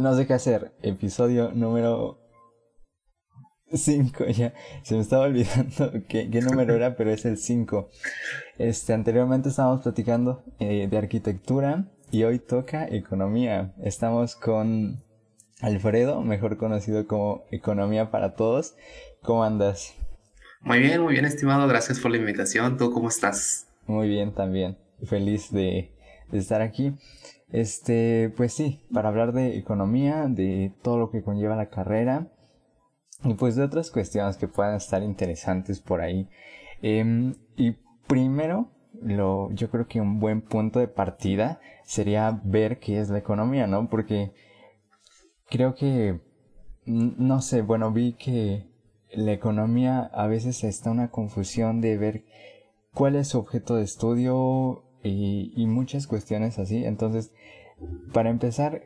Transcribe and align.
no 0.00 0.14
sé 0.16 0.26
qué 0.26 0.32
hacer. 0.32 0.72
Episodio 0.82 1.52
número 1.52 2.18
5 3.70 4.26
ya. 4.26 4.54
Se 4.82 4.94
me 4.94 5.02
estaba 5.02 5.24
olvidando 5.24 5.92
qué, 6.08 6.28
número 6.42 6.74
era, 6.74 6.96
pero 6.96 7.10
es 7.10 7.24
el 7.24 7.36
5. 7.36 7.88
Este, 8.58 8.94
anteriormente 8.94 9.50
estábamos 9.50 9.82
platicando 9.82 10.42
eh, 10.58 10.88
de 10.90 10.98
arquitectura 10.98 11.84
y 12.10 12.24
hoy 12.24 12.38
toca 12.38 12.86
economía. 12.88 13.74
Estamos 13.82 14.36
con 14.36 15.04
Alfredo, 15.60 16.22
mejor 16.22 16.56
conocido 16.56 17.06
como 17.06 17.44
Economía 17.50 18.10
para 18.10 18.34
Todos. 18.34 18.74
¿Cómo 19.22 19.44
andas? 19.44 19.94
Muy 20.62 20.80
bien, 20.80 21.02
muy 21.02 21.12
bien, 21.12 21.26
estimado. 21.26 21.68
Gracias 21.68 22.00
por 22.00 22.10
la 22.10 22.16
invitación. 22.16 22.78
¿Tú 22.78 22.90
cómo 22.90 23.08
estás? 23.08 23.68
Muy 23.86 24.08
bien 24.08 24.34
también. 24.34 24.78
Feliz 25.04 25.50
de, 25.50 25.92
de 26.30 26.38
estar 26.38 26.62
aquí. 26.62 26.94
Este, 27.52 28.32
pues 28.36 28.52
sí, 28.52 28.80
para 28.92 29.08
hablar 29.08 29.32
de 29.32 29.58
economía, 29.58 30.26
de 30.28 30.72
todo 30.82 30.98
lo 30.98 31.10
que 31.10 31.22
conlleva 31.22 31.56
la 31.56 31.68
carrera 31.68 32.28
y 33.24 33.34
pues 33.34 33.56
de 33.56 33.64
otras 33.64 33.90
cuestiones 33.90 34.36
que 34.36 34.48
puedan 34.48 34.76
estar 34.76 35.02
interesantes 35.02 35.80
por 35.80 36.00
ahí. 36.00 36.28
Em, 36.80 37.34
y 37.56 37.76
primero, 38.06 38.70
lo, 39.02 39.50
yo 39.52 39.70
creo 39.70 39.86
que 39.86 40.00
un 40.00 40.20
buen 40.20 40.42
punto 40.42 40.78
de 40.78 40.88
partida 40.88 41.60
sería 41.84 42.40
ver 42.44 42.78
qué 42.78 43.00
es 43.00 43.10
la 43.10 43.18
economía, 43.18 43.66
¿no? 43.66 43.88
Porque 43.88 44.32
creo 45.48 45.74
que, 45.74 46.20
no 46.86 47.42
sé, 47.42 47.62
bueno, 47.62 47.92
vi 47.92 48.14
que 48.14 48.68
la 49.12 49.32
economía 49.32 50.02
a 50.14 50.26
veces 50.28 50.62
está 50.64 50.90
una 50.90 51.10
confusión 51.10 51.80
de 51.80 51.98
ver 51.98 52.24
cuál 52.94 53.16
es 53.16 53.28
su 53.28 53.38
objeto 53.38 53.74
de 53.76 53.82
estudio 53.84 54.84
y, 55.02 55.52
y 55.56 55.66
muchas 55.66 56.06
cuestiones 56.06 56.58
así. 56.58 56.84
Entonces, 56.84 57.32
para 58.12 58.30
empezar, 58.30 58.82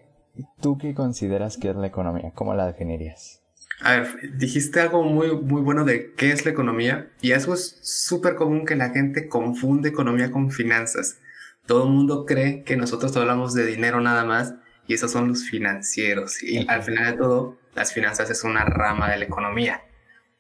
¿tú 0.61 0.79
qué 0.79 0.95
consideras 0.95 1.57
que 1.57 1.71
es 1.71 1.77
la 1.77 1.87
economía? 1.87 2.33
¿Cómo 2.35 2.55
la 2.55 2.67
definirías? 2.67 3.41
A 3.81 3.97
ver, 3.97 4.37
dijiste 4.37 4.81
algo 4.81 5.03
muy, 5.03 5.37
muy 5.37 5.61
bueno 5.63 5.85
de 5.85 6.13
qué 6.15 6.31
es 6.31 6.45
la 6.45 6.53
economía 6.53 7.11
y 7.21 7.33
eso 7.33 7.55
es 7.55 7.79
súper 7.83 8.37
común 8.37 8.65
que 8.65 8.77
la 8.77 8.91
gente 8.91 9.29
confunde 9.29 9.89
economía 9.89 10.31
con 10.31 10.51
finanzas. 10.51 11.19
Todo 11.67 11.85
el 11.85 11.91
mundo 11.91 12.25
cree 12.25 12.63
que 12.63 12.77
nosotros 12.77 13.17
hablamos 13.17 13.55
de 13.55 13.67
dinero 13.67 14.01
nada 14.01 14.25
más 14.25 14.55
y 14.87 14.95
esos 14.95 15.11
son 15.11 15.29
los 15.29 15.45
financieros 15.45 16.43
y 16.43 16.67
al 16.69 16.83
final 16.83 17.13
de 17.13 17.19
todo 17.19 17.59
las 17.75 17.93
finanzas 17.93 18.31
es 18.31 18.45
una 18.45 18.65
rama 18.65 19.11
de 19.11 19.19
la 19.19 19.25
economía. 19.25 19.83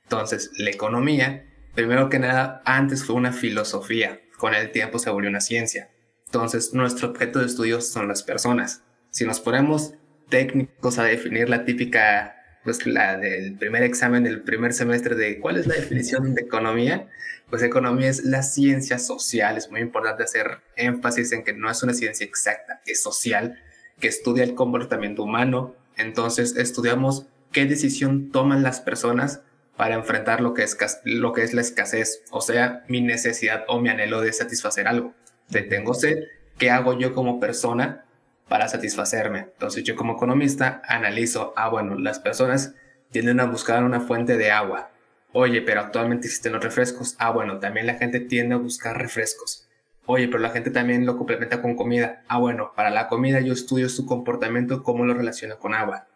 Entonces, 0.04 0.50
la 0.58 0.70
economía, 0.70 1.44
primero 1.74 2.08
que 2.08 2.18
nada, 2.18 2.62
antes 2.64 3.04
fue 3.04 3.16
una 3.16 3.32
filosofía, 3.32 4.20
con 4.44 4.54
el 4.54 4.72
tiempo 4.72 4.98
se 4.98 5.08
volvió 5.08 5.30
una 5.30 5.40
ciencia. 5.40 5.88
Entonces, 6.26 6.74
nuestro 6.74 7.08
objeto 7.08 7.38
de 7.38 7.46
estudio 7.46 7.80
son 7.80 8.08
las 8.08 8.22
personas. 8.22 8.82
Si 9.08 9.24
nos 9.24 9.40
ponemos 9.40 9.94
técnicos 10.28 10.98
a 10.98 11.04
definir 11.04 11.48
la 11.48 11.64
típica, 11.64 12.36
pues 12.62 12.86
la 12.86 13.16
del 13.16 13.56
primer 13.56 13.82
examen 13.84 14.22
del 14.22 14.42
primer 14.42 14.74
semestre 14.74 15.14
de 15.14 15.40
cuál 15.40 15.56
es 15.56 15.66
la 15.66 15.76
definición 15.76 16.34
de 16.34 16.42
economía, 16.42 17.08
pues 17.48 17.62
economía 17.62 18.10
es 18.10 18.22
la 18.22 18.42
ciencia 18.42 18.98
social. 18.98 19.56
Es 19.56 19.70
muy 19.70 19.80
importante 19.80 20.24
hacer 20.24 20.58
énfasis 20.76 21.32
en 21.32 21.42
que 21.42 21.54
no 21.54 21.70
es 21.70 21.82
una 21.82 21.94
ciencia 21.94 22.26
exacta, 22.26 22.82
es 22.84 23.02
social, 23.02 23.58
que 23.98 24.08
estudia 24.08 24.44
el 24.44 24.54
comportamiento 24.54 25.22
humano. 25.22 25.74
Entonces, 25.96 26.54
estudiamos 26.58 27.28
qué 27.50 27.64
decisión 27.64 28.30
toman 28.30 28.62
las 28.62 28.82
personas 28.82 29.40
para 29.76 29.94
enfrentar 29.94 30.40
lo 30.40 30.54
que, 30.54 30.62
es, 30.62 30.76
lo 31.04 31.32
que 31.32 31.42
es 31.42 31.52
la 31.52 31.60
escasez, 31.60 32.22
o 32.30 32.40
sea, 32.40 32.84
mi 32.88 33.00
necesidad 33.00 33.64
o 33.68 33.80
mi 33.80 33.88
anhelo 33.88 34.20
de 34.20 34.32
satisfacer 34.32 34.86
algo. 34.86 35.14
De 35.48 35.62
tengo 35.62 35.94
sed, 35.94 36.24
¿qué 36.58 36.70
hago 36.70 36.98
yo 36.98 37.12
como 37.12 37.40
persona 37.40 38.04
para 38.48 38.68
satisfacerme? 38.68 39.40
Entonces 39.40 39.84
yo 39.84 39.96
como 39.96 40.14
economista 40.14 40.80
analizo, 40.86 41.52
ah, 41.56 41.68
bueno, 41.68 41.98
las 41.98 42.20
personas 42.20 42.74
tienden 43.10 43.40
a 43.40 43.46
buscar 43.46 43.84
una 43.84 44.00
fuente 44.00 44.36
de 44.36 44.50
agua. 44.50 44.90
Oye, 45.32 45.62
pero 45.62 45.80
actualmente 45.80 46.28
existen 46.28 46.52
los 46.52 46.62
refrescos. 46.62 47.16
Ah, 47.18 47.30
bueno, 47.30 47.58
también 47.58 47.86
la 47.86 47.94
gente 47.94 48.20
tiende 48.20 48.54
a 48.54 48.58
buscar 48.58 48.96
refrescos. 48.96 49.68
Oye, 50.06 50.28
pero 50.28 50.38
la 50.38 50.50
gente 50.50 50.70
también 50.70 51.06
lo 51.06 51.16
complementa 51.16 51.60
con 51.60 51.74
comida. 51.74 52.22
Ah, 52.28 52.38
bueno, 52.38 52.72
para 52.76 52.90
la 52.90 53.08
comida 53.08 53.40
yo 53.40 53.52
estudio 53.52 53.88
su 53.88 54.06
comportamiento, 54.06 54.84
cómo 54.84 55.04
lo 55.04 55.14
relaciona 55.14 55.56
con 55.56 55.74
agua. 55.74 56.06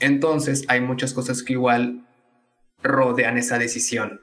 Entonces 0.00 0.64
hay 0.68 0.80
muchas 0.80 1.12
cosas 1.12 1.42
que 1.42 1.52
igual 1.52 2.07
rodean 2.82 3.38
esa 3.38 3.58
decisión. 3.58 4.20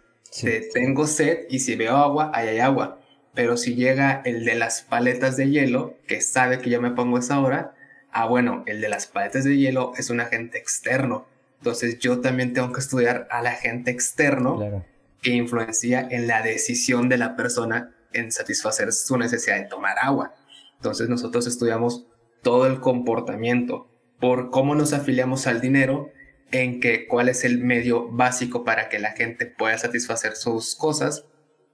tengo 0.74 1.08
sed 1.08 1.46
y 1.50 1.60
si 1.60 1.76
veo 1.76 1.96
agua, 1.96 2.32
ahí 2.34 2.50
hay 2.50 2.60
agua. 2.60 3.00
Pero 3.34 3.58
si 3.58 3.76
llega 3.76 4.22
el 4.26 4.46
de 4.46 4.56
las 4.56 4.82
paletas 4.82 5.38
de 5.38 5.50
hielo, 5.50 5.98
que 6.08 6.22
sabe 6.22 6.60
que 6.60 6.70
yo 6.70 6.82
me 6.82 6.92
pongo 6.92 7.18
esa 7.18 7.40
hora, 7.40 7.76
ah, 8.12 8.26
bueno, 8.28 8.64
el 8.66 8.82
de 8.82 8.90
las 8.90 9.08
paletas 9.08 9.44
de 9.44 9.58
hielo 9.58 9.94
es 9.98 10.10
un 10.10 10.22
agente 10.22 10.58
externo. 10.58 11.28
Entonces 11.60 12.00
yo 12.00 12.22
también 12.22 12.54
tengo 12.54 12.72
que 12.72 12.80
estudiar 12.80 13.28
al 13.32 13.48
agente 13.48 13.92
externo 13.92 14.84
que 15.22 15.32
influencia 15.32 16.08
en 16.10 16.28
la 16.28 16.42
decisión 16.42 17.10
de 17.10 17.18
la 17.18 17.36
persona 17.36 17.96
en 18.14 18.32
satisfacer 18.32 18.94
su 18.94 19.18
necesidad 19.18 19.58
de 19.58 19.66
tomar 19.66 19.98
agua. 20.02 20.34
Entonces 20.78 21.10
nosotros 21.10 21.48
estudiamos 21.48 22.06
todo 22.42 22.68
el 22.68 22.80
comportamiento 22.80 23.90
por 24.20 24.50
cómo 24.52 24.76
nos 24.76 24.94
afiliamos 24.94 25.48
al 25.48 25.60
dinero 25.60 26.12
en 26.52 26.80
que 26.80 27.08
cuál 27.08 27.30
es 27.30 27.44
el 27.44 27.60
medio 27.60 28.08
básico 28.10 28.64
para 28.64 28.90
que 28.90 29.00
la 29.00 29.12
gente 29.12 29.46
pueda 29.46 29.78
satisfacer 29.78 30.36
sus 30.36 30.76
cosas 30.76 31.26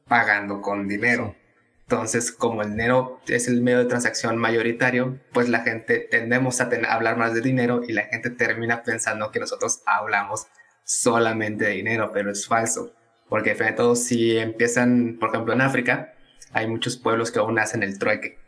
pagando 0.07 0.61
con 0.61 0.87
dinero. 0.87 1.35
Entonces, 1.83 2.31
como 2.31 2.61
el 2.61 2.71
dinero 2.71 3.19
es 3.27 3.47
el 3.49 3.61
medio 3.61 3.79
de 3.79 3.85
transacción 3.85 4.37
mayoritario, 4.37 5.19
pues 5.33 5.49
la 5.49 5.59
gente 5.59 5.99
tendemos 5.99 6.61
a, 6.61 6.69
hablar 6.89 7.17
más 7.17 7.33
de 7.33 7.41
dinero 7.41 7.81
y 7.85 7.91
la 7.91 8.03
gente 8.03 8.29
termina 8.29 8.83
pensando 8.83 9.31
que 9.31 9.41
nosotros 9.41 9.81
hablamos 9.85 10.47
solamente 10.85 11.65
de 11.65 11.71
dinero, 11.71 12.11
pero 12.13 12.31
es 12.31 12.47
falso. 12.47 12.93
Porque, 13.27 13.55
de 13.55 13.71
todo, 13.73 13.95
si 13.95 14.37
empiezan, 14.37 15.17
por 15.19 15.29
ejemplo, 15.29 15.53
en 15.53 15.61
África, 15.61 16.13
hay 16.53 16.67
muchos 16.67 16.97
pueblos 16.97 17.31
que 17.31 17.39
aún 17.39 17.59
hacen 17.59 17.83
el 17.83 17.99
trueque. 17.99 18.40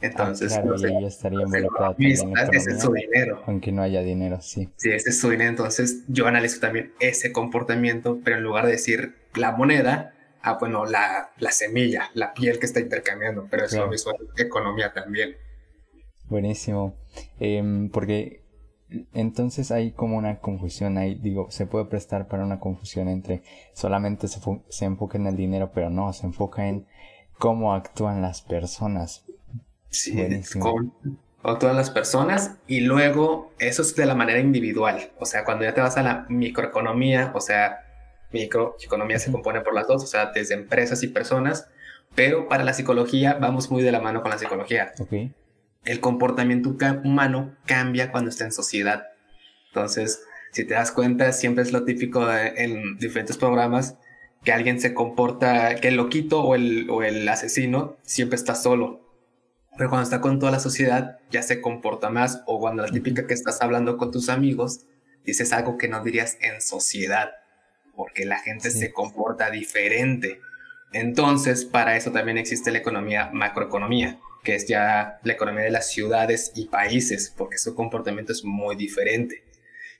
Entonces, 0.00 0.52
ah, 0.56 0.62
claro, 0.62 1.00
no 1.00 1.06
estaría 1.06 1.40
involucrado. 1.42 1.94
Ese 1.98 2.70
es 2.70 2.80
su 2.80 2.92
dinero. 2.92 3.42
Aunque 3.46 3.70
no 3.70 3.82
haya 3.82 4.02
dinero, 4.02 4.40
sí. 4.40 4.68
Sí, 4.76 4.90
ese 4.90 5.10
es 5.10 5.20
su 5.20 5.30
dinero. 5.30 5.50
Entonces, 5.50 6.04
yo 6.08 6.26
analizo 6.26 6.60
también 6.60 6.92
ese 7.00 7.32
comportamiento, 7.32 8.18
pero 8.24 8.38
en 8.38 8.42
lugar 8.42 8.64
de 8.64 8.72
decir 8.72 9.14
la 9.34 9.52
moneda, 9.52 10.14
ah, 10.42 10.56
bueno, 10.58 10.86
la, 10.86 11.32
la 11.38 11.50
semilla, 11.50 12.10
la 12.14 12.32
piel 12.32 12.58
que 12.58 12.66
está 12.66 12.80
intercambiando, 12.80 13.46
pero 13.50 13.64
es 13.64 13.74
lo 13.74 13.88
mismo 13.88 14.12
economía 14.36 14.92
también. 14.92 15.36
Buenísimo. 16.28 16.94
Em, 17.38 17.90
porque 17.90 18.40
entonces 19.12 19.70
hay 19.70 19.92
como 19.92 20.16
una 20.16 20.38
confusión 20.38 20.96
ahí, 20.96 21.14
digo, 21.14 21.50
se 21.50 21.66
puede 21.66 21.84
prestar 21.84 22.28
para 22.28 22.44
una 22.44 22.58
confusión 22.58 23.08
entre 23.08 23.42
solamente 23.72 24.28
se, 24.28 24.40
se 24.68 24.84
enfoca 24.84 25.18
en 25.18 25.26
el 25.26 25.36
dinero, 25.36 25.72
pero 25.74 25.90
no, 25.90 26.12
se 26.12 26.26
enfoca 26.26 26.68
en 26.68 26.86
cómo 27.38 27.74
actúan 27.74 28.22
las 28.22 28.42
personas. 28.42 29.24
Sí, 29.90 30.16
con, 30.58 30.94
todas 31.42 31.74
las 31.74 31.90
personas 31.90 32.56
y 32.66 32.80
luego 32.80 33.52
eso 33.58 33.82
es 33.82 33.94
de 33.96 34.06
la 34.06 34.14
manera 34.14 34.38
individual. 34.38 35.10
O 35.18 35.26
sea, 35.26 35.44
cuando 35.44 35.64
ya 35.64 35.74
te 35.74 35.80
vas 35.80 35.96
a 35.96 36.02
la 36.02 36.26
microeconomía, 36.28 37.32
o 37.34 37.40
sea, 37.40 37.80
microeconomía 38.32 39.18
se 39.18 39.32
compone 39.32 39.60
por 39.60 39.74
las 39.74 39.86
dos, 39.88 40.04
o 40.04 40.06
sea, 40.06 40.30
desde 40.32 40.54
empresas 40.54 41.02
y 41.02 41.08
personas, 41.08 41.68
pero 42.14 42.48
para 42.48 42.64
la 42.64 42.72
psicología 42.72 43.34
vamos 43.34 43.70
muy 43.70 43.82
de 43.82 43.92
la 43.92 44.00
mano 44.00 44.22
con 44.22 44.30
la 44.30 44.38
psicología. 44.38 44.92
El 45.84 46.00
comportamiento 46.00 46.76
humano 47.04 47.56
cambia 47.66 48.12
cuando 48.12 48.30
está 48.30 48.44
en 48.44 48.52
sociedad. 48.52 49.04
Entonces, 49.68 50.22
si 50.52 50.64
te 50.64 50.74
das 50.74 50.92
cuenta, 50.92 51.32
siempre 51.32 51.62
es 51.62 51.72
lo 51.72 51.84
típico 51.84 52.30
en 52.32 52.96
diferentes 52.98 53.36
programas 53.36 53.96
que 54.44 54.52
alguien 54.52 54.80
se 54.80 54.94
comporta, 54.94 55.74
que 55.76 55.88
el 55.88 55.96
loquito 55.96 56.42
o 56.42 56.54
el, 56.54 56.88
o 56.90 57.02
el 57.02 57.28
asesino 57.28 57.96
siempre 58.02 58.36
está 58.36 58.54
solo 58.54 59.09
pero 59.76 59.88
cuando 59.88 60.04
está 60.04 60.20
con 60.20 60.38
toda 60.38 60.52
la 60.52 60.60
sociedad 60.60 61.18
ya 61.30 61.42
se 61.42 61.60
comporta 61.60 62.10
más 62.10 62.42
o 62.46 62.58
cuando 62.58 62.82
la 62.82 62.90
típica 62.90 63.26
que 63.26 63.34
estás 63.34 63.62
hablando 63.62 63.96
con 63.96 64.10
tus 64.10 64.28
amigos 64.28 64.86
dices 65.24 65.52
algo 65.52 65.78
que 65.78 65.88
no 65.88 66.02
dirías 66.02 66.36
en 66.40 66.60
sociedad 66.60 67.30
porque 68.00 68.24
la 68.24 68.38
gente 68.38 68.70
se 68.70 68.92
comporta 68.92 69.50
diferente. 69.50 70.40
Entonces, 70.92 71.66
para 71.66 71.96
eso 71.96 72.10
también 72.12 72.38
existe 72.38 72.70
la 72.70 72.78
economía 72.78 73.30
macroeconomía, 73.32 74.18
que 74.42 74.54
es 74.54 74.66
ya 74.66 75.20
la 75.22 75.32
economía 75.34 75.64
de 75.64 75.70
las 75.70 75.90
ciudades 75.90 76.52
y 76.54 76.68
países, 76.68 77.32
porque 77.36 77.58
su 77.58 77.74
comportamiento 77.74 78.32
es 78.32 78.42
muy 78.42 78.74
diferente. 78.74 79.44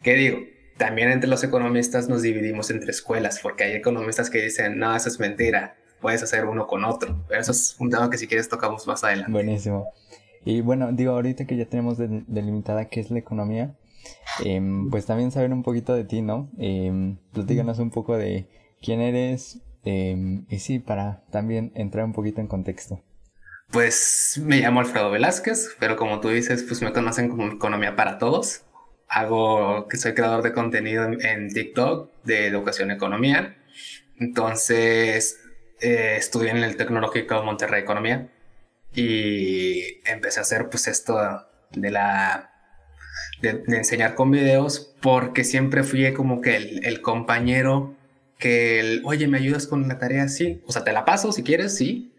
¿Qué 0.03 0.15
digo? 0.15 0.39
También 0.79 1.11
entre 1.11 1.29
los 1.29 1.45
economistas 1.45 2.09
nos 2.09 2.23
dividimos 2.23 2.71
entre 2.71 2.91
escuelas, 2.91 3.39
porque 3.43 3.65
hay 3.65 3.73
economistas 3.75 4.31
que 4.31 4.41
dicen, 4.41 4.79
no, 4.79 4.97
eso 4.97 5.11
es 5.11 5.21
mentira, 5.21 5.77
puedes 6.01 6.23
hacer 6.23 6.45
uno 6.47 6.67
con 6.67 6.85
otro. 6.85 7.25
Pero 7.29 7.41
eso 7.41 7.53
es 7.53 7.77
un 7.79 7.91
tema 7.91 8.11
que 8.11 8.19
si 8.19 8.27
quieres 8.27 8.49
tocamos 8.49 8.87
más 8.87 9.05
adelante. 9.05 9.33
Buenísimo. 9.33 9.93
Y 10.45 10.63
bueno, 10.63 10.91
digo, 10.93 11.13
ahorita 11.13 11.47
que 11.47 11.57
ya 11.57 11.67
tenemos 11.67 11.99
delimitada 11.99 12.87
qué 12.87 13.01
es 13.01 13.11
la 13.11 13.19
economía, 13.19 13.75
em, 14.45 14.89
pues 14.91 15.07
también 15.07 15.31
saber 15.31 15.53
un 15.53 15.63
poquito 15.63 15.95
de 15.95 16.05
ti, 16.05 16.23
¿no? 16.23 16.51
Eh, 16.59 17.17
platícanos 17.33 17.79
un 17.79 17.91
poco 17.91 18.17
de 18.17 18.49
quién 18.81 19.01
eres 19.01 19.61
em, 19.85 20.47
y 20.49 20.59
sí, 20.59 20.79
para 20.79 21.23
también 21.31 21.73
entrar 21.75 22.05
un 22.05 22.13
poquito 22.13 22.41
en 22.41 22.47
contexto. 22.47 23.03
Pues 23.71 24.41
me 24.45 24.59
llamo 24.59 24.81
Alfredo 24.81 25.11
Velázquez, 25.11 25.77
pero 25.79 25.97
como 25.97 26.21
tú 26.21 26.29
dices, 26.29 26.65
pues 26.65 26.83
me 26.83 26.93
conocen 26.93 27.29
como 27.29 27.47
Economía 27.47 27.95
para 27.95 28.19
Todos. 28.19 28.63
hago 29.09 29.89
que 29.89 29.97
soy 29.97 30.15
creador 30.15 30.43
de 30.43 30.53
contenido 30.53 31.05
en, 31.05 31.49
TikTok 31.53 32.11
de 32.25 32.47
educación 32.47 32.91
y 32.91 32.95
economía. 32.95 33.57
Entonces, 34.19 35.40
eh, 35.81 36.17
estudié 36.19 36.51
en 36.51 36.59
el 36.59 36.77
Tecnológico 36.77 37.35
de 37.35 37.43
Monterrey 37.43 37.83
Economía 37.83 38.29
y 38.95 40.01
empecé 40.05 40.41
a 40.41 40.43
hacer 40.43 40.69
pues 40.69 40.89
esto 40.89 41.19
de 41.71 41.91
la 41.91 42.51
de, 43.41 43.63
enseñar 43.69 44.15
con 44.15 44.31
videos 44.31 44.95
porque 45.01 45.45
siempre 45.45 45.83
fui 45.85 46.13
como 46.13 46.41
que 46.41 46.57
el, 46.57 46.85
el 46.85 47.01
compañero 47.01 47.95
que 48.39 48.81
el, 48.81 49.03
oye, 49.05 49.29
¿me 49.29 49.39
ayudas 49.39 49.67
con 49.67 49.87
la 49.87 49.99
tarea? 49.99 50.27
Sí, 50.29 50.63
o 50.67 50.73
sea, 50.73 50.83
te 50.83 50.93
la 50.93 51.05
paso 51.05 51.31
si 51.31 51.43
quieres, 51.45 51.77
sí, 51.77 52.13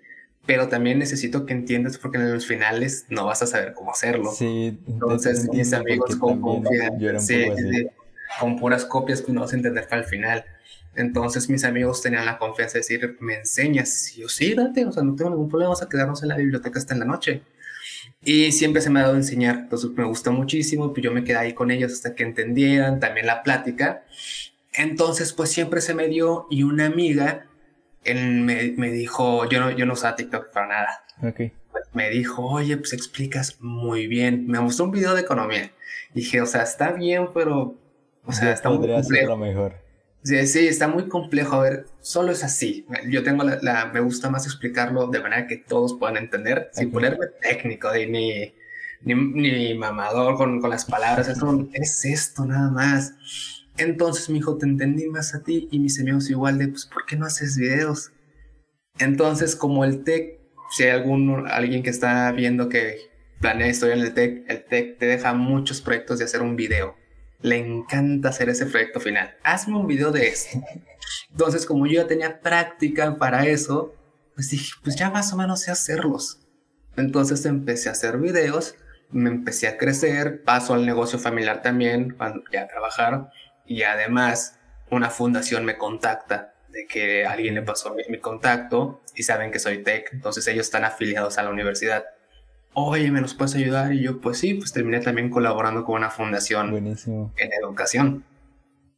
pero 0.45 0.69
también 0.69 0.99
necesito 0.99 1.45
que 1.45 1.53
entiendas 1.53 1.97
porque 1.97 2.17
en 2.17 2.31
los 2.33 2.47
finales 2.47 3.05
no 3.09 3.25
vas 3.25 3.41
a 3.41 3.47
saber 3.47 3.73
cómo 3.73 3.91
hacerlo. 3.91 4.31
Sí, 4.31 4.79
entonces 4.87 5.49
mis 5.49 5.73
amigos 5.73 6.15
con, 6.15 6.41
con 6.41 6.63
puras 8.57 8.85
copias 8.85 9.21
pues 9.21 9.33
no 9.33 9.41
vas 9.41 9.53
a 9.53 9.55
entender 9.55 9.87
para 9.87 10.01
el 10.01 10.07
final. 10.07 10.45
Entonces 10.95 11.49
mis 11.49 11.63
amigos 11.63 12.01
tenían 12.01 12.25
la 12.25 12.37
confianza 12.37 12.73
de 12.73 12.79
decir, 12.79 13.17
me 13.19 13.35
enseñas, 13.35 14.15
y 14.15 14.21
yo 14.21 14.29
sí, 14.29 14.53
date, 14.53 14.85
o 14.85 14.91
sea, 14.91 15.03
no 15.03 15.15
tengo 15.15 15.29
ningún 15.29 15.49
problema, 15.49 15.69
vamos 15.69 15.81
a 15.81 15.89
quedarnos 15.89 16.21
en 16.23 16.29
la 16.29 16.37
biblioteca 16.37 16.79
hasta 16.79 16.93
en 16.93 16.99
la 16.99 17.05
noche. 17.05 17.43
Y 18.23 18.51
siempre 18.51 18.81
se 18.81 18.89
me 18.89 18.99
ha 18.99 19.03
dado 19.03 19.15
a 19.15 19.17
enseñar, 19.17 19.55
entonces 19.55 19.89
me 19.91 20.03
gustó 20.03 20.31
muchísimo, 20.31 20.93
pues 20.93 21.03
yo 21.03 21.11
me 21.11 21.23
quedé 21.23 21.37
ahí 21.37 21.53
con 21.53 21.71
ellos 21.71 21.93
hasta 21.93 22.13
que 22.13 22.23
entendieran 22.23 22.99
también 22.99 23.25
la 23.25 23.41
plática. 23.41 24.03
Entonces, 24.73 25.33
pues 25.33 25.49
siempre 25.49 25.81
se 25.81 25.93
me 25.93 26.07
dio 26.07 26.47
y 26.49 26.63
una 26.63 26.85
amiga 26.85 27.47
él 28.03 28.41
me, 28.41 28.73
me, 28.77 28.91
dijo, 28.91 29.47
yo 29.49 29.59
no, 29.59 29.71
yo 29.71 29.85
no 29.85 29.93
usaba 29.93 30.15
TikTok 30.15 30.51
para 30.51 30.67
nada. 30.67 31.03
Okay. 31.31 31.53
Me 31.93 32.09
dijo, 32.09 32.45
oye, 32.45 32.77
pues 32.77 32.93
explicas 32.93 33.57
muy 33.59 34.07
bien. 34.07 34.47
Me 34.47 34.59
mostró 34.59 34.85
un 34.85 34.91
video 34.91 35.13
de 35.13 35.21
economía. 35.21 35.71
Dije, 36.13 36.41
o 36.41 36.45
sea, 36.45 36.63
está 36.63 36.91
bien, 36.91 37.29
pero, 37.33 37.75
o 38.25 38.31
sea, 38.31 38.51
está 38.51 38.69
muy 38.69 38.87
complejo. 38.87 39.37
mejor. 39.37 39.80
Sí, 40.23 40.45
sí, 40.45 40.67
está 40.67 40.87
muy 40.87 41.07
complejo. 41.07 41.55
A 41.55 41.63
ver, 41.63 41.85
solo 41.99 42.31
es 42.31 42.43
así. 42.43 42.85
Yo 43.09 43.23
tengo 43.23 43.43
la, 43.43 43.91
me 43.93 43.99
gusta 44.01 44.29
más 44.29 44.45
explicarlo 44.45 45.07
de 45.07 45.19
manera 45.19 45.47
que 45.47 45.57
todos 45.57 45.95
puedan 45.97 46.17
entender, 46.17 46.69
sin 46.73 46.91
ponerme 46.91 47.27
técnico 47.41 47.91
de 47.91 48.07
ni, 48.07 48.53
ni, 49.01 49.15
ni 49.15 49.73
mamador 49.73 50.37
con, 50.37 50.61
con 50.61 50.69
las 50.69 50.85
palabras. 50.85 51.27
Es, 51.27 51.41
es 51.73 52.05
esto 52.05 52.45
nada 52.45 52.69
más. 52.69 53.15
Entonces, 53.77 54.29
mi 54.29 54.39
hijo, 54.39 54.57
te 54.57 54.65
entendí 54.65 55.07
más 55.07 55.33
a 55.33 55.41
ti 55.41 55.67
y 55.71 55.79
mis 55.79 55.99
amigos 55.99 56.29
igual 56.29 56.59
de, 56.59 56.67
pues, 56.67 56.85
¿por 56.85 57.05
qué 57.05 57.15
no 57.15 57.25
haces 57.25 57.57
videos? 57.57 58.11
Entonces, 58.99 59.55
como 59.55 59.85
el 59.85 60.03
TEC, 60.03 60.39
si 60.69 60.83
hay 60.83 60.91
algún, 60.91 61.47
alguien 61.49 61.81
que 61.81 61.89
está 61.89 62.31
viendo 62.31 62.69
que 62.69 62.97
planea 63.39 63.69
historia 63.69 63.95
en 63.95 64.01
el 64.01 64.13
TEC, 64.13 64.45
el 64.47 64.65
TEC 64.65 64.99
te 64.99 65.05
deja 65.07 65.33
muchos 65.33 65.81
proyectos 65.81 66.19
de 66.19 66.25
hacer 66.25 66.41
un 66.41 66.55
video. 66.55 66.95
Le 67.41 67.57
encanta 67.57 68.29
hacer 68.29 68.49
ese 68.49 68.65
proyecto 68.65 68.99
final. 68.99 69.35
Hazme 69.43 69.77
un 69.77 69.87
video 69.87 70.11
de 70.11 70.27
eso. 70.27 70.61
Entonces, 71.31 71.65
como 71.65 71.87
yo 71.87 72.01
ya 72.01 72.07
tenía 72.07 72.41
práctica 72.41 73.17
para 73.17 73.45
eso, 73.45 73.95
pues 74.35 74.49
dije, 74.49 74.73
pues 74.83 74.95
ya 74.95 75.09
más 75.09 75.33
o 75.33 75.37
menos 75.37 75.61
sé 75.61 75.71
hacerlos. 75.71 76.39
Entonces 76.97 77.45
empecé 77.45 77.89
a 77.89 77.93
hacer 77.93 78.17
videos, 78.17 78.75
me 79.09 79.29
empecé 79.29 79.67
a 79.67 79.77
crecer, 79.77 80.43
paso 80.43 80.73
al 80.73 80.85
negocio 80.85 81.19
familiar 81.19 81.61
también, 81.61 82.15
ya 82.51 82.63
a 82.63 82.67
trabajar 82.67 83.29
y 83.65 83.83
además 83.83 84.59
una 84.89 85.09
fundación 85.09 85.63
me 85.65 85.77
contacta 85.77 86.53
de 86.69 86.85
que 86.85 87.25
alguien 87.25 87.55
le 87.55 87.61
pasó 87.61 87.95
mi, 88.09 88.19
contacto 88.19 89.01
y 89.15 89.23
saben 89.23 89.51
que 89.51 89.59
soy 89.59 89.83
tech, 89.83 90.09
entonces 90.13 90.47
ellos 90.47 90.65
están 90.65 90.85
afiliados 90.85 91.37
a 91.37 91.43
la 91.43 91.49
universidad. 91.49 92.05
Oye, 92.73 93.11
¿me 93.11 93.21
nos 93.21 93.33
puedes 93.33 93.55
ayudar? 93.55 93.93
Y 93.93 94.01
yo, 94.01 94.21
pues 94.21 94.39
sí, 94.39 94.53
pues 94.53 94.71
terminé 94.71 94.99
también 94.99 95.29
colaborando 95.29 95.83
con 95.83 95.95
una 95.95 96.09
fundación 96.09 96.75
en 96.75 97.53
educación. 97.61 98.23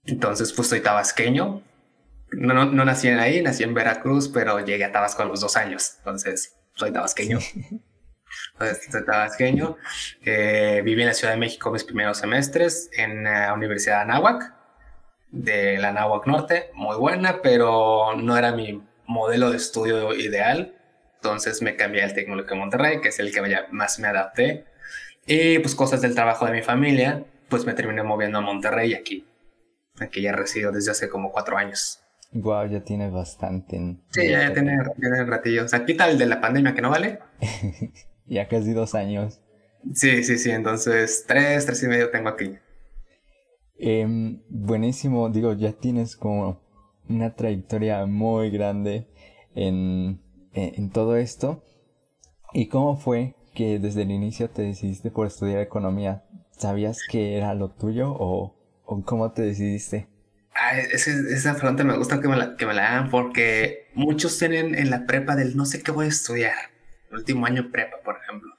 Entonces, 0.06 0.54
pues 0.54 0.68
soy 0.68 0.82
tabasqueño. 0.82 1.62
No, 2.32 2.54
no, 2.54 2.66
no, 2.66 2.86
nací 2.86 3.08
ahí, 3.08 3.42
nací 3.42 3.64
en 3.64 3.74
Veracruz, 3.74 4.28
pero 4.28 4.60
llegué 4.60 4.86
a 4.86 4.92
Tabasco 4.92 5.24
a 5.24 5.26
los 5.26 5.42
dos 5.42 5.56
años. 5.56 5.96
Entonces, 6.00 6.56
soy 6.76 6.92
tabasqueño. 6.92 7.40
soy 8.92 9.06
tabasqueño. 9.06 9.78
Eh, 10.24 10.82
viví 10.84 11.02
en 11.02 11.08
la 11.08 11.14
Ciudad 11.14 11.34
de 11.34 11.40
México 11.40 11.72
mis 11.72 11.84
primeros 11.84 12.18
semestres 12.18 12.90
en 12.94 13.24
la 13.24 13.54
Universidad 13.54 13.98
de 13.98 14.02
Anáhuac 14.02 14.64
de 15.34 15.80
la 15.80 15.92
Nahuac 15.92 16.28
Norte, 16.28 16.70
muy 16.76 16.96
buena, 16.96 17.42
pero 17.42 18.16
no 18.16 18.38
era 18.38 18.52
mi 18.52 18.82
modelo 19.08 19.50
de 19.50 19.58
estudio 19.58 20.14
ideal. 20.14 20.73
Entonces 21.24 21.62
me 21.62 21.78
cambié 21.78 22.04
al 22.04 22.14
Tecnológico 22.14 22.56
de 22.56 22.60
Monterrey, 22.60 23.00
que 23.00 23.08
es 23.08 23.20
el 23.20 23.32
que 23.32 23.42
más 23.72 23.98
me 23.98 24.10
adapté. 24.10 24.66
Y 25.26 25.60
pues 25.60 25.74
cosas 25.74 26.02
del 26.02 26.16
trabajo 26.16 26.46
de 26.46 26.52
mi 26.52 26.62
familia, 26.62 27.24
pues 27.48 27.66
me 27.66 27.74
terminé 27.74 28.04
moviendo 28.04 28.40
a 28.40 28.42
Monterrey 28.42 28.94
aquí. 28.94 29.26
Aquí 30.02 30.22
ya 30.22 30.34
resido 30.34 30.74
desde 30.74 30.92
hace 30.92 31.08
como 31.08 31.32
cuatro 31.32 31.56
años. 31.56 32.02
Wow, 32.34 32.68
ya 32.68 32.84
tiene 32.84 33.10
bastante. 33.10 33.78
Sí, 34.10 34.28
ya, 34.28 34.50
ya 34.50 34.54
tiene, 34.54 34.78
tiene 35.00 35.24
ratillo. 35.24 35.64
O 35.64 35.68
sea, 35.70 35.86
quita 35.86 36.10
el 36.10 36.18
de 36.18 36.26
la 36.26 36.42
pandemia 36.42 36.76
que 36.76 36.82
no 36.82 36.90
vale. 36.90 37.20
ya 38.26 38.50
casi 38.50 38.74
dos 38.74 38.94
años. 38.94 39.40
Sí, 39.94 40.26
sí, 40.26 40.38
sí. 40.38 40.52
Entonces, 40.52 41.24
tres, 41.26 41.66
tres 41.66 41.82
y 41.84 41.88
medio 41.88 42.10
tengo 42.10 42.28
aquí. 42.28 42.58
Em, 43.78 44.42
buenísimo, 44.50 45.30
digo, 45.30 45.54
ya 45.54 45.72
tienes 45.72 46.18
como 46.18 46.62
una 47.08 47.34
trayectoria 47.34 48.06
muy 48.06 48.50
grande 48.50 49.08
en, 49.56 50.20
en, 50.54 50.90
todo 50.90 51.16
esto. 51.18 51.64
¿Y 52.54 52.68
cómo 52.68 52.98
fue 52.98 53.36
que 53.54 53.80
desde 53.80 54.04
el 54.04 54.12
inicio 54.12 54.50
te 54.50 54.62
decidiste 54.62 55.12
por 55.12 55.28
estudiar 55.28 55.62
economía? 55.62 56.24
¿Sabías 56.52 57.00
que 57.10 57.38
era 57.38 57.54
lo 57.56 57.70
tuyo 57.70 58.16
o, 58.18 58.56
cómo 59.06 59.32
te 59.32 59.42
decidiste? 59.42 60.08
esa 60.94 61.56
pregunta 61.56 61.84
me 61.84 61.98
gusta 61.98 62.22
que 62.22 62.28
me, 62.28 62.38
la, 62.38 62.56
que 62.56 62.66
me 62.66 62.74
la 62.74 62.88
hagan 62.88 63.10
porque 63.10 63.88
muchos 63.96 64.38
tienen 64.38 64.76
en 64.76 64.92
la 64.92 65.06
prepa 65.06 65.36
del 65.36 65.58
no 65.58 65.66
sé 65.66 65.82
qué 65.82 65.92
voy 65.92 66.06
a 66.06 66.10
estudiar. 66.10 66.56
El 67.10 67.18
último 67.18 67.46
año 67.46 67.70
prepa, 67.72 67.98
por 68.04 68.18
ejemplo. 68.18 68.50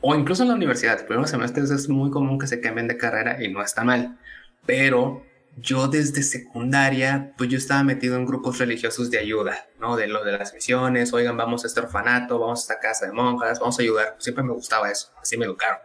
O 0.00 0.14
incluso 0.14 0.42
en 0.42 0.50
la 0.50 0.54
universidad. 0.54 1.00
El 1.00 1.06
primer 1.06 1.26
semestre 1.28 1.62
es 1.62 1.88
muy 1.88 2.10
común 2.10 2.38
que 2.38 2.46
se 2.46 2.60
cambien 2.60 2.88
de 2.88 2.96
carrera 2.96 3.42
y 3.42 3.52
no 3.52 3.62
está 3.62 3.84
mal 3.84 4.18
pero 4.66 5.24
yo 5.56 5.88
desde 5.88 6.22
secundaria, 6.22 7.32
pues 7.38 7.48
yo 7.48 7.56
estaba 7.56 7.82
metido 7.82 8.16
en 8.16 8.26
grupos 8.26 8.58
religiosos 8.58 9.10
de 9.10 9.18
ayuda, 9.18 9.66
¿no? 9.80 9.96
De 9.96 10.06
lo 10.06 10.22
de 10.22 10.32
las 10.32 10.52
misiones, 10.52 11.14
oigan, 11.14 11.36
vamos 11.36 11.64
a 11.64 11.66
este 11.66 11.80
orfanato, 11.80 12.38
vamos 12.38 12.60
a 12.60 12.62
esta 12.62 12.78
casa 12.78 13.06
de 13.06 13.12
monjas, 13.12 13.58
vamos 13.58 13.78
a 13.78 13.82
ayudar. 13.82 14.16
Siempre 14.18 14.44
me 14.44 14.52
gustaba 14.52 14.90
eso, 14.90 15.10
así 15.20 15.38
me 15.38 15.46
educaron. 15.46 15.78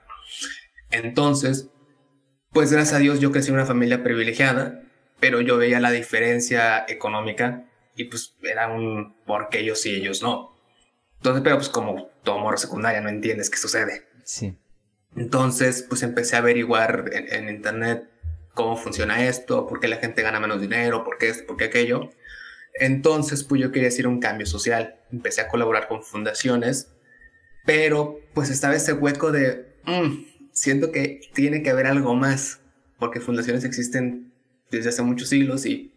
Entonces, 0.89 1.69
pues 2.51 2.71
gracias 2.71 2.95
a 2.95 2.99
Dios 2.99 3.21
yo 3.21 3.31
crecí 3.31 3.47
en 3.47 3.55
una 3.55 3.65
familia 3.65 4.03
privilegiada, 4.03 4.83
pero 5.21 5.39
yo 5.39 5.57
veía 5.57 5.79
la 5.79 5.91
diferencia 5.91 6.85
económica 6.89 7.65
y 7.95 8.05
pues 8.05 8.35
era 8.43 8.67
un 8.67 9.15
porque 9.25 9.59
ellos 9.59 9.79
sí, 9.79 9.95
ellos 9.95 10.21
no. 10.21 10.53
Entonces, 11.17 11.43
pero 11.43 11.55
pues 11.55 11.69
como 11.69 12.09
todo 12.23 12.39
morro 12.39 12.57
secundaria 12.57 12.99
no 12.99 13.07
entiendes 13.07 13.49
qué 13.49 13.57
sucede. 13.57 14.05
Sí. 14.25 14.57
Entonces, 15.15 15.85
pues 15.87 16.03
empecé 16.03 16.35
a 16.35 16.39
averiguar 16.39 17.05
en, 17.13 17.33
en 17.33 17.55
internet 17.55 18.11
cómo 18.53 18.77
funciona 18.77 19.25
esto, 19.25 19.67
por 19.67 19.79
qué 19.79 19.87
la 19.87 19.97
gente 19.97 20.21
gana 20.21 20.39
menos 20.39 20.61
dinero, 20.61 21.03
por 21.03 21.17
qué 21.17 21.29
esto, 21.29 21.45
por 21.47 21.57
qué 21.57 21.65
aquello. 21.65 22.09
Entonces, 22.73 23.43
pues 23.43 23.61
yo 23.61 23.71
quería 23.71 23.89
hacer 23.89 24.07
un 24.07 24.19
cambio 24.19 24.45
social. 24.45 24.95
Empecé 25.11 25.41
a 25.41 25.47
colaborar 25.47 25.87
con 25.87 26.03
fundaciones, 26.03 26.89
pero 27.65 28.19
pues 28.33 28.49
estaba 28.49 28.75
ese 28.75 28.93
hueco 28.93 29.31
de, 29.31 29.75
mm, 29.85 30.25
siento 30.51 30.91
que 30.91 31.21
tiene 31.33 31.63
que 31.63 31.69
haber 31.69 31.87
algo 31.87 32.15
más, 32.15 32.59
porque 32.97 33.19
fundaciones 33.19 33.63
existen 33.63 34.31
desde 34.69 34.89
hace 34.89 35.01
muchos 35.01 35.29
siglos 35.29 35.65
y, 35.65 35.93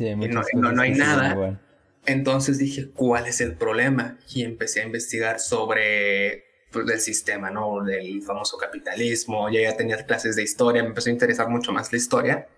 no, 0.00 0.72
no, 0.72 0.82
hay 0.82 0.92
nada. 0.92 1.60
Entonces 2.06 2.58
dije, 2.58 2.90
¿cuál 2.90 3.26
es 3.26 3.40
el 3.40 3.54
problema? 3.54 4.18
Y 4.32 4.42
empecé 4.42 4.82
a 4.82 4.86
investigar 4.86 5.40
sobre 5.40 6.49
pues, 6.70 6.86
del 6.86 7.00
sistema, 7.00 7.50
¿no? 7.50 7.82
Del 7.82 8.22
famoso 8.22 8.56
capitalismo, 8.56 9.50
ya 9.50 9.60
ya 9.62 9.76
tenía 9.76 10.04
clases 10.06 10.36
de 10.36 10.42
historia, 10.42 10.82
me 10.82 10.88
empezó 10.88 11.10
a 11.10 11.12
interesar 11.12 11.48
mucho 11.48 11.72
más 11.72 11.92
la 11.92 11.98
historia. 11.98 12.48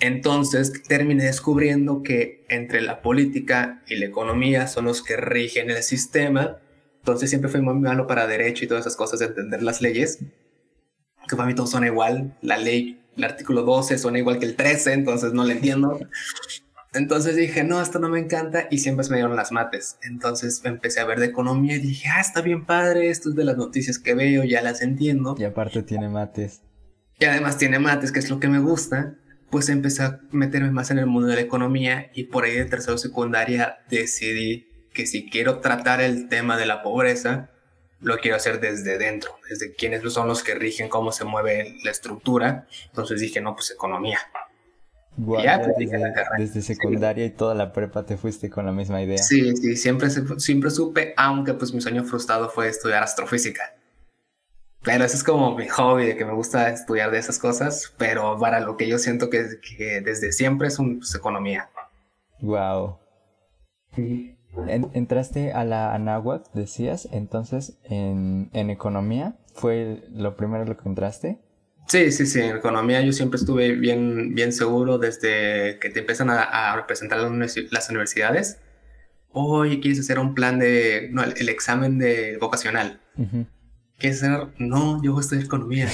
Entonces 0.00 0.82
terminé 0.82 1.24
descubriendo 1.24 2.02
que 2.02 2.44
entre 2.48 2.80
la 2.80 3.02
política 3.02 3.82
y 3.86 3.96
la 3.96 4.06
economía 4.06 4.66
son 4.66 4.86
los 4.86 5.02
que 5.02 5.16
rigen 5.16 5.70
el 5.70 5.82
sistema. 5.82 6.58
Entonces 6.98 7.30
siempre 7.30 7.50
fui 7.50 7.60
muy 7.60 7.74
malo 7.74 8.06
para 8.06 8.26
derecho 8.26 8.64
y 8.64 8.68
todas 8.68 8.82
esas 8.82 8.96
cosas 8.96 9.20
de 9.20 9.26
entender 9.26 9.62
las 9.62 9.80
leyes. 9.80 10.18
Que 11.28 11.36
para 11.36 11.46
mí 11.46 11.54
todo 11.54 11.68
suena 11.68 11.86
igual. 11.86 12.36
La 12.42 12.56
ley, 12.56 13.00
el 13.16 13.24
artículo 13.24 13.62
12 13.62 13.96
suena 13.98 14.18
igual 14.18 14.40
que 14.40 14.46
el 14.46 14.56
13, 14.56 14.92
entonces 14.92 15.32
no 15.34 15.44
lo 15.44 15.52
entiendo. 15.52 16.00
Entonces 16.94 17.36
dije, 17.36 17.64
no, 17.64 17.80
esto 17.80 17.98
no 17.98 18.10
me 18.10 18.18
encanta 18.18 18.68
y 18.70 18.78
siempre 18.78 19.06
me 19.08 19.16
dieron 19.16 19.34
las 19.34 19.50
mates. 19.50 19.96
Entonces 20.02 20.60
empecé 20.64 21.00
a 21.00 21.06
ver 21.06 21.20
de 21.20 21.26
economía 21.26 21.76
y 21.76 21.80
dije, 21.80 22.08
ah, 22.08 22.20
está 22.20 22.42
bien 22.42 22.66
padre, 22.66 23.08
esto 23.08 23.30
es 23.30 23.34
de 23.34 23.44
las 23.44 23.56
noticias 23.56 23.98
que 23.98 24.14
veo, 24.14 24.44
ya 24.44 24.60
las 24.60 24.82
entiendo. 24.82 25.34
Y 25.38 25.44
aparte 25.44 25.82
tiene 25.82 26.08
mates. 26.10 26.60
Y 27.18 27.24
además 27.24 27.56
tiene 27.56 27.78
mates, 27.78 28.12
que 28.12 28.18
es 28.18 28.28
lo 28.28 28.40
que 28.40 28.48
me 28.48 28.58
gusta. 28.58 29.14
Pues 29.48 29.68
empecé 29.68 30.02
a 30.02 30.20
meterme 30.32 30.70
más 30.70 30.90
en 30.90 30.98
el 30.98 31.06
mundo 31.06 31.28
de 31.28 31.36
la 31.36 31.40
economía 31.40 32.10
y 32.14 32.24
por 32.24 32.44
ahí 32.44 32.54
de 32.54 32.64
tercero 32.64 32.98
secundaria 32.98 33.78
decidí 33.88 34.68
que 34.92 35.06
si 35.06 35.30
quiero 35.30 35.60
tratar 35.60 36.00
el 36.00 36.28
tema 36.28 36.58
de 36.58 36.66
la 36.66 36.82
pobreza, 36.82 37.50
lo 38.00 38.18
quiero 38.18 38.36
hacer 38.36 38.60
desde 38.60 38.98
dentro, 38.98 39.36
desde 39.48 39.74
quiénes 39.74 40.02
son 40.12 40.26
los 40.26 40.42
que 40.42 40.54
rigen 40.54 40.88
cómo 40.88 41.12
se 41.12 41.24
mueve 41.24 41.76
la 41.84 41.90
estructura. 41.90 42.66
Entonces 42.86 43.20
dije, 43.20 43.40
no, 43.40 43.54
pues 43.54 43.70
economía. 43.70 44.18
Ya, 45.16 45.62
pues, 45.62 45.90
desde, 46.38 46.62
secundaria 46.62 47.24
y 47.24 47.30
toda 47.30 47.54
la 47.54 47.72
prepa 47.72 48.04
te 48.04 48.16
fuiste 48.16 48.50
con 48.50 48.66
la 48.66 48.72
misma 48.72 49.02
idea. 49.02 49.18
Sí, 49.18 49.56
sí, 49.56 49.76
siempre, 49.76 50.08
siempre 50.10 50.70
supe, 50.70 51.14
aunque 51.16 51.54
pues 51.54 51.72
mi 51.74 51.80
sueño 51.80 52.04
frustrado 52.04 52.48
fue 52.48 52.68
estudiar 52.68 53.02
astrofísica. 53.02 53.74
Pero 54.82 55.04
ese 55.04 55.16
es 55.16 55.22
como 55.22 55.56
mi 55.56 55.68
hobby, 55.68 56.06
de 56.06 56.16
que 56.16 56.24
me 56.24 56.32
gusta 56.32 56.68
estudiar 56.70 57.10
de 57.10 57.18
esas 57.18 57.38
cosas, 57.38 57.92
pero 57.98 58.36
para 58.38 58.60
lo 58.60 58.76
que 58.76 58.88
yo 58.88 58.98
siento 58.98 59.30
que, 59.30 59.42
desde 60.04 60.32
siempre 60.32 60.68
es 60.68 60.78
un, 60.78 60.98
pues, 60.98 61.14
economía. 61.14 61.68
Wow 62.40 62.98
entraste 64.66 65.52
a 65.52 65.64
la 65.64 65.94
Anáhuac, 65.94 66.50
decías, 66.52 67.08
entonces 67.12 67.78
en, 67.84 68.50
economía, 68.52 69.36
¿fue 69.54 70.04
lo 70.12 70.36
primero 70.36 70.64
lo 70.64 70.76
que 70.76 70.88
entraste? 70.88 71.38
Sí, 71.88 72.10
sí, 72.12 72.26
sí, 72.26 72.40
en 72.40 72.56
economía 72.56 73.02
yo 73.02 73.12
siempre 73.12 73.38
estuve 73.38 73.72
bien, 73.72 74.34
bien 74.34 74.52
seguro 74.52 74.98
desde 74.98 75.78
que 75.78 75.90
te 75.90 76.00
empiezan 76.00 76.30
a, 76.30 76.74
representar 76.76 77.18
las 77.18 77.90
universidades. 77.90 78.58
Oye, 79.30 79.80
¿quieres 79.80 80.00
hacer 80.00 80.18
un 80.18 80.34
plan 80.34 80.58
de, 80.58 81.08
no, 81.10 81.22
el, 81.22 81.48
examen 81.48 81.98
de 81.98 82.38
vocacional? 82.38 83.00
¿Quieres 83.98 84.22
hacer? 84.22 84.48
No, 84.58 85.02
yo 85.02 85.12
voy 85.12 85.20
a 85.20 85.22
estudiar 85.22 85.44
economía. 85.44 85.88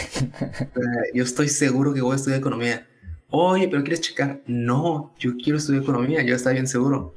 yo 1.15 1.25
estoy 1.25 1.49
seguro 1.49 1.95
que 1.95 2.01
voy 2.01 2.13
a 2.13 2.17
estudiar 2.17 2.41
economía. 2.41 2.87
Oye, 3.31 3.69
pero 3.69 3.83
¿quieres 3.83 4.01
checar? 4.01 4.41
No, 4.47 5.15
yo 5.19 5.37
quiero 5.37 5.59
estudiar 5.59 5.83
economía, 5.83 6.23
yo 6.23 6.35
estaba 6.35 6.55
bien 6.55 6.67
seguro. 6.67 7.15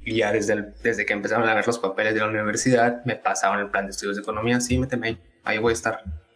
Y 0.00 0.16
ya 0.16 0.32
desde, 0.32 0.72
desde 0.82 1.04
que 1.04 1.12
empezaron 1.12 1.48
a 1.48 1.54
ver 1.54 1.66
los 1.66 1.78
papeles 1.78 2.14
de 2.14 2.20
la 2.20 2.28
universidad, 2.28 3.04
me 3.04 3.16
pasaban 3.16 3.60
el 3.60 3.70
plan 3.70 3.86
de 3.86 3.90
estudios 3.90 4.16
de 4.16 4.22
economía. 4.22 4.60
Sí, 4.60 4.78
méteme 4.78 5.08
ahí, 5.08 5.18
ahí 5.44 5.58
voy 5.58 5.72
a 5.72 5.74
estar. 5.74 6.27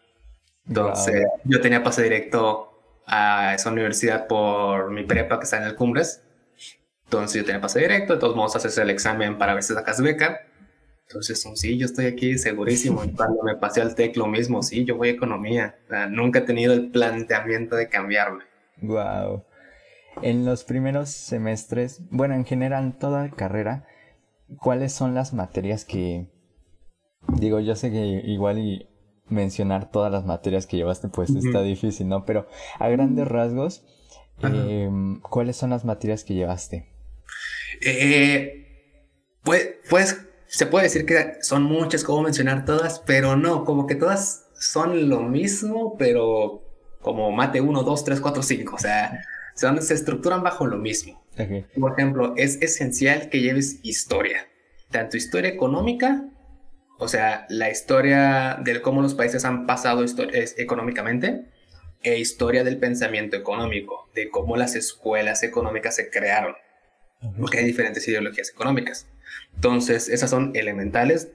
Entonces, 0.66 1.26
yo 1.44 1.60
tenía 1.60 1.82
pase 1.82 2.02
directo 2.02 3.00
a 3.06 3.54
esa 3.54 3.70
universidad 3.70 4.26
por 4.26 4.90
mi 4.90 5.04
prepa 5.04 5.38
que 5.38 5.44
está 5.44 5.58
en 5.58 5.64
el 5.64 5.74
Cumbres. 5.74 6.22
Entonces, 7.04 7.42
yo 7.42 7.46
tenía 7.46 7.60
pase 7.60 7.80
directo. 7.80 8.14
De 8.14 8.20
todos 8.20 8.36
modos, 8.36 8.56
haces 8.56 8.78
el 8.78 8.90
examen 8.90 9.38
para 9.38 9.54
ver 9.54 9.62
si 9.62 9.74
sacas 9.74 10.00
beca. 10.00 10.40
Entonces, 11.08 11.44
sí, 11.56 11.78
yo 11.78 11.86
estoy 11.86 12.06
aquí 12.06 12.38
segurísimo. 12.38 13.04
Y 13.04 13.12
cuando 13.12 13.42
me 13.42 13.56
pasé 13.56 13.82
al 13.82 13.94
TEC, 13.94 14.16
lo 14.16 14.26
mismo. 14.26 14.62
Sí, 14.62 14.84
yo 14.84 14.96
voy 14.96 15.08
a 15.08 15.12
economía. 15.12 15.76
nunca 16.08 16.40
he 16.40 16.42
tenido 16.42 16.72
el 16.72 16.90
planteamiento 16.90 17.76
de 17.76 17.88
cambiarme. 17.88 18.44
Wow. 18.80 19.44
En 20.22 20.44
los 20.44 20.64
primeros 20.64 21.10
semestres, 21.10 22.02
bueno, 22.10 22.34
en 22.34 22.44
general 22.44 22.96
toda 22.98 23.30
carrera, 23.30 23.86
¿cuáles 24.58 24.92
son 24.92 25.14
las 25.14 25.32
materias 25.32 25.84
que... 25.84 26.28
Digo, 27.28 27.60
yo 27.60 27.76
sé 27.76 27.90
que 27.90 27.98
igual 28.24 28.58
y 28.58 28.88
mencionar 29.32 29.90
todas 29.90 30.12
las 30.12 30.24
materias 30.24 30.66
que 30.66 30.76
llevaste 30.76 31.08
pues 31.08 31.30
está 31.30 31.62
difícil, 31.62 32.08
¿no? 32.08 32.24
Pero 32.24 32.46
a 32.78 32.88
grandes 32.88 33.26
rasgos, 33.26 33.84
em, 34.42 35.20
¿cuáles 35.20 35.56
son 35.56 35.70
las 35.70 35.84
materias 35.84 36.24
que 36.24 36.34
llevaste? 36.34 36.86
Eh, 37.80 38.62
pues, 39.42 39.70
pues 39.88 40.20
se 40.46 40.66
puede 40.66 40.84
decir 40.84 41.06
que 41.06 41.34
son 41.40 41.62
muchas, 41.62 42.04
como 42.04 42.22
mencionar 42.22 42.64
todas, 42.64 43.00
pero 43.00 43.36
no, 43.36 43.64
como 43.64 43.86
que 43.86 43.94
todas 43.94 44.46
son 44.52 45.08
lo 45.08 45.20
mismo, 45.20 45.96
pero 45.96 46.62
como 47.00 47.32
mate 47.32 47.60
1, 47.60 47.82
2, 47.82 48.04
3, 48.04 48.20
4, 48.20 48.42
5, 48.42 48.74
o 48.76 48.78
sea, 48.78 49.24
se 49.54 49.94
estructuran 49.94 50.42
bajo 50.42 50.66
lo 50.66 50.76
mismo. 50.76 51.22
Por 51.78 51.92
ejemplo, 51.92 52.34
es 52.36 52.60
esencial 52.60 53.30
que 53.30 53.40
lleves 53.40 53.80
historia, 53.82 54.46
tanto 54.90 55.16
historia 55.16 55.50
económica, 55.50 56.28
o 56.98 57.08
sea, 57.08 57.46
la 57.48 57.70
historia 57.70 58.58
de 58.62 58.80
cómo 58.80 59.02
los 59.02 59.14
países 59.14 59.44
han 59.44 59.66
pasado 59.66 60.04
económicamente, 60.56 61.46
e 62.02 62.18
historia 62.18 62.64
del 62.64 62.78
pensamiento 62.78 63.36
económico, 63.36 64.08
de 64.14 64.28
cómo 64.28 64.56
las 64.56 64.74
escuelas 64.74 65.42
económicas 65.42 65.96
se 65.96 66.10
crearon, 66.10 66.54
porque 67.38 67.58
hay 67.58 67.64
diferentes 67.64 68.06
ideologías 68.08 68.50
económicas. 68.50 69.06
Entonces, 69.54 70.08
esas 70.08 70.30
son 70.30 70.52
elementales, 70.54 71.30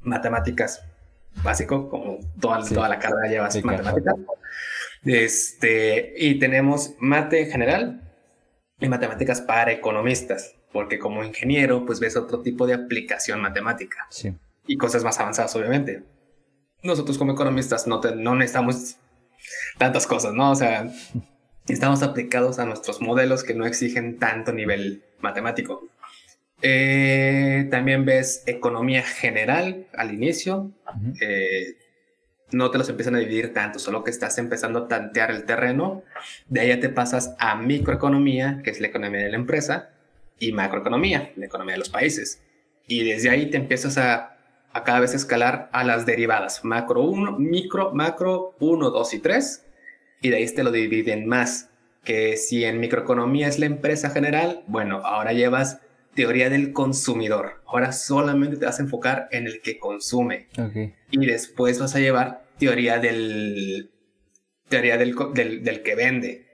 matemáticas 0.00 0.84
básico, 1.42 1.88
como 1.88 2.18
toda, 2.40 2.64
toda 2.64 2.88
la 2.88 2.98
carrera 2.98 3.28
lleva 3.28 3.48
matemáticas. 3.62 4.14
Este, 5.04 6.14
y 6.16 6.38
tenemos 6.38 6.94
mate 6.98 7.42
en 7.42 7.50
general 7.50 8.02
y 8.80 8.88
matemáticas 8.88 9.40
para 9.40 9.72
economistas, 9.72 10.54
porque 10.72 10.98
como 10.98 11.22
ingeniero, 11.24 11.86
pues 11.86 12.00
ves 12.00 12.16
otro 12.16 12.42
tipo 12.42 12.66
de 12.66 12.74
aplicación 12.74 13.40
matemática. 13.40 14.06
Sí. 14.10 14.34
Y 14.66 14.76
cosas 14.76 15.04
más 15.04 15.18
avanzadas, 15.20 15.54
obviamente. 15.56 16.02
Nosotros 16.82 17.18
como 17.18 17.32
economistas 17.32 17.86
no, 17.86 18.00
no 18.00 18.34
necesitamos 18.34 18.96
tantas 19.78 20.06
cosas, 20.06 20.34
¿no? 20.34 20.50
O 20.50 20.54
sea, 20.54 20.92
estamos 21.68 22.02
aplicados 22.02 22.58
a 22.58 22.66
nuestros 22.66 23.00
modelos 23.00 23.44
que 23.44 23.54
no 23.54 23.66
exigen 23.66 24.18
tanto 24.18 24.52
nivel 24.52 25.04
matemático. 25.20 25.88
Eh, 26.62 27.68
también 27.70 28.04
ves 28.04 28.42
economía 28.46 29.02
general 29.02 29.86
al 29.94 30.14
inicio, 30.14 30.72
no 32.52 32.70
te 32.70 32.78
los 32.78 32.88
empiezan 32.88 33.16
a 33.16 33.18
dividir 33.18 33.52
tanto, 33.52 33.78
solo 33.78 34.04
que 34.04 34.10
estás 34.10 34.38
empezando 34.38 34.80
a 34.80 34.88
tantear 34.88 35.30
el 35.30 35.44
terreno. 35.44 36.02
De 36.48 36.60
ahí 36.60 36.68
ya 36.68 36.80
te 36.80 36.88
pasas 36.88 37.34
a 37.38 37.56
microeconomía, 37.56 38.60
que 38.62 38.70
es 38.70 38.80
la 38.80 38.86
economía 38.86 39.20
de 39.20 39.30
la 39.30 39.36
empresa, 39.36 39.90
y 40.38 40.52
macroeconomía, 40.52 41.32
la 41.36 41.46
economía 41.46 41.74
de 41.74 41.78
los 41.80 41.88
países. 41.88 42.42
Y 42.86 43.04
desde 43.04 43.30
ahí 43.30 43.50
te 43.50 43.56
empiezas 43.56 43.98
a, 43.98 44.35
a 44.76 44.84
cada 44.84 45.00
vez 45.00 45.14
escalar 45.14 45.70
a 45.72 45.84
las 45.84 46.04
derivadas, 46.04 46.64
macro 46.64 47.02
1, 47.02 47.38
micro, 47.38 47.92
macro 47.94 48.54
1, 48.60 48.90
2 48.90 49.14
y 49.14 49.18
3. 49.20 49.66
Y 50.20 50.28
de 50.28 50.36
ahí 50.36 50.54
te 50.54 50.62
lo 50.62 50.70
dividen 50.70 51.26
más, 51.26 51.70
que 52.04 52.36
si 52.36 52.64
en 52.64 52.78
microeconomía 52.78 53.48
es 53.48 53.58
la 53.58 53.66
empresa 53.66 54.10
general, 54.10 54.64
bueno, 54.66 54.98
ahora 54.98 55.32
llevas 55.32 55.80
teoría 56.14 56.50
del 56.50 56.72
consumidor. 56.72 57.62
Ahora 57.66 57.92
solamente 57.92 58.56
te 58.56 58.66
vas 58.66 58.78
a 58.78 58.82
enfocar 58.82 59.28
en 59.30 59.46
el 59.46 59.62
que 59.62 59.78
consume. 59.78 60.48
Y 61.10 61.26
después 61.26 61.78
vas 61.78 61.94
a 61.94 62.00
llevar 62.00 62.46
teoría 62.58 62.98
del 62.98 63.90
teoría 64.68 64.98
del, 64.98 65.14
del, 65.32 65.82
que 65.82 65.94
vende. 65.94 66.46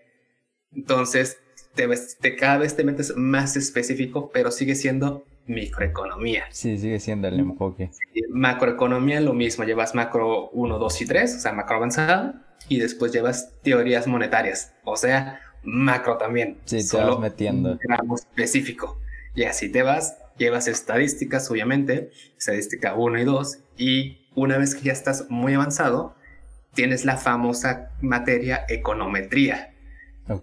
Entonces, 0.71 1.39
te, 1.75 1.89
te, 2.21 2.37
cada 2.37 2.59
vez 2.59 2.77
te 2.77 2.85
metes 2.85 3.17
más 3.17 3.57
específico, 3.57 4.31
pero 4.33 4.51
sigue 4.51 4.75
siendo 4.75 5.25
microeconomía. 5.47 6.45
Sí, 6.51 6.79
sigue 6.79 7.01
siendo 7.01 7.29
el 7.29 7.41
enfoque. 7.41 7.91
macroeconomía 8.31 9.21
lo 9.21 9.33
mismo, 9.33 9.65
llevas 9.65 9.95
macro 9.95 10.51
1, 10.51 10.79
2 10.79 11.03
y 11.03 11.07
3, 11.07 11.37
o 11.37 11.41
sea, 11.41 11.53
macro 11.53 11.77
avanzada, 11.77 12.45
y 12.69 12.79
después 12.79 13.13
llevas 13.13 13.53
teorías 13.63 14.07
monetarias, 14.07 14.75
o 14.85 14.97
sea, 14.97 15.41
macro 15.63 16.17
también. 16.17 16.59
Sí, 16.65 16.89
te 16.89 16.97
vas 16.97 17.19
metiendo. 17.19 17.79
Un 18.05 18.15
específico. 18.15 18.99
Y 19.35 19.45
así 19.45 19.71
te 19.71 19.83
vas, 19.83 20.19
llevas 20.37 20.69
estadísticas, 20.69 21.51
obviamente, 21.51 22.11
estadística 22.37 22.95
1 22.95 23.19
y 23.21 23.25
2, 23.25 23.59
y 23.77 24.19
una 24.35 24.59
vez 24.59 24.75
que 24.75 24.83
ya 24.83 24.93
estás 24.93 25.27
muy 25.29 25.55
avanzado, 25.55 26.15
tienes 26.75 27.05
la 27.05 27.17
famosa 27.17 27.91
materia 28.01 28.65
econometría, 28.69 29.75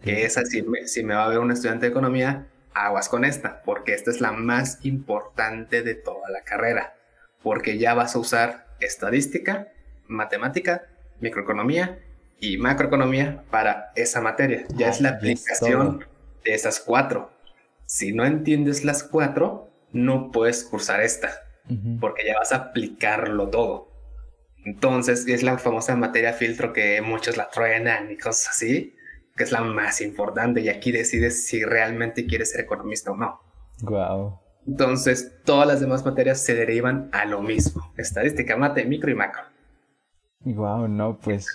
que 0.01 0.25
es 0.25 0.37
así, 0.37 0.63
si 0.85 1.03
me 1.03 1.15
va 1.15 1.25
a 1.25 1.29
ver 1.29 1.39
un 1.39 1.51
estudiante 1.51 1.85
de 1.85 1.91
economía, 1.91 2.47
aguas 2.85 3.09
con 3.09 3.25
esta, 3.25 3.61
porque 3.63 3.93
esta 3.93 4.11
es 4.11 4.21
la 4.21 4.31
más 4.31 4.79
importante 4.83 5.81
de 5.81 5.95
toda 5.95 6.29
la 6.29 6.41
carrera, 6.41 6.95
porque 7.43 7.77
ya 7.77 7.93
vas 7.93 8.15
a 8.15 8.19
usar 8.19 8.67
estadística, 8.79 9.67
matemática, 10.07 10.83
microeconomía 11.19 11.99
y 12.39 12.57
macroeconomía 12.57 13.43
para 13.51 13.91
esa 13.95 14.21
materia. 14.21 14.65
Ya 14.75 14.89
es 14.89 15.01
la 15.01 15.09
aplicación 15.09 16.05
de 16.43 16.53
esas 16.53 16.79
cuatro. 16.79 17.31
Si 17.85 18.13
no 18.13 18.25
entiendes 18.25 18.85
las 18.85 19.03
cuatro, 19.03 19.69
no 19.91 20.31
puedes 20.31 20.63
cursar 20.63 21.01
esta, 21.01 21.31
porque 21.99 22.25
ya 22.25 22.37
vas 22.37 22.51
a 22.51 22.57
aplicarlo 22.57 23.49
todo. 23.49 23.89
Entonces, 24.65 25.27
es 25.27 25.43
la 25.43 25.57
famosa 25.57 25.95
materia 25.95 26.33
filtro 26.33 26.73
que 26.73 27.01
muchos 27.01 27.37
la 27.37 27.49
truenan 27.49 28.11
y 28.11 28.17
cosas 28.17 28.49
así, 28.49 28.95
que 29.39 29.45
es 29.45 29.53
la 29.53 29.61
más 29.61 30.01
importante. 30.01 30.59
Y 30.59 30.67
aquí 30.67 30.91
decides 30.91 31.47
si 31.47 31.63
realmente 31.63 32.27
quieres 32.27 32.51
ser 32.51 32.59
economista 32.59 33.11
o 33.11 33.15
no. 33.15 33.39
Wow. 33.81 34.39
Entonces, 34.67 35.31
todas 35.45 35.65
las 35.65 35.79
demás 35.79 36.03
materias 36.05 36.41
se 36.41 36.53
derivan 36.53 37.09
a 37.13 37.23
lo 37.23 37.41
mismo: 37.41 37.93
estadística, 37.97 38.57
mate, 38.57 38.83
micro 38.83 39.09
y 39.09 39.15
macro. 39.15 39.43
Wow, 40.41 40.89
no, 40.89 41.17
pues. 41.17 41.47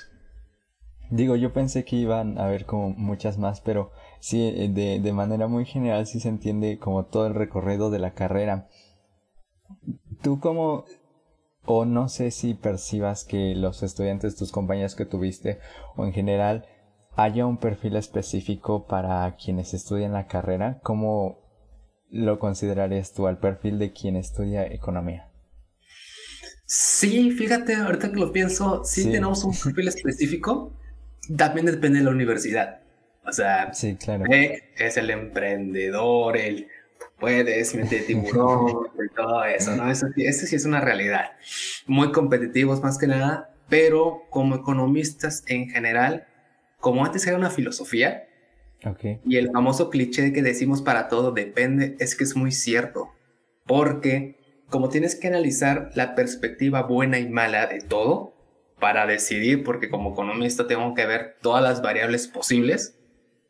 Digo, 1.11 1.37
yo 1.37 1.53
pensé 1.53 1.85
que 1.85 1.97
iban 1.97 2.39
a 2.39 2.47
haber 2.47 2.65
como 2.65 2.89
muchas 2.89 3.37
más, 3.37 3.61
pero 3.61 3.93
sí, 4.21 4.49
eh, 4.57 4.71
de, 4.71 5.01
de 5.01 5.13
manera 5.13 5.47
muy 5.47 5.67
general 5.67 6.07
sí 6.07 6.19
se 6.19 6.31
entiende 6.31 6.79
como 6.79 7.05
todo 7.05 7.27
el 7.27 7.35
recorrido 7.35 7.91
de 7.91 7.99
la 7.99 8.15
carrera. 8.15 8.69
¿Tú 10.23 10.41
cómo, 10.41 10.87
o 11.67 11.85
no 11.85 12.09
sé 12.09 12.31
si 12.31 12.55
percibas 12.55 13.25
que 13.25 13.55
los 13.55 13.83
estudiantes, 13.83 14.37
tus 14.37 14.51
compañeros 14.51 14.97
que 14.97 15.05
tuviste, 15.05 15.59
o 15.95 16.07
en 16.07 16.15
general, 16.15 16.67
haya 17.17 17.47
un 17.47 17.59
perfil 17.59 17.97
específico 17.97 18.87
para 18.87 19.35
quienes 19.37 19.75
estudian 19.75 20.13
la 20.13 20.27
carrera? 20.27 20.81
¿Cómo 20.83 21.39
lo 22.11 22.39
considerarías 22.39 23.13
tú 23.13 23.27
al 23.27 23.39
perfil 23.39 23.79
de 23.79 23.93
quien 23.93 24.17
estudia 24.17 24.67
economía? 24.67 25.29
Sí, 26.67 27.31
fíjate, 27.31 27.75
ahorita 27.75 28.11
que 28.11 28.19
lo 28.19 28.33
pienso, 28.33 28.85
sí, 28.85 29.11
tenemos 29.11 29.45
un 29.45 29.53
perfil 29.53 29.89
específico, 29.89 30.73
también 31.37 31.67
depende 31.67 31.99
de 31.99 32.05
la 32.05 32.11
universidad. 32.11 32.81
O 33.27 33.33
sea, 33.33 33.73
sí, 33.73 33.97
claro. 33.97 34.25
es 34.29 34.97
el 34.97 35.11
emprendedor, 35.11 36.37
el 36.37 36.69
puedes, 37.19 37.75
mente 37.75 37.97
de 37.97 38.03
tiburón, 38.07 38.89
y 38.95 39.15
todo 39.15 39.45
eso, 39.45 39.77
¿no? 39.77 39.91
Eso, 39.91 40.07
eso 40.17 40.47
sí 40.47 40.57
es 40.57 40.65
una 40.65 40.81
realidad. 40.81 41.33
Muy 41.87 42.13
competitivos 42.13 42.83
más 42.83 42.99
que 42.99 43.07
nada, 43.07 43.55
pero 43.69 44.23
como 44.31 44.57
economistas 44.57 45.43
en 45.47 45.69
general, 45.69 46.27
como 46.85 47.03
antes 47.03 47.27
era 47.27 47.39
una 47.39 47.49
filosofía, 47.49 48.29
okay. 48.85 49.19
y 49.25 49.39
el 49.39 49.51
famoso 49.51 49.89
cliché 49.89 50.35
que 50.35 50.43
decimos 50.43 50.83
para 50.83 51.09
todo 51.09 51.33
depende, 51.33 51.97
es 51.99 52.15
que 52.15 52.25
es 52.25 52.37
muy 52.37 52.53
cierto, 52.53 53.09
porque 53.65 54.37
como 54.69 54.91
tienes 54.91 55.17
que 55.17 55.29
analizar 55.29 55.93
la 55.95 56.15
perspectiva 56.15 56.83
buena 56.83 57.19
y 57.19 57.27
mala 57.27 57.67
de 57.69 57.81
todo 57.81 58.35
para 58.79 59.07
decidir, 59.07 59.65
porque 59.65 59.89
como 59.89 60.13
economista 60.13 60.67
tengo 60.67 60.93
que 60.93 61.07
ver 61.07 61.37
todas 61.41 61.63
las 61.63 61.81
variables 61.81 62.29
posibles, 62.29 62.99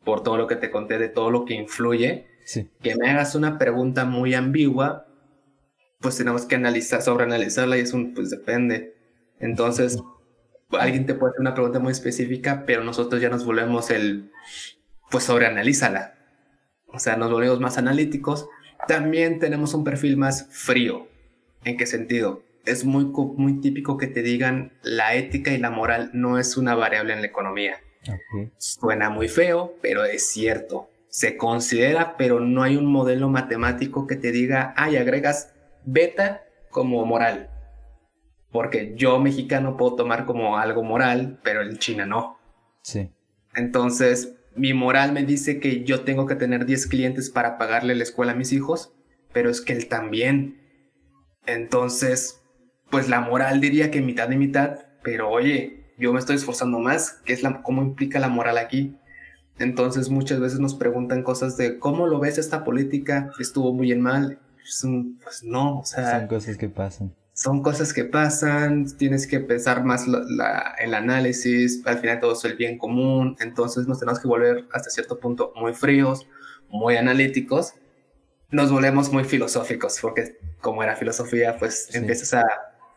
por 0.05 0.23
todo 0.23 0.37
lo 0.37 0.47
que 0.47 0.55
te 0.55 0.71
conté 0.71 0.97
de 0.97 1.09
todo 1.09 1.29
lo 1.29 1.43
que 1.43 1.55
influye, 1.55 2.27
que 2.81 2.95
me 2.95 3.09
hagas 3.09 3.35
una 3.35 3.57
pregunta 3.57 4.05
muy 4.05 4.33
ambigua, 4.33 5.07
pues 5.99 6.15
tenemos 6.15 6.45
que 6.45 6.55
analizar, 6.55 7.01
sobreanalizarla 7.01 7.77
y 7.77 7.81
es 7.81 7.91
un, 7.91 8.13
pues 8.13 8.29
depende. 8.29 8.95
Entonces, 9.39 9.99
alguien 10.71 11.05
te 11.05 11.13
puede 11.13 11.31
hacer 11.31 11.41
una 11.41 11.53
pregunta 11.53 11.79
muy 11.79 11.91
específica, 11.91 12.63
pero 12.65 12.83
nosotros 12.83 13.21
ya 13.21 13.29
nos 13.29 13.45
volvemos 13.45 13.89
el, 13.91 14.31
pues 15.09 15.23
sobreanalízala. 15.23 16.15
O 16.87 16.99
sea, 16.99 17.15
nos 17.17 17.31
volvemos 17.31 17.59
más 17.59 17.77
analíticos. 17.77 18.47
También 18.87 19.39
tenemos 19.39 19.73
un 19.73 19.83
perfil 19.83 20.17
más 20.17 20.47
frío. 20.49 21.07
¿En 21.63 21.77
qué 21.77 21.85
sentido? 21.85 22.43
Es 22.65 22.85
muy, 22.85 23.05
muy 23.05 23.59
típico 23.59 23.97
que 23.97 24.07
te 24.07 24.21
digan 24.21 24.73
la 24.81 25.15
ética 25.15 25.51
y 25.51 25.57
la 25.57 25.69
moral 25.69 26.11
no 26.13 26.39
es 26.39 26.57
una 26.57 26.75
variable 26.75 27.13
en 27.13 27.21
la 27.21 27.27
economía. 27.27 27.77
Suena 28.57 29.09
muy 29.09 29.27
feo, 29.27 29.75
pero 29.81 30.05
es 30.05 30.29
cierto. 30.29 30.89
Se 31.09 31.37
considera, 31.37 32.17
pero 32.17 32.39
no 32.39 32.63
hay 32.63 32.75
un 32.75 32.85
modelo 32.85 33.29
matemático 33.29 34.05
que 34.05 34.15
te 34.15 34.31
diga, 34.31 34.73
ay, 34.75 34.97
agregas 34.97 35.53
beta 35.85 36.43
como 36.69 37.05
moral. 37.05 37.49
Porque 38.55 38.93
yo 38.95 39.19
mexicano 39.19 39.75
puedo 39.75 39.95
tomar 39.95 40.25
como 40.25 40.57
algo 40.57 40.81
moral, 40.81 41.41
pero 41.43 41.61
en 41.61 41.77
China 41.77 42.05
no. 42.05 42.39
Sí. 42.83 43.11
Entonces, 43.53 44.37
mi 44.55 44.73
moral 44.73 45.11
me 45.11 45.25
dice 45.25 45.59
que 45.59 45.83
yo 45.83 46.05
tengo 46.05 46.25
que 46.25 46.35
tener 46.35 46.65
10 46.65 46.87
clientes 46.87 47.29
para 47.29 47.57
pagarle 47.57 47.95
la 47.95 48.03
escuela 48.03 48.31
a 48.31 48.35
mis 48.35 48.53
hijos, 48.53 48.93
pero 49.33 49.49
es 49.49 49.59
que 49.59 49.73
él 49.73 49.89
también. 49.89 50.61
Entonces, 51.45 52.43
pues 52.89 53.09
la 53.09 53.19
moral 53.19 53.59
diría 53.59 53.91
que 53.91 53.99
mitad 53.99 54.31
y 54.31 54.37
mitad, 54.37 54.85
pero 55.03 55.29
oye, 55.29 55.91
yo 55.97 56.13
me 56.13 56.19
estoy 56.19 56.37
esforzando 56.37 56.79
más, 56.79 57.19
¿qué 57.25 57.33
es 57.33 57.43
la, 57.43 57.61
cómo 57.61 57.81
implica 57.81 58.19
la 58.19 58.29
moral 58.29 58.57
aquí? 58.57 58.95
Entonces 59.59 60.09
muchas 60.09 60.39
veces 60.39 60.61
nos 60.61 60.75
preguntan 60.75 61.23
cosas 61.23 61.57
de 61.57 61.77
cómo 61.77 62.07
lo 62.07 62.19
ves 62.19 62.37
esta 62.37 62.63
política, 62.63 63.33
estuvo 63.37 63.73
muy 63.73 63.91
en 63.91 63.99
mal, 63.99 64.39
pues 64.61 65.43
no, 65.43 65.79
o 65.79 65.83
sea... 65.83 66.19
Son 66.19 66.29
cosas 66.29 66.55
que 66.55 66.69
pasan. 66.69 67.13
Son 67.35 67.61
cosas 67.61 67.93
que 67.93 68.05
pasan, 68.05 68.97
tienes 68.97 69.27
que 69.27 69.39
pensar 69.39 69.83
más 69.83 70.05
el 70.79 70.93
análisis, 70.95 71.85
al 71.85 71.99
final 71.99 72.19
todo 72.19 72.33
es 72.33 72.43
el 72.45 72.55
bien 72.55 72.79
común, 72.79 73.35
entonces 73.39 73.87
nos 73.87 73.99
tenemos 73.99 74.19
que 74.19 74.27
volver 74.27 74.65
hasta 74.71 74.89
cierto 74.89 75.19
punto 75.19 75.53
muy 75.55 75.73
fríos, 75.73 76.27
muy 76.69 76.95
analíticos 76.95 77.75
nos 78.51 78.71
volvemos 78.71 79.11
muy 79.11 79.23
filosóficos, 79.23 79.99
porque 80.01 80.37
como 80.61 80.83
era 80.83 80.95
filosofía, 80.95 81.57
pues 81.57 81.93
empiezas 81.93 82.33
a 82.35 82.45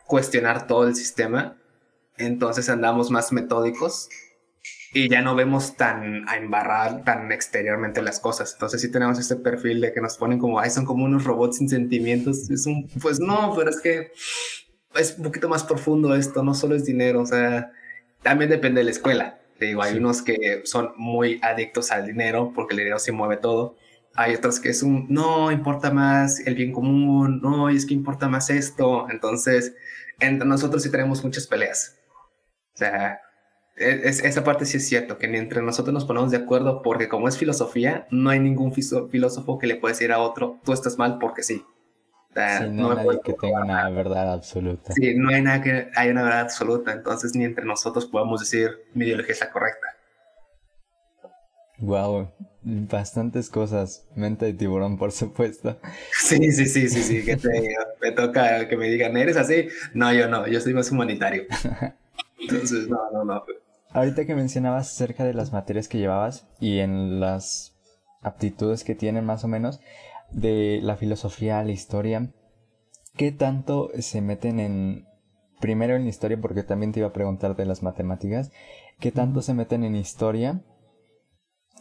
cuestionar 0.05 0.67
todo 0.67 0.87
el 0.87 0.95
sistema, 0.95 1.57
entonces 2.17 2.69
andamos 2.69 3.11
más 3.11 3.31
metódicos 3.31 4.09
y 4.93 5.09
ya 5.09 5.21
no 5.21 5.35
vemos 5.35 5.75
tan 5.75 6.27
a 6.27 6.37
embarrar 6.37 7.03
tan 7.03 7.31
exteriormente 7.31 8.01
las 8.01 8.19
cosas. 8.19 8.53
Entonces 8.53 8.81
sí 8.81 8.91
tenemos 8.91 9.19
este 9.19 9.35
perfil 9.35 9.81
de 9.81 9.93
que 9.93 10.01
nos 10.01 10.17
ponen 10.17 10.39
como, 10.39 10.59
ay, 10.59 10.69
son 10.69 10.85
como 10.85 11.05
unos 11.05 11.23
robots 11.23 11.57
sin 11.57 11.69
sentimientos. 11.69 12.49
Es 12.49 12.65
un, 12.65 12.87
pues 13.01 13.19
no, 13.19 13.53
pero 13.55 13.69
es 13.69 13.79
que 13.81 14.11
es 14.95 15.15
un 15.17 15.23
poquito 15.25 15.49
más 15.49 15.63
profundo 15.63 16.15
esto, 16.15 16.43
no 16.43 16.53
solo 16.53 16.75
es 16.75 16.85
dinero, 16.85 17.21
o 17.21 17.25
sea, 17.25 17.71
también 18.23 18.49
depende 18.49 18.81
de 18.81 18.85
la 18.85 18.91
escuela. 18.91 19.39
Te 19.59 19.65
digo, 19.65 19.83
hay 19.83 19.97
unos 19.97 20.21
que 20.21 20.61
son 20.65 20.93
muy 20.97 21.39
adictos 21.43 21.91
al 21.91 22.07
dinero 22.07 22.51
porque 22.55 22.73
el 22.73 22.79
dinero 22.79 22.99
se 22.99 23.11
mueve 23.11 23.37
todo 23.37 23.75
hay 24.15 24.35
otros 24.35 24.59
que 24.59 24.69
es 24.69 24.83
un, 24.83 25.05
no, 25.09 25.51
importa 25.51 25.91
más 25.91 26.39
el 26.41 26.55
bien 26.55 26.73
común, 26.73 27.39
no, 27.41 27.71
y 27.71 27.77
es 27.77 27.85
que 27.85 27.93
importa 27.93 28.27
más 28.27 28.49
esto. 28.49 29.09
Entonces, 29.09 29.75
entre 30.19 30.47
nosotros 30.47 30.83
sí 30.83 30.91
tenemos 30.91 31.23
muchas 31.23 31.47
peleas. 31.47 31.97
O 32.73 32.77
sea, 32.77 33.21
es, 33.79 34.23
esa 34.23 34.43
parte 34.43 34.65
sí 34.65 34.77
es 34.77 34.87
cierto, 34.87 35.17
que 35.17 35.27
ni 35.27 35.37
entre 35.37 35.61
nosotros 35.61 35.93
nos 35.93 36.05
ponemos 36.05 36.31
de 36.31 36.37
acuerdo 36.37 36.81
porque 36.81 37.07
como 37.07 37.27
es 37.27 37.37
filosofía, 37.37 38.07
no 38.11 38.29
hay 38.29 38.39
ningún 38.39 38.73
filósofo 38.73 39.57
que 39.57 39.67
le 39.67 39.75
pueda 39.75 39.93
decir 39.93 40.11
a 40.11 40.19
otro, 40.19 40.59
tú 40.63 40.73
estás 40.73 40.97
mal 40.97 41.17
porque 41.19 41.43
sí. 41.43 41.65
no, 42.35 42.91
hay 42.91 42.95
nadie 42.97 43.21
que 43.23 43.33
tenga 43.33 43.63
una 43.63 43.89
verdad 43.89 44.33
absoluta. 44.33 44.93
Sí, 44.93 45.15
no 45.15 45.29
hay 45.29 45.41
nada 45.41 45.61
que 45.61 45.89
haya 45.95 46.11
una 46.11 46.23
verdad 46.23 46.41
absoluta, 46.41 46.91
entonces 46.91 47.35
ni 47.35 47.45
entre 47.45 47.65
nosotros 47.65 48.05
podemos 48.05 48.41
decir 48.41 48.71
mi 48.93 49.05
ideología 49.05 49.33
es 49.33 49.39
la 49.39 49.49
correcta. 49.49 49.87
Wow, 51.81 52.29
bastantes 52.61 53.49
cosas. 53.49 54.05
Mente 54.13 54.45
de 54.45 54.53
tiburón, 54.53 54.97
por 54.97 55.11
supuesto. 55.11 55.79
Sí, 56.11 56.51
sí, 56.51 56.65
sí, 56.65 56.89
sí, 56.89 57.01
sí. 57.01 57.25
Que 57.25 57.37
me 58.01 58.11
toca 58.11 58.67
que 58.67 58.75
me 58.75 58.89
digan, 58.89 59.15
¿eres 59.15 59.37
así? 59.37 59.69
No, 59.93 60.11
yo 60.13 60.27
no, 60.27 60.45
yo 60.47 60.59
soy 60.59 60.73
más 60.73 60.91
humanitario. 60.91 61.45
Entonces, 62.39 62.87
no, 62.89 62.99
no, 63.11 63.23
no. 63.23 63.43
Ahorita 63.91 64.25
que 64.25 64.35
mencionabas 64.35 64.89
acerca 64.89 65.23
de 65.23 65.33
las 65.33 65.51
materias 65.51 65.87
que 65.87 65.97
llevabas 65.97 66.47
y 66.59 66.79
en 66.79 67.19
las 67.19 67.75
aptitudes 68.21 68.83
que 68.83 68.95
tienen 68.95 69.25
más 69.25 69.43
o 69.43 69.47
menos 69.47 69.79
de 70.31 70.79
la 70.83 70.95
filosofía, 70.95 71.63
la 71.63 71.71
historia, 71.71 72.31
¿qué 73.15 73.31
tanto 73.31 73.89
se 73.99 74.21
meten 74.21 74.59
en, 74.59 75.05
primero 75.59 75.95
en 75.95 76.07
historia, 76.07 76.39
porque 76.39 76.63
también 76.63 76.91
te 76.91 76.99
iba 76.99 77.09
a 77.09 77.13
preguntar 77.13 77.55
de 77.55 77.65
las 77.65 77.81
matemáticas, 77.81 78.51
¿qué 78.99 79.11
tanto 79.11 79.41
se 79.41 79.53
meten 79.53 79.83
en 79.83 79.95
historia 79.95 80.61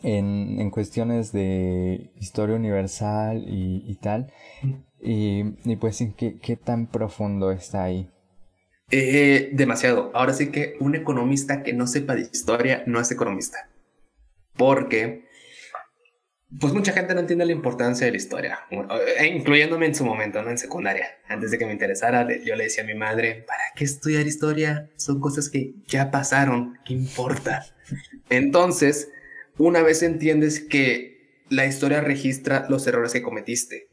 en, 0.02 0.60
en 0.60 0.70
cuestiones 0.70 1.32
de 1.32 2.12
historia 2.16 2.56
universal 2.56 3.44
y, 3.46 3.94
tal. 3.96 4.32
Y, 5.00 5.42
y, 5.64 5.76
pues, 5.76 6.02
¿qué, 6.16 6.38
¿qué 6.38 6.56
tan 6.56 6.86
profundo 6.86 7.50
está 7.50 7.84
ahí? 7.84 8.10
Eh, 8.90 9.50
demasiado. 9.52 10.10
Ahora 10.14 10.32
sí 10.32 10.50
que 10.50 10.76
un 10.80 10.94
economista 10.94 11.62
que 11.62 11.74
no 11.74 11.86
sepa 11.86 12.14
de 12.14 12.22
historia 12.22 12.84
no 12.86 13.00
es 13.00 13.10
economista. 13.10 13.68
Porque, 14.56 15.24
pues 16.58 16.72
mucha 16.72 16.92
gente 16.92 17.14
no 17.14 17.20
entiende 17.20 17.44
la 17.44 17.52
importancia 17.52 18.06
de 18.06 18.12
la 18.12 18.16
historia, 18.16 18.60
eh, 18.70 19.26
incluyéndome 19.26 19.86
en 19.86 19.94
su 19.94 20.04
momento, 20.04 20.42
¿no? 20.42 20.50
En 20.50 20.58
secundaria. 20.58 21.18
Antes 21.28 21.50
de 21.50 21.58
que 21.58 21.66
me 21.66 21.72
interesara, 21.72 22.26
yo 22.42 22.56
le 22.56 22.64
decía 22.64 22.82
a 22.82 22.86
mi 22.86 22.94
madre, 22.94 23.44
¿para 23.46 23.62
qué 23.76 23.84
estudiar 23.84 24.26
historia? 24.26 24.90
Son 24.96 25.20
cosas 25.20 25.50
que 25.50 25.74
ya 25.86 26.10
pasaron, 26.10 26.78
¿qué 26.86 26.94
importa? 26.94 27.66
Entonces, 28.30 29.10
una 29.58 29.82
vez 29.82 30.02
entiendes 30.02 30.60
que 30.60 31.44
la 31.50 31.66
historia 31.66 32.00
registra 32.00 32.66
los 32.68 32.86
errores 32.86 33.12
que 33.12 33.22
cometiste. 33.22 33.88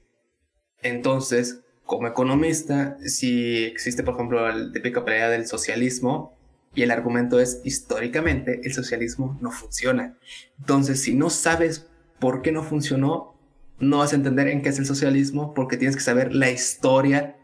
Entonces, 0.82 1.65
como 1.86 2.08
economista, 2.08 2.98
si 3.06 3.64
existe, 3.64 4.04
por 4.04 4.16
ejemplo, 4.16 4.52
la 4.52 4.72
típica 4.72 5.06
pelea 5.06 5.30
del 5.30 5.48
socialismo, 5.48 6.36
y 6.74 6.84
el 6.84 6.92
argumento 6.92 7.40
es, 7.40 7.62
históricamente, 7.64 8.60
el 8.64 8.74
socialismo 8.74 9.38
no 9.42 9.52
funciona. 9.52 10.18
Entonces, 10.60 11.02
si 11.02 11.14
no 11.14 11.30
sabes 11.30 11.88
por 12.20 12.42
qué 12.42 12.52
no 12.52 12.64
funcionó, 12.64 13.34
no 13.80 14.00
vas 14.00 14.12
a 14.12 14.18
entender 14.18 14.50
en 14.50 14.62
qué 14.62 14.70
es 14.70 14.80
el 14.80 14.86
socialismo, 14.86 15.54
porque 15.54 15.78
tienes 15.78 15.96
que 15.96 16.02
saber 16.02 16.34
la 16.34 16.52
historia 16.52 17.38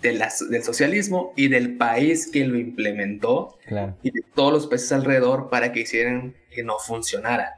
del 0.00 0.62
socialismo 0.62 1.32
y 1.34 1.48
del 1.48 1.76
país 1.76 2.28
que 2.30 2.46
lo 2.46 2.56
implementó 2.56 3.58
y 4.02 4.12
de 4.12 4.22
todos 4.34 4.52
los 4.52 4.66
países 4.68 4.92
alrededor 4.92 5.50
para 5.50 5.72
que 5.72 5.80
hicieran 5.80 6.36
que 6.52 6.62
no 6.62 6.78
funcionara. 6.78 7.54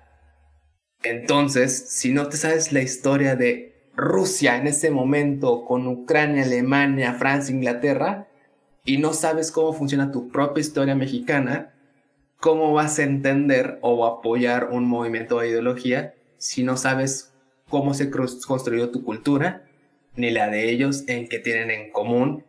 Entonces, 1.02 1.90
si 1.90 2.12
no 2.12 2.28
te 2.28 2.38
sabes 2.38 2.72
la 2.72 2.80
historia 2.80 3.36
de 3.36 3.69
Rusia 4.00 4.56
en 4.56 4.66
ese 4.66 4.90
momento 4.90 5.64
con 5.64 5.86
Ucrania, 5.86 6.44
Alemania, 6.44 7.14
Francia, 7.14 7.54
Inglaterra, 7.54 8.28
y 8.84 8.96
no 8.96 9.12
sabes 9.12 9.52
cómo 9.52 9.72
funciona 9.72 10.10
tu 10.10 10.28
propia 10.28 10.62
historia 10.62 10.94
mexicana, 10.94 11.74
¿cómo 12.38 12.72
vas 12.72 12.98
a 12.98 13.02
entender 13.02 13.78
o 13.82 14.06
apoyar 14.06 14.70
un 14.72 14.86
movimiento 14.86 15.38
de 15.38 15.50
ideología 15.50 16.14
si 16.38 16.64
no 16.64 16.76
sabes 16.76 17.32
cómo 17.68 17.94
se 17.94 18.10
construyó 18.10 18.90
tu 18.90 19.04
cultura, 19.04 19.64
ni 20.16 20.30
la 20.30 20.48
de 20.48 20.70
ellos 20.70 21.04
en 21.06 21.28
qué 21.28 21.38
tienen 21.38 21.70
en 21.70 21.92
común, 21.92 22.44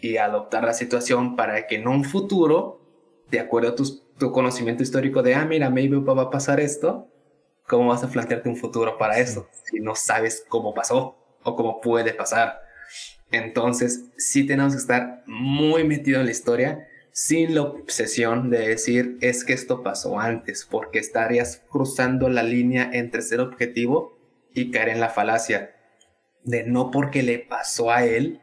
y 0.00 0.18
adoptar 0.18 0.64
la 0.64 0.74
situación 0.74 1.36
para 1.36 1.66
que 1.66 1.76
en 1.76 1.88
un 1.88 2.04
futuro, 2.04 2.80
de 3.30 3.40
acuerdo 3.40 3.70
a 3.70 3.74
tu, 3.74 4.32
conocimiento 4.32 4.82
histórico 4.82 5.22
de, 5.22 5.34
ah, 5.34 5.44
mira, 5.44 5.70
maybe 5.70 5.98
va 5.98 6.22
a 6.22 6.30
pasar 6.30 6.60
esto, 6.60 7.08
¿cómo 7.68 7.88
vas 7.88 8.04
a 8.04 8.08
plantearte 8.08 8.48
un 8.48 8.56
futuro 8.56 8.98
para 8.98 9.18
eso 9.18 9.48
si 9.64 9.80
no 9.80 9.94
sabes 9.94 10.44
cómo 10.48 10.74
pasó 10.74 11.16
o 11.42 11.56
cómo 11.56 11.80
puede 11.80 12.14
pasar? 12.14 12.60
Entonces, 13.30 14.04
sí 14.16 14.46
tenemos 14.46 14.74
que 14.74 14.80
estar 14.80 15.22
muy 15.26 15.84
metidos 15.84 16.20
en 16.20 16.26
la 16.26 16.32
historia 16.32 16.88
sin 17.16 17.54
la 17.54 17.62
obsesión 17.62 18.50
de 18.50 18.68
decir 18.68 19.16
es 19.22 19.42
que 19.42 19.54
esto 19.54 19.82
pasó 19.82 20.20
antes, 20.20 20.66
porque 20.70 20.98
estarías 20.98 21.62
cruzando 21.70 22.28
la 22.28 22.42
línea 22.42 22.90
entre 22.92 23.22
ser 23.22 23.40
objetivo 23.40 24.18
y 24.52 24.70
caer 24.70 24.90
en 24.90 25.00
la 25.00 25.08
falacia 25.08 25.74
de 26.44 26.64
no 26.64 26.90
porque 26.90 27.22
le 27.22 27.38
pasó 27.38 27.90
a 27.90 28.04
él, 28.04 28.40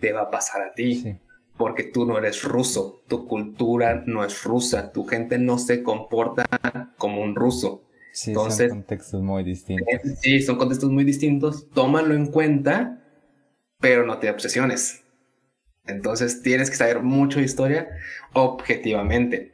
te 0.00 0.12
va 0.12 0.22
a 0.22 0.30
pasar 0.30 0.62
a 0.62 0.74
ti. 0.74 1.18
Porque 1.56 1.84
tú 1.84 2.04
no 2.04 2.18
eres 2.18 2.42
ruso, 2.42 3.00
tu 3.06 3.28
cultura 3.28 4.02
no 4.06 4.24
es 4.24 4.42
rusa, 4.42 4.92
tu 4.92 5.06
gente 5.06 5.38
no 5.38 5.58
se 5.58 5.84
comporta 5.84 6.44
como 6.98 7.22
un 7.22 7.36
ruso. 7.36 7.85
Sí, 8.16 8.32
son 8.32 8.68
contextos 8.70 9.22
muy 9.22 9.44
distintos. 9.44 9.86
Sí, 10.22 10.40
son 10.40 10.56
contextos 10.56 10.90
muy 10.90 11.04
distintos. 11.04 11.68
Tómalo 11.68 12.14
en 12.14 12.28
cuenta, 12.28 13.04
pero 13.78 14.06
no 14.06 14.18
te 14.18 14.30
obsesiones. 14.30 15.02
Entonces 15.84 16.40
tienes 16.40 16.70
que 16.70 16.76
saber 16.76 17.02
mucho 17.02 17.40
de 17.40 17.44
historia 17.44 17.90
objetivamente. 18.32 19.52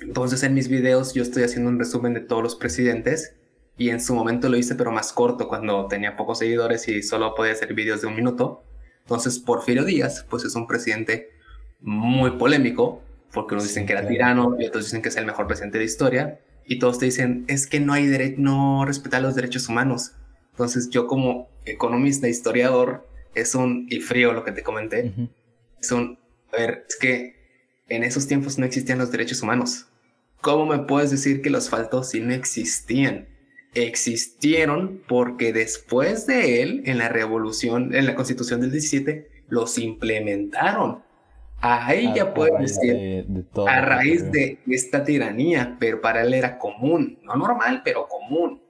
Entonces 0.00 0.42
en 0.42 0.54
mis 0.54 0.66
videos 0.66 1.14
yo 1.14 1.22
estoy 1.22 1.44
haciendo 1.44 1.70
un 1.70 1.78
resumen 1.78 2.12
de 2.12 2.22
todos 2.22 2.42
los 2.42 2.56
presidentes 2.56 3.36
y 3.78 3.90
en 3.90 4.00
su 4.00 4.16
momento 4.16 4.48
lo 4.48 4.56
hice 4.56 4.74
pero 4.74 4.90
más 4.90 5.12
corto 5.12 5.46
cuando 5.46 5.86
tenía 5.86 6.16
pocos 6.16 6.40
seguidores 6.40 6.88
y 6.88 7.04
solo 7.04 7.36
podía 7.36 7.52
hacer 7.52 7.72
videos 7.72 8.00
de 8.00 8.08
un 8.08 8.16
minuto. 8.16 8.64
Entonces 9.02 9.38
Porfirio 9.38 9.84
Díaz 9.84 10.26
pues 10.28 10.44
es 10.44 10.56
un 10.56 10.66
presidente 10.66 11.30
muy 11.80 12.32
polémico 12.32 13.00
porque 13.32 13.54
unos 13.54 13.62
dicen 13.62 13.86
que 13.86 13.92
era 13.92 14.08
tirano 14.08 14.56
y 14.58 14.66
otros 14.66 14.86
dicen 14.86 15.02
que 15.02 15.10
es 15.10 15.16
el 15.16 15.24
mejor 15.24 15.46
presidente 15.46 15.78
de 15.78 15.84
la 15.84 15.88
historia 15.88 16.40
y 16.66 16.78
todos 16.78 16.98
te 16.98 17.06
dicen 17.06 17.44
es 17.48 17.66
que 17.66 17.80
no 17.80 17.92
hay 17.92 18.06
derecho, 18.06 18.36
no 18.38 18.84
respetar 18.84 19.22
los 19.22 19.34
derechos 19.34 19.68
humanos. 19.68 20.12
Entonces 20.52 20.90
yo 20.90 21.06
como 21.06 21.48
economista, 21.64 22.28
historiador, 22.28 23.08
es 23.34 23.54
un, 23.54 23.86
y 23.90 24.00
frío 24.00 24.32
lo 24.32 24.44
que 24.44 24.52
te 24.52 24.62
comenté, 24.62 25.12
son, 25.80 26.18
a 26.52 26.56
ver, 26.56 26.86
es 26.88 26.96
que 26.96 27.36
en 27.88 28.02
esos 28.02 28.26
tiempos 28.26 28.58
no 28.58 28.64
existían 28.64 28.98
los 28.98 29.12
derechos 29.12 29.42
humanos. 29.42 29.86
¿Cómo 30.40 30.66
me 30.66 30.78
puedes 30.78 31.10
decir 31.10 31.42
que 31.42 31.50
los 31.50 31.68
faltó 31.68 32.02
si 32.02 32.20
no 32.20 32.32
existían? 32.32 33.28
Existieron 33.74 35.02
porque 35.06 35.52
después 35.52 36.26
de 36.26 36.62
él, 36.62 36.82
en 36.86 36.98
la 36.98 37.08
revolución, 37.08 37.94
en 37.94 38.06
la 38.06 38.14
constitución 38.14 38.60
del 38.60 38.72
17, 38.72 39.28
los 39.48 39.76
implementaron. 39.78 41.02
Ahí 41.60 42.12
ya 42.14 42.34
puedes 42.34 42.58
decir, 42.58 43.26
a 43.66 43.80
raíz 43.80 44.30
de 44.30 44.58
esta 44.68 45.04
tiranía, 45.04 45.76
pero 45.80 46.00
para 46.00 46.22
él 46.22 46.34
era 46.34 46.58
común, 46.58 47.18
no 47.22 47.34
normal, 47.34 47.82
pero 47.84 48.06
común. 48.06 48.60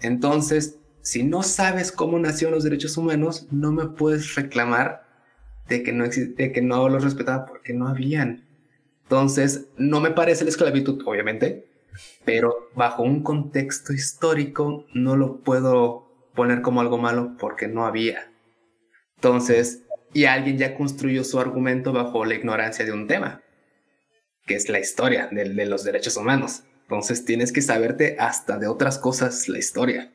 Entonces, 0.00 0.78
si 1.02 1.22
no 1.24 1.42
sabes 1.42 1.92
cómo 1.92 2.18
nacieron 2.18 2.54
los 2.54 2.64
derechos 2.64 2.96
humanos, 2.96 3.46
no 3.50 3.72
me 3.72 3.86
puedes 3.86 4.34
reclamar 4.34 5.04
de 5.68 5.82
que 5.82 5.92
no, 5.92 6.04
de 6.06 6.52
que 6.52 6.62
no 6.62 6.88
los 6.88 7.04
respetaba 7.04 7.46
porque 7.46 7.74
no 7.74 7.86
habían. 7.86 8.44
Entonces, 9.04 9.68
no 9.76 10.00
me 10.00 10.10
parece 10.10 10.44
la 10.44 10.50
esclavitud, 10.50 11.02
obviamente, 11.06 11.66
pero 12.24 12.70
bajo 12.74 13.02
un 13.02 13.22
contexto 13.22 13.92
histórico 13.92 14.86
no 14.94 15.16
lo 15.16 15.38
puedo 15.40 16.08
poner 16.34 16.62
como 16.62 16.80
algo 16.80 16.98
malo 16.98 17.36
porque 17.38 17.68
no 17.68 17.84
había. 17.84 18.30
Entonces, 19.16 19.82
y 20.12 20.24
alguien 20.26 20.58
ya 20.58 20.74
construyó 20.74 21.24
su 21.24 21.38
argumento 21.38 21.92
bajo 21.92 22.24
la 22.24 22.34
ignorancia 22.34 22.84
de 22.84 22.92
un 22.92 23.06
tema, 23.06 23.42
que 24.46 24.54
es 24.54 24.68
la 24.68 24.78
historia 24.78 25.28
de, 25.30 25.66
los 25.66 25.84
derechos 25.84 26.16
humanos. 26.16 26.64
Entonces, 26.82 27.24
tienes 27.24 27.52
que 27.52 27.62
saberte 27.62 28.16
hasta 28.18 28.58
de 28.58 28.66
otras 28.66 28.98
cosas 28.98 29.48
la 29.48 29.58
historia, 29.58 30.12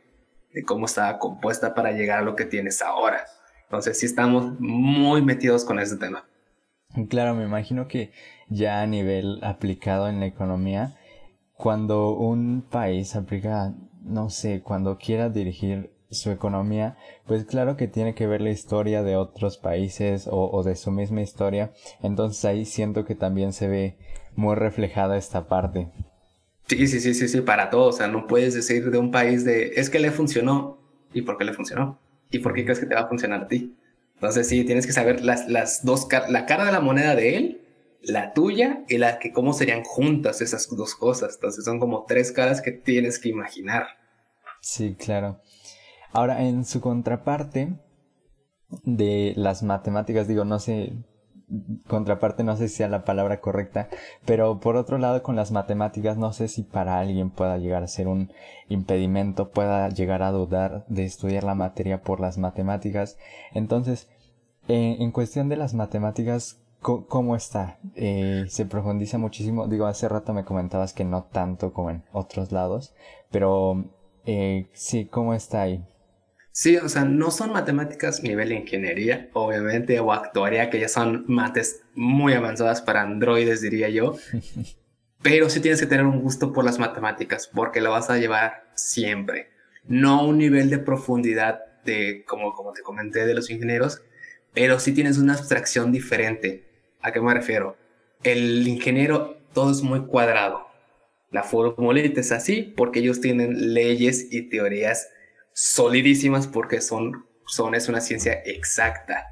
de 0.54 0.64
cómo 0.64 0.86
estaba 0.86 1.18
compuesta 1.18 1.74
para 1.74 1.92
llegar 1.92 2.20
a 2.20 2.24
lo 2.24 2.36
que 2.36 2.46
tienes 2.46 2.82
ahora. 2.82 3.26
Entonces 3.64 4.00
sí 4.00 4.06
estamos 4.06 4.60
muy 4.60 5.22
metidos 5.22 5.66
con 5.66 5.80
ese 5.80 5.98
tema. 5.98 6.26
Claro, 7.10 7.36
me 7.36 7.44
imagino 7.44 7.88
que 7.88 8.12
ya 8.48 8.82
a 8.82 8.88
nivel 8.88 9.44
aplicado 9.44 10.08
en 10.08 10.22
la 10.22 10.26
economía, 10.26 10.96
cuando 11.54 12.12
un 12.12 12.62
país 12.62 13.16
aplica, 13.16 13.74
no 14.02 14.30
sé, 14.30 14.62
cuando 14.62 14.98
quiera 14.98 15.30
dirigir 15.30 15.92
su 16.10 16.32
economía, 16.32 16.98
pues 17.26 17.46
claro 17.46 17.76
que 17.76 17.88
tiene 17.88 18.16
que 18.16 18.28
ver 18.28 18.42
la 18.42 18.50
historia 18.50 19.04
de 19.04 19.16
otros 19.16 19.58
países 19.58 20.28
o, 20.28 20.50
o, 20.50 20.64
de 20.64 20.76
su 20.76 20.92
misma 20.92 21.22
historia. 21.22 21.72
Entonces 22.02 22.46
ahí 22.46 22.66
siento 22.66 23.06
que 23.06 23.16
también 23.16 23.54
se 23.54 23.68
ve 23.68 23.98
muy 24.36 24.56
reflejada 24.56 25.18
esta 25.18 25.48
parte. 25.48 25.90
Sí, 26.68 26.88
sí, 26.88 27.00
sí, 27.00 27.14
sí, 27.14 27.28
sí, 27.28 27.42
para 27.42 27.70
todos. 27.70 27.96
O 27.96 27.98
sea, 27.98 28.08
no 28.08 28.28
puedes 28.28 28.54
decir 28.54 28.90
de 28.92 28.98
un 28.98 29.12
país 29.12 29.46
de 29.46 29.74
es 29.76 29.90
que 29.90 30.00
le 30.00 30.12
funcionó 30.12 30.80
y 31.14 31.22
por 31.22 31.38
qué 31.38 31.46
le 31.46 31.54
funcionó 31.54 32.00
y 32.30 32.40
por 32.40 32.54
qué 32.54 32.64
crees 32.64 32.80
que 32.80 32.86
te 32.86 32.96
va 32.96 33.02
a 33.02 33.08
funcionar 33.08 33.44
a 33.44 33.48
ti. 33.48 33.76
Entonces 34.16 34.48
sí, 34.48 34.64
tienes 34.64 34.86
que 34.86 34.94
saber 34.94 35.24
las, 35.24 35.48
las 35.48 35.86
dos, 35.86 36.08
la 36.30 36.46
cara 36.46 36.66
de 36.66 36.72
la 36.72 36.80
moneda 36.80 37.16
de 37.16 37.38
él, 37.38 37.62
la 38.02 38.34
tuya 38.34 38.84
y 38.88 38.98
la 38.98 39.20
que 39.20 39.32
cómo 39.32 39.54
serían 39.54 39.84
juntas 39.84 40.42
esas 40.42 40.68
dos 40.76 40.96
cosas. 40.96 41.36
Entonces 41.36 41.66
son 41.66 41.80
como 41.80 42.06
tres 42.06 42.32
caras 42.32 42.62
que 42.62 42.72
tienes 42.72 43.20
que 43.20 43.30
imaginar. 43.30 43.88
Sí, 44.62 44.96
claro. 44.96 45.40
Ahora, 46.18 46.42
en 46.42 46.66
su 46.66 46.82
contraparte 46.82 47.78
de 48.84 49.34
las 49.36 49.62
matemáticas, 49.62 50.28
digo, 50.28 50.46
no 50.46 50.58
sé, 50.58 50.94
contraparte 51.88 52.44
no 52.44 52.58
sé 52.58 52.70
si 52.70 52.78
sea 52.78 52.90
la 52.90 53.06
palabra 53.06 53.40
correcta, 53.40 53.88
pero 54.26 54.60
por 54.60 54.78
otro 54.78 54.98
lado 54.98 55.22
con 55.22 55.36
las 55.36 55.52
matemáticas 55.52 56.18
no 56.18 56.34
sé 56.34 56.48
si 56.48 56.64
para 56.64 56.98
alguien 56.98 57.30
pueda 57.30 57.60
llegar 57.60 57.84
a 57.84 57.88
ser 57.88 58.08
un 58.08 58.32
impedimento, 58.68 59.52
pueda 59.52 59.90
llegar 59.90 60.24
a 60.24 60.32
dudar 60.32 60.86
de 60.88 61.06
estudiar 61.06 61.44
la 61.44 61.54
materia 61.54 62.02
por 62.02 62.20
las 62.20 62.40
matemáticas. 62.40 63.20
Entonces, 63.54 64.10
eh, 64.68 64.98
en 65.00 65.12
cuestión 65.12 65.50
de 65.50 65.58
las 65.58 65.76
matemáticas, 65.76 66.60
¿cómo 66.82 67.36
está? 67.36 67.78
Eh, 67.94 68.46
se 68.50 68.66
profundiza 68.66 69.20
muchísimo, 69.20 69.68
digo, 69.68 69.86
hace 69.86 70.10
rato 70.10 70.34
me 70.34 70.46
comentabas 70.46 70.94
que 70.94 71.06
no 71.06 71.26
tanto 71.26 71.74
como 71.74 71.92
en 71.92 72.04
otros 72.12 72.52
lados, 72.52 72.96
pero 73.30 73.86
eh, 74.26 74.68
sí, 74.74 75.06
¿cómo 75.06 75.36
está 75.36 75.62
ahí? 75.62 75.86
Sí, 76.60 76.76
o 76.76 76.90
sea, 76.90 77.06
no 77.06 77.30
son 77.30 77.54
matemáticas 77.54 78.24
nivel 78.24 78.52
ingeniería, 78.52 79.30
obviamente, 79.34 80.00
o 80.00 80.12
actuaría, 80.12 80.72
que 80.72 80.80
ya 80.80 80.90
son 80.90 81.24
mates 81.28 81.84
muy 81.94 82.34
avanzadas 82.34 82.82
para 82.82 83.04
androides, 83.04 83.62
diría 83.62 83.90
yo. 83.90 84.18
Pero 85.22 85.52
sí 85.52 85.60
tienes 85.60 85.80
que 85.80 85.86
tener 85.86 86.08
un 86.08 86.20
gusto 86.20 86.54
por 86.54 86.66
las 86.66 86.80
matemáticas, 86.80 87.48
porque 87.48 87.80
lo 87.80 87.92
vas 87.92 88.10
a 88.10 88.18
llevar 88.18 88.72
siempre. 88.74 89.52
No 89.86 90.26
un 90.26 90.40
nivel 90.40 90.72
de 90.72 90.80
profundidad 90.80 91.60
de, 91.86 92.26
como, 92.26 92.52
como 92.54 92.74
te 92.74 92.82
comenté, 92.82 93.28
de 93.28 93.36
los 93.36 93.52
ingenieros, 93.52 94.02
pero 94.56 94.80
sí 94.80 94.94
tienes 94.94 95.20
una 95.20 95.36
abstracción 95.36 95.92
diferente. 95.92 96.66
¿A 97.04 97.12
qué 97.12 97.22
me 97.22 97.36
refiero? 97.36 97.78
El 98.24 98.68
ingeniero, 98.68 99.38
todo 99.54 99.70
es 99.70 99.84
muy 99.84 100.08
cuadrado. 100.08 100.66
La 101.30 101.44
formulita 101.44 102.20
es 102.20 102.32
así 102.32 102.74
porque 102.76 103.02
ellos 103.02 103.22
tienen 103.22 103.76
leyes 103.76 104.30
y 104.32 104.50
teorías 104.50 105.10
solidísimas 105.58 106.46
porque 106.46 106.82
son, 106.82 107.26
son, 107.48 107.74
es 107.74 107.90
una 107.90 108.00
ciencia 108.00 108.34
exacta. 108.46 109.26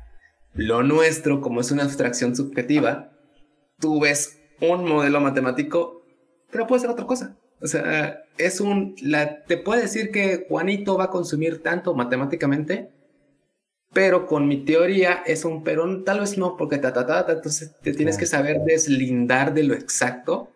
Lo 0.55 0.81
nuestro, 0.81 1.39
como 1.39 1.61
es 1.61 1.69
una 1.69 1.83
abstracción 1.83 2.35
subjetiva, 2.35 3.11
tú 3.79 3.99
ves 3.99 4.39
un 4.59 4.89
modelo 4.89 5.21
matemático, 5.21 6.01
pero 6.49 6.65
puede 6.65 6.81
ser 6.81 6.89
otra 6.89 7.05
cosa. 7.05 7.37
O 7.61 7.67
sea, 7.67 8.23
es 8.39 8.59
un, 8.59 8.95
la, 9.03 9.43
te 9.43 9.57
puede 9.57 9.83
decir 9.83 10.09
que 10.09 10.47
Juanito 10.49 10.97
va 10.97 11.05
a 11.05 11.09
consumir 11.11 11.61
tanto 11.61 11.93
matemáticamente, 11.93 12.89
pero 13.93 14.25
con 14.25 14.47
mi 14.47 14.65
teoría 14.65 15.21
es 15.27 15.45
un, 15.45 15.63
pero 15.63 16.03
tal 16.03 16.21
vez 16.21 16.39
no, 16.39 16.57
porque 16.57 16.79
ta, 16.79 16.91
ta, 16.91 17.05
ta, 17.05 17.31
entonces 17.31 17.75
te 17.83 17.93
tienes 17.93 18.17
que 18.17 18.25
saber 18.25 18.61
deslindar 18.65 19.53
de 19.53 19.63
lo 19.63 19.75
exacto 19.75 20.55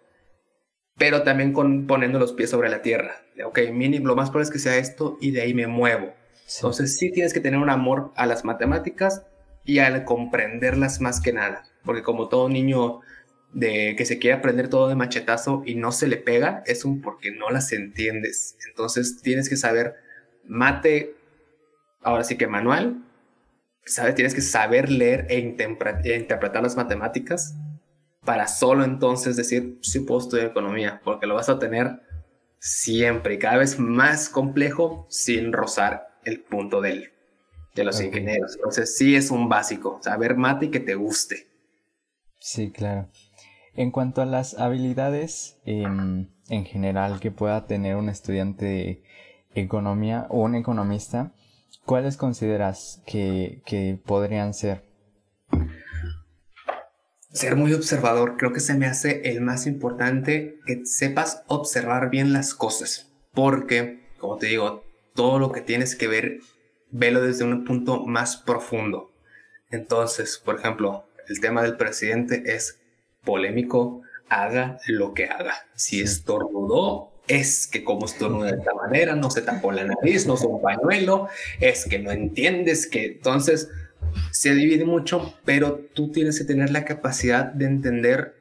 pero 1.00 1.24
también 1.24 1.54
con, 1.54 1.88
poniendo 1.88 2.20
los 2.20 2.34
pies 2.34 2.52
sobre 2.52 2.70
la 2.70 2.84
tierra. 2.84 3.24
Ok, 3.45 3.60
mínimo, 3.71 4.08
lo 4.08 4.15
más 4.15 4.30
probable 4.30 4.47
es 4.47 4.52
que 4.52 4.60
sea 4.60 4.78
esto 4.78 5.17
y 5.21 5.32
de 5.32 5.41
ahí 5.41 5.54
me 5.54 5.67
muevo. 5.67 6.13
Entonces 6.56 6.97
sí 6.97 7.12
tienes 7.12 7.34
que 7.34 7.39
tener 7.39 7.60
un 7.60 7.69
amor 7.69 8.12
a 8.15 8.25
las 8.25 8.43
matemáticas 8.43 9.23
y 9.63 9.80
al 9.80 10.04
comprenderlas 10.04 10.99
más 10.99 11.21
que 11.21 11.34
nada. 11.34 11.63
Porque 11.84 12.04
como 12.04 12.28
todo 12.28 12.49
niño 12.49 13.02
de 13.54 13.95
que 13.97 14.06
se 14.06 14.19
quiere 14.19 14.38
aprender 14.38 14.67
todo 14.67 14.89
de 14.89 14.95
machetazo 14.95 15.63
y 15.65 15.75
no 15.75 15.91
se 15.91 16.08
le 16.08 16.17
pega, 16.17 16.63
es 16.65 16.86
un 16.86 17.02
porque 17.02 17.32
no 17.32 17.49
las 17.49 17.71
entiendes. 17.71 18.58
Entonces 18.67 19.21
tienes 19.21 19.49
que 19.49 19.58
saber 19.58 19.95
mate, 20.45 21.15
ahora 22.02 22.23
sí 22.23 22.36
que 22.36 22.47
manual, 22.47 23.04
¿sabes? 23.86 24.15
Tienes 24.15 24.34
que 24.34 24.41
saber 24.41 24.89
leer 24.89 25.28
e, 25.30 25.38
e 25.38 26.15
interpretar 26.17 26.63
las 26.63 26.75
matemáticas 26.75 27.56
para 28.25 28.47
solo 28.47 28.84
entonces 28.84 29.36
decir, 29.36 29.78
sí 29.82 30.02
puedo 30.02 30.21
estudiar 30.21 30.47
economía, 30.47 31.02
porque 31.04 31.25
lo 31.25 31.36
vas 31.36 31.49
a 31.49 31.60
tener 31.60 32.02
siempre 32.60 33.36
y 33.36 33.39
cada 33.39 33.58
vez 33.58 33.80
más 33.80 34.30
complejo 34.30 35.08
sin 35.10 35.54
rozar 35.54 36.19
el 36.26 36.41
punto 36.41 36.82
del, 36.82 37.12
de 37.76 37.84
los 37.84 38.02
ingenieros. 38.02 38.56
Entonces 38.56 38.98
sí 38.98 39.15
es 39.15 39.32
un 39.32 39.50
básico, 39.50 40.00
saber 40.02 40.36
mate 40.36 40.67
y 40.67 40.69
que 40.69 40.80
te 40.80 40.95
guste. 40.95 41.48
Sí, 42.39 42.72
claro. 42.72 43.10
En 43.76 43.91
cuanto 43.91 44.22
a 44.22 44.26
las 44.26 44.60
habilidades 44.60 45.58
en 45.65 46.65
general 46.65 47.19
que 47.19 47.32
pueda 47.32 47.65
tener 47.65 47.95
un 47.95 48.10
estudiante 48.10 48.65
de 48.65 49.04
economía 49.54 50.28
o 50.30 50.41
un 50.41 50.56
economista, 50.56 51.34
¿cuáles 51.86 52.17
consideras 52.17 53.02
que, 53.06 53.62
que 53.65 54.00
podrían 54.06 54.54
ser? 54.54 54.88
Ser 57.32 57.56
muy 57.56 57.74
observador, 57.74 58.38
creo 58.38 58.54
que 58.54 58.60
se 58.60 58.74
me 58.74 58.88
hace 58.88 59.22
el 59.30 59.42
más 59.42 59.68
importante 59.68 60.58
que 60.65 60.84
sepas 60.86 61.44
observar 61.46 62.10
bien 62.10 62.34
las 62.34 62.56
cosas, 62.56 63.12
porque, 63.36 64.00
como 64.18 64.38
te 64.38 64.48
digo, 64.48 64.84
todo 65.13 65.38
lo 65.38 65.52
que 65.52 65.62
tienes 65.62 65.96
que 65.96 66.08
ver, 66.08 66.39
velo 66.89 67.22
desde 67.22 67.44
un 67.44 67.65
punto 67.65 68.04
más 68.08 68.38
profundo. 68.38 69.12
Entonces, 69.70 70.42
por 70.44 70.60
ejemplo, 70.60 71.06
el 71.28 71.39
tema 71.39 71.62
del 71.62 71.78
presidente 71.78 72.42
es 72.48 72.80
polémico, 73.24 74.02
haga 74.28 74.80
lo 74.88 75.13
que 75.13 75.26
haga. 75.26 75.54
Si 75.76 76.02
estornudó, 76.02 77.12
es 77.28 77.68
que 77.68 77.84
como 77.84 78.08
estornuda 78.08 78.52
de 78.52 78.58
esta 78.58 78.74
manera, 78.74 79.15
no 79.15 79.30
se 79.30 79.44
tapó 79.44 79.72
la 79.72 79.84
nariz, 79.84 80.26
no 80.26 80.34
usó 80.34 80.50
un 80.50 80.63
pañuelo, 80.63 81.28
es 81.60 81.86
que 81.86 82.00
no 82.00 82.10
entiendes 82.10 82.88
que 82.88 83.06
entonces 83.06 83.70
se 84.32 84.54
divide 84.54 84.86
mucho, 84.86 85.34
pero 85.45 85.80
tú 85.93 86.12
tienes 86.12 86.38
que 86.38 86.45
tener 86.45 86.72
la 86.72 86.86
capacidad 86.86 87.45
de 87.45 87.65
entender 87.65 88.36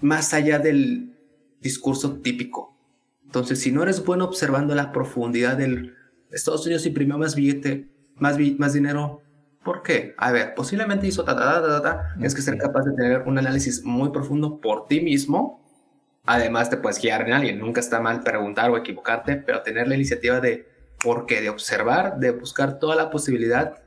más 0.00 0.34
allá 0.34 0.58
del 0.58 1.16
discurso 1.60 2.20
típico. 2.20 2.76
Entonces, 3.24 3.60
si 3.60 3.72
no 3.72 3.82
eres 3.82 4.04
bueno 4.04 4.24
observando 4.24 4.74
la 4.74 4.92
profundidad 4.92 5.56
del 5.56 5.94
Estados 6.30 6.64
Unidos 6.66 6.86
imprimió 6.86 7.18
más 7.18 7.34
billete, 7.34 7.88
más, 8.16 8.36
más 8.58 8.72
dinero, 8.72 9.22
¿por 9.64 9.82
qué? 9.82 10.14
A 10.18 10.32
ver, 10.32 10.54
posiblemente 10.54 11.06
hizo 11.06 11.24
ta, 11.24 11.34
ta, 11.36 11.60
ta, 11.60 11.62
ta, 11.62 11.82
ta. 11.82 12.14
Tienes 12.14 12.34
que 12.34 12.42
ser 12.42 12.56
capaz 12.58 12.84
de 12.84 12.92
tener 12.92 13.22
un 13.22 13.38
análisis 13.38 13.84
muy 13.84 14.10
profundo 14.10 14.60
por 14.60 14.86
ti 14.86 15.00
mismo. 15.00 15.62
Además, 16.24 16.70
te 16.70 16.76
puedes 16.76 17.00
guiar 17.00 17.22
en 17.22 17.32
alguien. 17.32 17.58
Nunca 17.58 17.80
está 17.80 18.00
mal 18.00 18.22
preguntar 18.22 18.70
o 18.70 18.76
equivocarte, 18.76 19.36
pero 19.36 19.62
tener 19.62 19.88
la 19.88 19.94
iniciativa 19.94 20.40
de 20.40 20.68
por 21.02 21.26
qué, 21.26 21.40
de 21.40 21.50
observar, 21.50 22.18
de 22.18 22.32
buscar 22.32 22.78
toda 22.78 22.96
la 22.96 23.10
posibilidad 23.10 23.82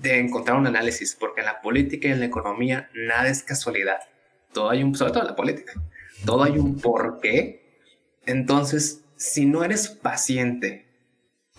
de 0.00 0.18
encontrar 0.18 0.58
un 0.58 0.66
análisis, 0.66 1.16
porque 1.18 1.40
en 1.40 1.46
la 1.46 1.60
política 1.60 2.08
y 2.08 2.12
en 2.12 2.20
la 2.20 2.26
economía 2.26 2.90
nada 2.94 3.28
es 3.28 3.42
casualidad. 3.42 4.00
Todo 4.52 4.70
hay 4.70 4.82
un, 4.82 4.94
sobre 4.94 5.12
todo 5.12 5.22
en 5.22 5.28
la 5.28 5.36
política, 5.36 5.72
todo 6.24 6.42
hay 6.42 6.58
un 6.58 6.80
porqué. 6.80 7.80
Entonces, 8.26 9.04
si 9.16 9.46
no 9.46 9.62
eres 9.62 9.88
paciente, 9.88 10.86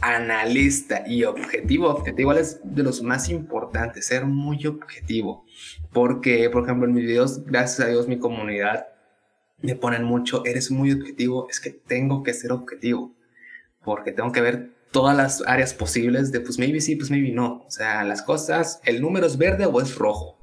analista 0.01 1.03
y 1.07 1.23
objetivo, 1.23 1.87
objetivo 1.89 2.33
es 2.33 2.59
de 2.63 2.83
los 2.83 3.01
más 3.01 3.29
importantes, 3.29 4.07
ser 4.07 4.25
muy 4.25 4.65
objetivo. 4.65 5.45
Porque, 5.93 6.49
por 6.49 6.63
ejemplo, 6.63 6.87
en 6.87 6.93
mis 6.93 7.05
videos, 7.05 7.45
gracias 7.45 7.87
a 7.87 7.89
Dios, 7.89 8.07
mi 8.07 8.19
comunidad 8.19 8.87
me 9.61 9.75
ponen 9.75 10.03
mucho, 10.03 10.43
eres 10.45 10.69
muy 10.71 10.91
objetivo, 10.91 11.47
es 11.49 11.61
que 11.61 11.69
tengo 11.69 12.23
que 12.23 12.33
ser 12.33 12.51
objetivo, 12.51 13.15
porque 13.83 14.11
tengo 14.11 14.33
que 14.33 14.41
ver 14.41 14.74
todas 14.95 15.17
las 15.17 15.43
áreas 15.45 15.73
posibles 15.73 16.31
de 16.31 16.39
pues 16.39 16.57
maybe 16.57 16.79
sí, 16.79 16.95
pues 16.95 17.11
maybe 17.11 17.29
no. 17.29 17.65
O 17.67 17.69
sea, 17.69 18.05
las 18.05 18.21
cosas, 18.21 18.79
el 18.85 19.01
número 19.01 19.27
es 19.27 19.37
verde 19.37 19.65
o 19.65 19.81
es 19.81 19.93
rojo. 19.95 20.39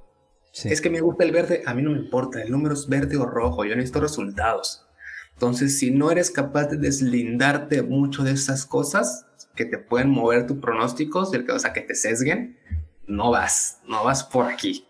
Es 0.65 0.83
que 0.83 0.91
me 0.91 1.01
gusta 1.01 1.25
el 1.25 1.33
verde, 1.33 1.63
a 1.65 1.73
mí 1.73 1.81
no 1.81 1.93
me 1.93 1.97
importa, 1.97 2.43
el 2.43 2.51
número 2.51 2.75
es 2.75 2.87
verde 2.87 3.17
o 3.17 3.25
rojo, 3.25 3.65
yo 3.65 3.75
necesito 3.75 4.03
resultados. 4.03 4.87
Entonces, 5.33 5.79
si 5.79 5.91
no 5.91 6.11
eres 6.11 6.31
capaz 6.31 6.67
de 6.67 6.77
deslindarte 6.77 7.81
mucho 7.81 8.25
de 8.25 8.33
esas 8.33 8.67
cosas 8.67 9.25
que 9.57 9.65
te 9.65 9.79
pueden 9.79 10.11
mover 10.11 10.47
tus 10.47 10.59
pronósticos, 10.59 11.33
o 11.35 11.59
sea, 11.59 11.73
que 11.73 11.81
te 11.81 11.95
sesguen, 11.95 12.59
no 13.07 13.31
vas, 13.31 13.79
no 13.89 14.05
vas 14.05 14.23
por 14.23 14.45
aquí. 14.45 14.87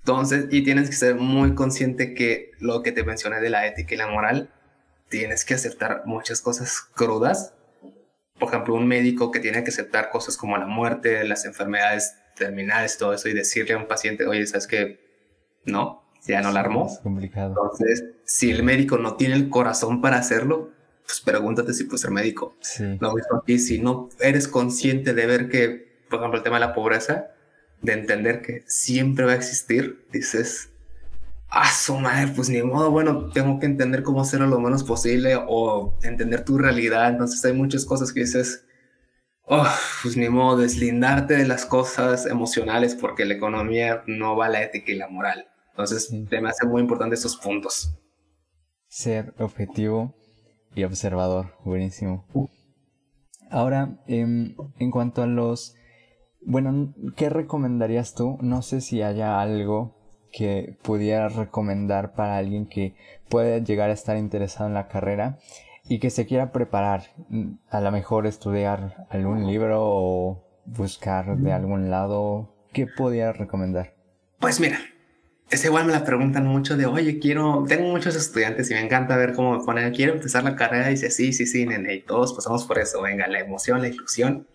Entonces, 0.00 0.48
y 0.50 0.64
tienes 0.64 0.90
que 0.90 0.96
ser 0.96 1.14
muy 1.14 1.54
consciente 1.54 2.12
que 2.12 2.50
lo 2.58 2.82
que 2.82 2.92
te 2.92 3.04
mencioné 3.04 3.40
de 3.40 3.48
la 3.48 3.66
ética 3.66 3.94
y 3.94 3.96
la 3.96 4.08
moral, 4.08 4.52
tienes 5.08 5.46
que 5.46 5.54
aceptar 5.54 6.02
muchas 6.04 6.42
cosas 6.42 6.82
crudas 6.94 7.54
por 8.38 8.48
ejemplo, 8.48 8.74
un 8.74 8.86
médico 8.86 9.30
que 9.30 9.40
tiene 9.40 9.62
que 9.64 9.70
aceptar 9.70 10.10
cosas 10.10 10.36
como 10.36 10.56
la 10.56 10.66
muerte, 10.66 11.24
las 11.24 11.44
enfermedades 11.44 12.14
terminales, 12.36 12.98
todo 12.98 13.12
eso, 13.12 13.28
y 13.28 13.34
decirle 13.34 13.74
a 13.74 13.78
un 13.78 13.86
paciente, 13.86 14.26
oye, 14.26 14.46
¿sabes 14.46 14.66
qué? 14.66 15.00
No, 15.64 16.04
ya 16.26 16.40
no 16.40 16.52
la 16.52 16.60
armó. 16.60 16.86
Es 16.86 16.98
complicado. 17.00 17.48
Entonces, 17.48 18.04
si 18.24 18.50
el 18.50 18.62
médico 18.62 18.98
no 18.98 19.16
tiene 19.16 19.34
el 19.34 19.48
corazón 19.48 20.00
para 20.00 20.18
hacerlo, 20.18 20.70
pues 21.04 21.20
pregúntate 21.20 21.72
si 21.72 21.84
puede 21.84 21.98
ser 21.98 22.10
médico. 22.10 22.54
Sí. 22.60 22.84
Lo 23.00 23.14
mismo 23.14 23.38
aquí, 23.42 23.58
si 23.58 23.80
no 23.80 24.08
eres 24.20 24.46
consciente 24.46 25.14
de 25.14 25.26
ver 25.26 25.48
que, 25.48 26.04
por 26.08 26.20
ejemplo, 26.20 26.38
el 26.38 26.44
tema 26.44 26.56
de 26.56 26.66
la 26.66 26.74
pobreza, 26.74 27.30
de 27.82 27.92
entender 27.92 28.42
que 28.42 28.62
siempre 28.66 29.24
va 29.24 29.32
a 29.32 29.36
existir, 29.36 30.04
dices, 30.12 30.70
ah, 31.48 31.70
su 31.70 31.96
madre, 31.96 32.32
pues 32.34 32.48
ni 32.48 32.62
modo, 32.62 32.90
bueno, 32.90 33.30
tengo 33.30 33.58
que 33.58 33.66
entender 33.66 34.02
cómo 34.02 34.20
hacerlo 34.20 34.46
lo 34.46 34.60
menos 34.60 34.84
posible 34.84 35.36
o 35.48 35.98
entender 36.02 36.44
tu 36.44 36.58
realidad. 36.58 37.10
Entonces 37.10 37.44
hay 37.44 37.52
muchas 37.52 37.84
cosas 37.84 38.12
que 38.12 38.20
dices, 38.20 38.66
oh, 39.42 39.66
pues 40.02 40.16
ni 40.16 40.28
modo, 40.28 40.58
deslindarte 40.58 41.36
de 41.36 41.46
las 41.46 41.66
cosas 41.66 42.26
emocionales 42.26 42.94
porque 42.94 43.24
la 43.24 43.34
economía 43.34 44.02
no 44.06 44.36
va 44.36 44.46
a 44.46 44.50
la 44.50 44.62
ética 44.62 44.92
y 44.92 44.96
la 44.96 45.08
moral. 45.08 45.46
Entonces, 45.70 46.12
me 46.12 46.48
hace 46.48 46.66
muy 46.66 46.82
importante 46.82 47.14
esos 47.14 47.36
puntos. 47.36 47.94
Ser 48.88 49.32
objetivo 49.38 50.12
y 50.74 50.82
observador, 50.82 51.54
buenísimo. 51.64 52.26
Ahora, 53.48 54.02
em, 54.06 54.56
en 54.78 54.90
cuanto 54.90 55.22
a 55.22 55.26
los... 55.26 55.76
Bueno, 56.40 56.94
¿qué 57.16 57.30
recomendarías 57.30 58.14
tú? 58.14 58.38
No 58.40 58.62
sé 58.62 58.80
si 58.80 59.02
haya 59.02 59.40
algo 59.40 59.97
que 60.32 60.76
pudiera 60.82 61.28
recomendar 61.28 62.12
para 62.12 62.36
alguien 62.36 62.66
que 62.66 62.94
puede 63.28 63.62
llegar 63.62 63.90
a 63.90 63.94
estar 63.94 64.16
interesado 64.16 64.68
en 64.68 64.74
la 64.74 64.88
carrera 64.88 65.38
y 65.88 65.98
que 65.98 66.10
se 66.10 66.26
quiera 66.26 66.52
preparar, 66.52 67.04
mm, 67.28 67.52
a 67.70 67.80
lo 67.80 67.90
mejor 67.90 68.26
estudiar 68.26 69.06
algún 69.10 69.46
libro 69.46 69.78
o 69.80 70.44
buscar 70.66 71.36
de 71.38 71.52
algún 71.52 71.90
lado, 71.90 72.54
¿qué 72.72 72.86
podría 72.86 73.32
recomendar? 73.32 73.94
Pues 74.38 74.60
mira, 74.60 74.78
es 75.50 75.64
igual 75.64 75.86
me 75.86 75.92
la 75.92 76.04
preguntan 76.04 76.46
mucho 76.46 76.76
de, 76.76 76.84
oye, 76.84 77.18
quiero, 77.18 77.64
tengo 77.66 77.88
muchos 77.88 78.14
estudiantes 78.14 78.70
y 78.70 78.74
me 78.74 78.80
encanta 78.80 79.16
ver 79.16 79.32
cómo 79.32 79.58
me 79.58 79.64
ponen, 79.64 79.94
quiero 79.94 80.12
empezar 80.12 80.44
la 80.44 80.56
carrera 80.56 80.88
y 80.88 80.92
dice, 80.92 81.10
sí, 81.10 81.32
sí, 81.32 81.46
sí, 81.46 81.64
nene, 81.64 81.94
y 81.94 82.02
todos 82.02 82.34
pasamos 82.34 82.64
por 82.64 82.78
eso, 82.78 83.00
venga, 83.00 83.26
la 83.26 83.40
emoción, 83.40 83.80
la 83.80 83.88
ilusión. 83.88 84.46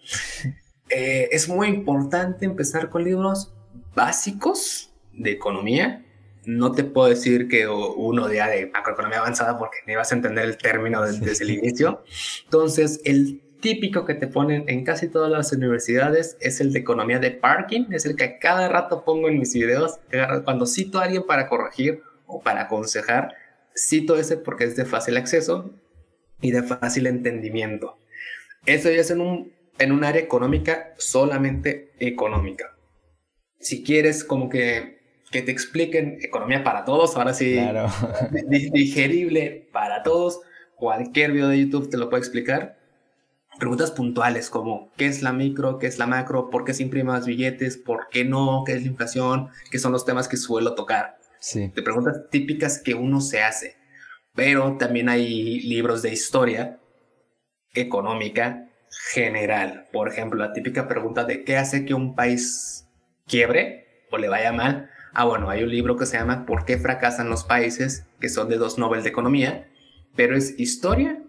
Eh, 0.90 1.30
es 1.32 1.50
muy 1.50 1.70
importante 1.70 2.46
empezar 2.46 2.90
con 2.90 3.06
libros 3.06 3.56
básicos 3.96 4.93
de 5.14 5.32
economía, 5.32 6.04
no 6.46 6.72
te 6.74 6.84
puedo 6.84 7.10
decir 7.10 7.48
que 7.48 7.68
uno 7.68 8.28
día 8.28 8.48
de 8.48 8.68
macroeconomía 8.68 9.20
avanzada 9.20 9.58
porque 9.58 9.78
ni 9.88 9.96
vas 9.96 10.12
a 10.12 10.16
entender 10.16 10.46
el 10.46 10.58
término 10.58 11.02
desde, 11.04 11.44
el 11.44 11.52
inicio. 11.60 12.04
Entonces, 12.44 13.02
el 13.06 13.42
típico 13.62 14.06
que 14.06 14.14
te 14.14 14.28
ponen 14.28 14.66
en 14.68 14.84
casi 14.84 15.08
todas 15.08 15.32
las 15.32 15.54
universidades 15.54 16.38
es 16.42 16.60
el 16.60 16.74
de 16.74 16.80
economía 16.80 17.20
de 17.20 17.32
parking, 17.32 17.86
es 17.92 18.06
el 18.06 18.16
que 18.16 18.38
cada 18.40 18.68
rato 18.68 19.06
pongo 19.06 19.30
en 19.30 19.40
mis 19.40 19.54
videos. 19.54 20.00
Cuando 20.44 20.66
cito 20.66 21.00
a 21.00 21.04
alguien 21.04 21.24
para 21.26 21.48
corregir 21.48 22.02
o 22.26 22.42
para 22.42 22.64
aconsejar, 22.64 23.36
cito 23.76 24.18
ese 24.18 24.38
porque 24.38 24.66
es 24.66 24.76
de 24.76 24.86
fácil 24.86 25.18
acceso 25.18 25.72
y 26.42 26.52
de 26.52 26.64
fácil 26.64 27.08
entendimiento. 27.08 27.98
Eso 28.66 28.90
ya 28.92 29.00
es 29.00 29.12
en 29.12 29.22
un, 29.22 29.54
en 29.80 29.92
un 29.94 30.04
área 30.04 30.22
económica, 30.22 30.94
solamente 30.98 31.94
económica. 32.00 32.76
Si 33.60 33.82
quieres 33.82 34.26
como 34.26 34.50
que 34.50 35.03
que 35.34 35.42
te 35.42 35.52
expliquen 35.52 36.20
economía 36.22 36.64
para 36.64 36.86
todos, 36.86 37.18
ahora 37.18 37.34
sí, 37.34 37.60
digerible 38.72 39.68
para 39.74 40.04
todos. 40.04 40.40
Cualquier 40.76 41.32
video 41.32 41.50
de 41.50 41.60
YouTube 41.60 41.90
te 41.90 41.98
lo 41.98 42.10
puede 42.10 42.22
explicar. 42.22 42.78
Preguntas 43.60 43.92
puntuales 43.92 44.50
como 44.50 44.92
qué 44.96 45.08
es 45.08 45.22
la 45.22 45.34
micro, 45.34 45.80
qué 45.80 45.88
es 45.88 45.98
la 45.98 46.08
macro, 46.08 46.50
por 46.50 46.64
qué 46.64 46.74
se 46.74 46.84
imprimen 46.84 47.08
más 47.08 47.26
billetes, 47.26 47.78
por 47.78 48.10
qué 48.10 48.24
no, 48.24 48.64
qué 48.66 48.74
es 48.74 48.82
la 48.84 48.88
inflación, 48.88 49.50
qué 49.72 49.80
son 49.80 49.92
los 49.92 50.06
temas 50.06 50.28
que 50.28 50.38
suelo 50.38 50.76
tocar. 50.76 51.18
Sí. 51.40 51.72
De 51.76 51.82
preguntas 51.82 52.30
típicas 52.30 52.80
que 52.80 52.94
uno 52.94 53.20
se 53.20 53.42
hace. 53.42 53.76
Pero 54.36 54.78
también 54.78 55.10
hay 55.10 55.62
libros 55.62 56.02
de 56.02 56.14
historia 56.14 56.80
económica 57.74 58.70
general. 59.12 59.88
Por 59.92 60.10
ejemplo, 60.10 60.40
la 60.40 60.54
típica 60.54 60.88
pregunta 60.88 61.24
de 61.26 61.44
qué 61.44 61.58
hace 61.58 61.86
que 61.86 61.94
un 61.94 62.16
país 62.16 62.88
quiebre 63.28 64.06
o 64.12 64.18
le 64.18 64.30
vaya 64.30 64.52
mal 64.52 64.92
Ah, 65.14 65.26
bueno, 65.26 65.50
hay 65.50 65.64
un 65.64 65.70
libro 65.70 65.96
que 65.96 66.08
se 66.08 66.18
llama 66.18 66.46
¿Por 66.48 66.66
qué 66.66 66.78
fracasan 66.78 67.30
los 67.30 67.44
países? 67.44 68.06
que 68.20 68.30
son 68.30 68.50
de 68.50 68.58
dos 68.58 68.80
Nobel 68.80 69.04
de 69.04 69.10
Economía, 69.10 69.68
pero 70.16 70.36
es 70.36 70.60
historia 70.60 71.22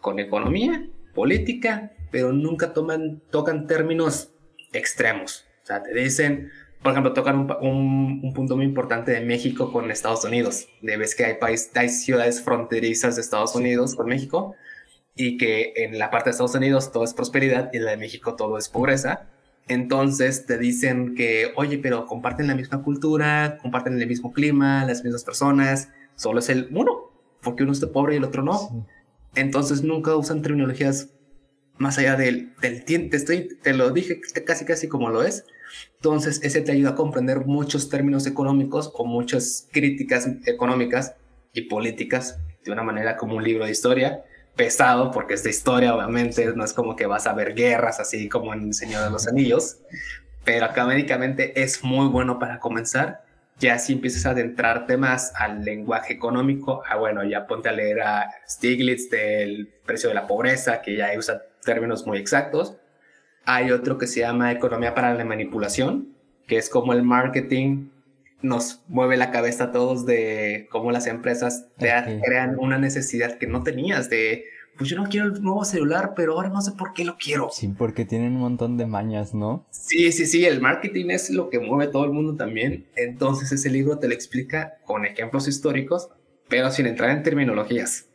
con 0.00 0.20
economía, 0.20 0.86
política, 1.14 1.92
pero 2.12 2.32
nunca 2.32 2.72
toman, 2.72 3.20
tocan 3.30 3.66
términos 3.66 4.30
extremos. 4.72 5.46
O 5.64 5.66
sea, 5.66 5.82
te 5.82 5.92
dicen, 5.94 6.52
por 6.82 6.92
ejemplo, 6.92 7.12
tocan 7.12 7.48
un, 7.60 8.32
punto 8.34 8.56
muy 8.56 8.66
importante 8.66 9.10
de 9.10 9.20
México 9.22 9.72
con 9.72 9.90
Estados 9.90 10.24
Unidos. 10.24 10.68
De 10.80 10.96
ves 10.96 11.16
que 11.16 11.24
hay, 11.24 11.34
país, 11.34 11.70
hay 11.74 11.88
ciudades 11.88 12.40
fronterizas 12.40 13.16
de 13.16 13.22
Estados 13.22 13.56
Unidos 13.56 13.96
con 13.96 14.06
México 14.06 14.54
y 15.16 15.38
que 15.38 15.72
en 15.76 15.98
la 15.98 16.10
parte 16.10 16.26
de 16.26 16.32
Estados 16.32 16.54
Unidos 16.54 16.92
todo 16.92 17.02
es 17.02 17.14
prosperidad 17.14 17.70
y 17.72 17.78
en 17.78 17.86
la 17.86 17.92
de 17.92 17.96
México 17.96 18.36
todo 18.36 18.58
es 18.58 18.68
pobreza 18.68 19.30
entonces 19.68 20.46
te 20.46 20.58
dicen 20.58 21.14
que, 21.14 21.52
oye, 21.56 21.78
pero 21.78 22.06
comparten 22.06 22.46
la 22.46 22.54
misma 22.54 22.82
cultura, 22.82 23.58
comparten 23.60 24.00
el 24.00 24.06
mismo 24.06 24.32
clima, 24.32 24.84
las 24.84 25.02
mismas 25.02 25.24
personas, 25.24 25.90
solo 26.16 26.40
es 26.40 26.48
el 26.50 26.68
uno, 26.70 27.10
porque 27.42 27.62
uno 27.62 27.72
está 27.72 27.90
pobre 27.90 28.14
y 28.14 28.18
el 28.18 28.24
otro 28.24 28.42
no. 28.42 28.86
Entonces 29.34 29.82
nunca 29.82 30.14
usan 30.16 30.42
terminologías 30.42 31.10
más 31.78 31.98
allá 31.98 32.16
del, 32.16 32.52
del 32.60 32.84
te, 32.84 33.16
estoy, 33.16 33.48
te 33.62 33.72
lo 33.72 33.90
dije 33.90 34.20
casi 34.46 34.64
casi 34.64 34.88
como 34.88 35.08
lo 35.10 35.22
es. 35.22 35.44
Entonces, 35.96 36.40
ese 36.44 36.60
te 36.60 36.70
ayuda 36.70 36.90
a 36.90 36.94
comprender 36.94 37.46
muchos 37.46 37.88
términos 37.88 38.26
económicos 38.26 38.92
o 38.94 39.04
muchas 39.04 39.68
críticas 39.72 40.28
económicas 40.46 41.16
y 41.52 41.62
políticas 41.62 42.38
de 42.64 42.70
una 42.70 42.82
manera 42.82 43.16
como 43.16 43.36
un 43.36 43.44
libro 43.44 43.64
de 43.64 43.72
historia 43.72 44.24
pesado, 44.56 45.10
porque 45.10 45.34
es 45.34 45.42
de 45.42 45.50
historia, 45.50 45.94
obviamente, 45.94 46.52
no 46.54 46.64
es 46.64 46.72
como 46.72 46.96
que 46.96 47.06
vas 47.06 47.26
a 47.26 47.32
ver 47.32 47.54
guerras 47.54 48.00
así 48.00 48.28
como 48.28 48.54
en 48.54 48.72
Señor 48.72 49.04
de 49.04 49.10
los 49.10 49.26
Anillos, 49.26 49.78
pero 50.44 50.66
académicamente 50.66 51.60
es 51.62 51.82
muy 51.82 52.08
bueno 52.08 52.38
para 52.38 52.60
comenzar. 52.60 53.24
Ya 53.58 53.78
si 53.78 53.92
empiezas 53.92 54.26
a 54.26 54.30
adentrarte 54.30 54.96
más 54.96 55.32
al 55.36 55.64
lenguaje 55.64 56.12
económico, 56.12 56.82
ah, 56.88 56.96
bueno, 56.96 57.24
ya 57.24 57.46
ponte 57.46 57.68
a 57.68 57.72
leer 57.72 58.02
a 58.02 58.30
Stiglitz 58.48 59.10
del 59.10 59.72
precio 59.86 60.08
de 60.08 60.14
la 60.14 60.26
pobreza, 60.26 60.82
que 60.82 60.96
ya 60.96 61.10
usa 61.16 61.42
términos 61.64 62.06
muy 62.06 62.18
exactos. 62.18 62.76
Hay 63.44 63.70
otro 63.70 63.96
que 63.98 64.06
se 64.06 64.20
llama 64.20 64.52
Economía 64.52 64.94
para 64.94 65.14
la 65.14 65.24
Manipulación, 65.24 66.14
que 66.46 66.58
es 66.58 66.68
como 66.68 66.92
el 66.92 67.02
marketing 67.02 67.90
nos 68.44 68.84
mueve 68.88 69.16
la 69.16 69.30
cabeza 69.30 69.64
a 69.64 69.72
todos 69.72 70.04
de 70.04 70.68
cómo 70.70 70.92
las 70.92 71.06
empresas 71.06 71.68
te 71.78 71.90
crean 72.22 72.56
una 72.58 72.78
necesidad 72.78 73.38
que 73.38 73.46
no 73.46 73.62
tenías 73.62 74.10
de, 74.10 74.44
pues 74.76 74.90
yo 74.90 74.96
no 74.96 75.08
quiero 75.08 75.28
el 75.28 75.42
nuevo 75.42 75.64
celular, 75.64 76.12
pero 76.14 76.34
ahora 76.34 76.50
no 76.50 76.60
sé 76.60 76.72
por 76.72 76.92
qué 76.92 77.06
lo 77.06 77.16
quiero. 77.16 77.48
Sí, 77.50 77.68
porque 77.68 78.04
tienen 78.04 78.34
un 78.34 78.40
montón 78.40 78.76
de 78.76 78.84
mañas, 78.84 79.34
¿no? 79.34 79.66
Sí, 79.70 80.12
sí, 80.12 80.26
sí, 80.26 80.44
el 80.44 80.60
marketing 80.60 81.06
es 81.08 81.30
lo 81.30 81.48
que 81.48 81.58
mueve 81.58 81.90
todo 81.90 82.04
el 82.04 82.10
mundo 82.10 82.36
también. 82.36 82.86
Entonces 82.96 83.50
ese 83.50 83.70
libro 83.70 83.98
te 83.98 84.08
lo 84.08 84.14
explica 84.14 84.74
con 84.84 85.06
ejemplos 85.06 85.48
históricos, 85.48 86.10
pero 86.48 86.70
sin 86.70 86.86
entrar 86.86 87.10
en 87.10 87.22
terminologías. 87.22 88.10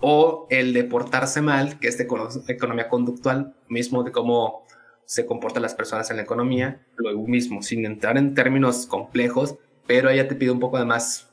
O 0.00 0.48
el 0.50 0.72
de 0.72 0.82
portarse 0.82 1.40
mal, 1.40 1.78
que 1.78 1.86
es 1.86 1.96
de 1.98 2.08
economía 2.48 2.88
conductual, 2.88 3.54
mismo 3.68 4.02
de 4.02 4.10
cómo 4.10 4.61
se 5.06 5.26
comportan 5.26 5.62
las 5.62 5.74
personas 5.74 6.10
en 6.10 6.16
la 6.16 6.22
economía, 6.22 6.86
lo 6.96 7.12
mismo, 7.18 7.62
sin 7.62 7.84
entrar 7.84 8.16
en 8.16 8.34
términos 8.34 8.86
complejos, 8.86 9.56
pero 9.86 10.10
ella 10.10 10.28
te 10.28 10.34
pide 10.34 10.50
un 10.50 10.60
poco 10.60 10.78
de 10.78 10.84
más 10.84 11.28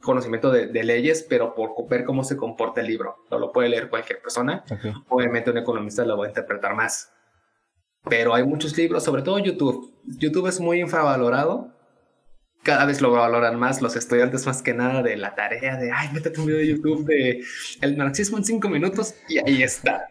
conocimiento 0.00 0.50
de, 0.50 0.84
leyes, 0.84 1.26
pero 1.28 1.54
por 1.54 1.88
ver 1.88 2.04
cómo 2.04 2.24
se 2.24 2.36
comporta 2.36 2.80
el 2.80 2.86
libro. 2.86 3.16
No 3.30 3.38
lo 3.38 3.52
puede 3.52 3.68
leer 3.68 3.90
cualquier 3.90 4.20
persona. 4.20 4.64
Obviamente 5.08 5.50
un 5.50 5.58
economista 5.58 6.04
lo 6.04 6.16
va 6.16 6.26
a 6.26 6.28
interpretar 6.28 6.74
más. 6.74 7.12
Pero 8.08 8.34
hay 8.34 8.44
muchos 8.44 8.76
libros, 8.78 9.04
sobre 9.04 9.22
todo 9.22 9.38
YouTube. 9.38 9.94
YouTube 10.04 10.46
es 10.46 10.58
muy 10.58 10.80
infravalorado. 10.80 11.74
Cada 12.62 12.86
vez 12.86 13.00
lo 13.00 13.10
valoran 13.10 13.58
más 13.58 13.82
los 13.82 13.96
estudiantes 13.96 14.46
más 14.46 14.62
que 14.62 14.74
nada 14.74 15.02
de 15.02 15.16
la 15.16 15.34
tarea 15.34 15.76
de, 15.76 15.92
ay, 15.92 16.08
métete 16.12 16.40
un 16.40 16.46
video 16.46 16.58
de 16.58 16.68
YouTube 16.68 17.06
de 17.06 17.42
el 17.80 17.96
marxismo 17.96 18.36
en 18.38 18.44
cinco 18.44 18.68
minutos 18.68 19.14
y 19.28 19.38
ahí 19.38 19.62
está 19.62 20.08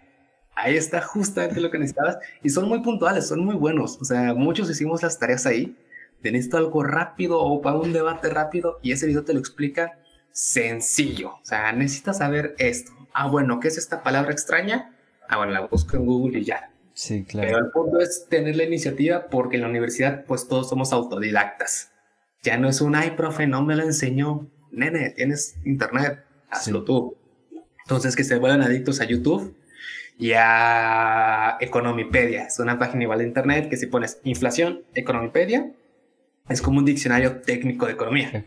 ahí 0.59 0.75
está 0.75 1.01
justamente 1.01 1.61
lo 1.61 1.71
que 1.71 1.79
necesitabas. 1.79 2.17
Y 2.43 2.49
son 2.49 2.67
muy 2.67 2.81
puntuales, 2.81 3.27
son 3.27 3.43
muy 3.43 3.55
buenos. 3.55 3.97
O 4.01 4.05
sea, 4.05 4.33
muchos 4.33 4.69
hicimos 4.69 5.01
las 5.01 5.19
tareas 5.19 5.45
ahí. 5.45 5.75
Te 6.21 6.31
necesito 6.31 6.57
algo 6.57 6.83
rápido 6.83 7.39
o 7.39 7.61
para 7.61 7.77
un 7.77 7.93
debate 7.93 8.29
rápido 8.29 8.79
y 8.81 8.91
ese 8.91 9.07
video 9.07 9.23
te 9.23 9.33
lo 9.33 9.39
explica 9.39 9.99
sencillo. 10.31 11.29
O 11.35 11.45
sea, 11.45 11.71
necesitas 11.71 12.17
saber 12.17 12.55
esto. 12.57 12.91
Ah, 13.13 13.27
bueno, 13.27 13.59
¿qué 13.59 13.69
es 13.69 13.77
esta 13.77 14.03
palabra 14.03 14.31
extraña? 14.31 14.93
Ah, 15.29 15.37
bueno, 15.37 15.53
la 15.53 15.61
busco 15.61 15.95
en 15.95 16.05
Google 16.05 16.39
y 16.39 16.45
ya. 16.45 16.71
Sí, 16.93 17.23
claro. 17.23 17.47
Pero 17.47 17.59
el 17.65 17.71
punto 17.71 17.99
es 17.99 18.27
tener 18.29 18.57
la 18.57 18.63
iniciativa 18.63 19.27
porque 19.27 19.55
en 19.55 19.61
la 19.61 19.69
universidad 19.69 20.25
pues 20.25 20.47
todos 20.47 20.67
somos 20.67 20.91
autodidactas. 20.91 21.91
Ya 22.43 22.57
no 22.57 22.67
es 22.67 22.81
un, 22.81 22.95
ay, 22.95 23.11
profe, 23.11 23.47
no 23.47 23.63
me 23.63 23.75
lo 23.75 23.83
enseñó. 23.83 24.49
Nene, 24.71 25.11
tienes 25.11 25.55
internet, 25.63 26.23
hazlo 26.49 26.83
tú. 26.83 27.15
Entonces 27.83 28.15
que 28.15 28.23
se 28.23 28.37
vuelvan 28.37 28.61
adictos 28.61 28.99
a 28.99 29.05
YouTube 29.05 29.55
y 30.19 30.33
a 30.35 31.57
Economipedia. 31.61 32.43
Es 32.43 32.59
una 32.59 32.77
página 32.77 33.03
igual 33.03 33.19
de 33.19 33.25
internet 33.25 33.69
que 33.69 33.77
si 33.77 33.87
pones 33.87 34.19
inflación, 34.25 34.81
Economipedia, 34.93 35.71
es 36.49 36.61
como 36.61 36.79
un 36.79 36.85
diccionario 36.85 37.41
técnico 37.41 37.85
de 37.85 37.93
economía. 37.93 38.45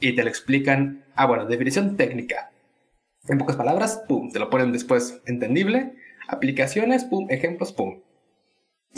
Y 0.00 0.14
te 0.14 0.22
lo 0.22 0.28
explican, 0.28 1.04
ah, 1.16 1.26
bueno, 1.26 1.46
definición 1.46 1.96
técnica. 1.96 2.50
En 3.26 3.38
pocas 3.38 3.56
palabras, 3.56 4.04
pum, 4.06 4.30
te 4.30 4.38
lo 4.38 4.50
ponen 4.50 4.70
después 4.70 5.20
entendible. 5.26 5.94
Aplicaciones, 6.28 7.04
pum, 7.04 7.26
ejemplos, 7.30 7.72
pum. 7.72 8.00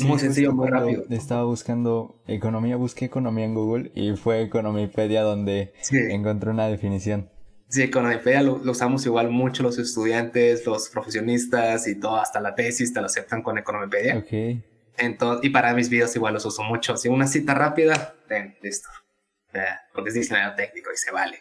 muy 0.05 0.19
sencillo, 0.19 0.53
muy 0.53 0.69
rápido. 0.69 1.05
Estaba 1.11 1.45
buscando 1.45 2.21
economía, 2.27 2.75
busqué 2.75 3.05
economía 3.05 3.45
en 3.45 3.55
Google 3.55 3.93
y 3.95 4.17
fue 4.17 4.43
Economipedia 4.43 5.23
donde 5.23 5.73
encontré 5.93 6.51
una 6.51 6.67
definición. 6.67 7.31
Sí, 7.71 7.83
Economipedia 7.83 8.43
lo, 8.43 8.59
lo, 8.59 8.73
usamos 8.73 9.07
igual 9.07 9.31
mucho 9.31 9.63
los 9.63 9.79
estudiantes, 9.79 10.67
los 10.67 10.89
profesionistas 10.89 11.87
y 11.87 11.95
todo, 11.99 12.17
hasta 12.17 12.41
la 12.41 12.57
tesis 12.57 12.93
te 12.93 13.01
lo 13.01 13.07
aceptan 13.07 13.43
con 13.43 13.59
Economipedia. 13.59 14.19
Ok. 14.19 14.61
Entonces, 14.99 15.45
y 15.45 15.51
para 15.51 15.73
mis 15.73 15.89
videos 15.89 16.15
igual 16.17 16.35
los 16.35 16.45
uso 16.45 16.65
mucho. 16.65 16.97
Si 16.97 17.09
una 17.09 17.29
cita 17.29 17.55
rápida, 17.55 18.15
ten, 18.29 18.57
listo. 18.61 18.89
porque 19.95 20.09
es 20.09 20.15
diccionario 20.15 20.55
técnico 20.57 20.91
y 20.93 20.97
se 20.97 21.13
vale. 21.13 21.39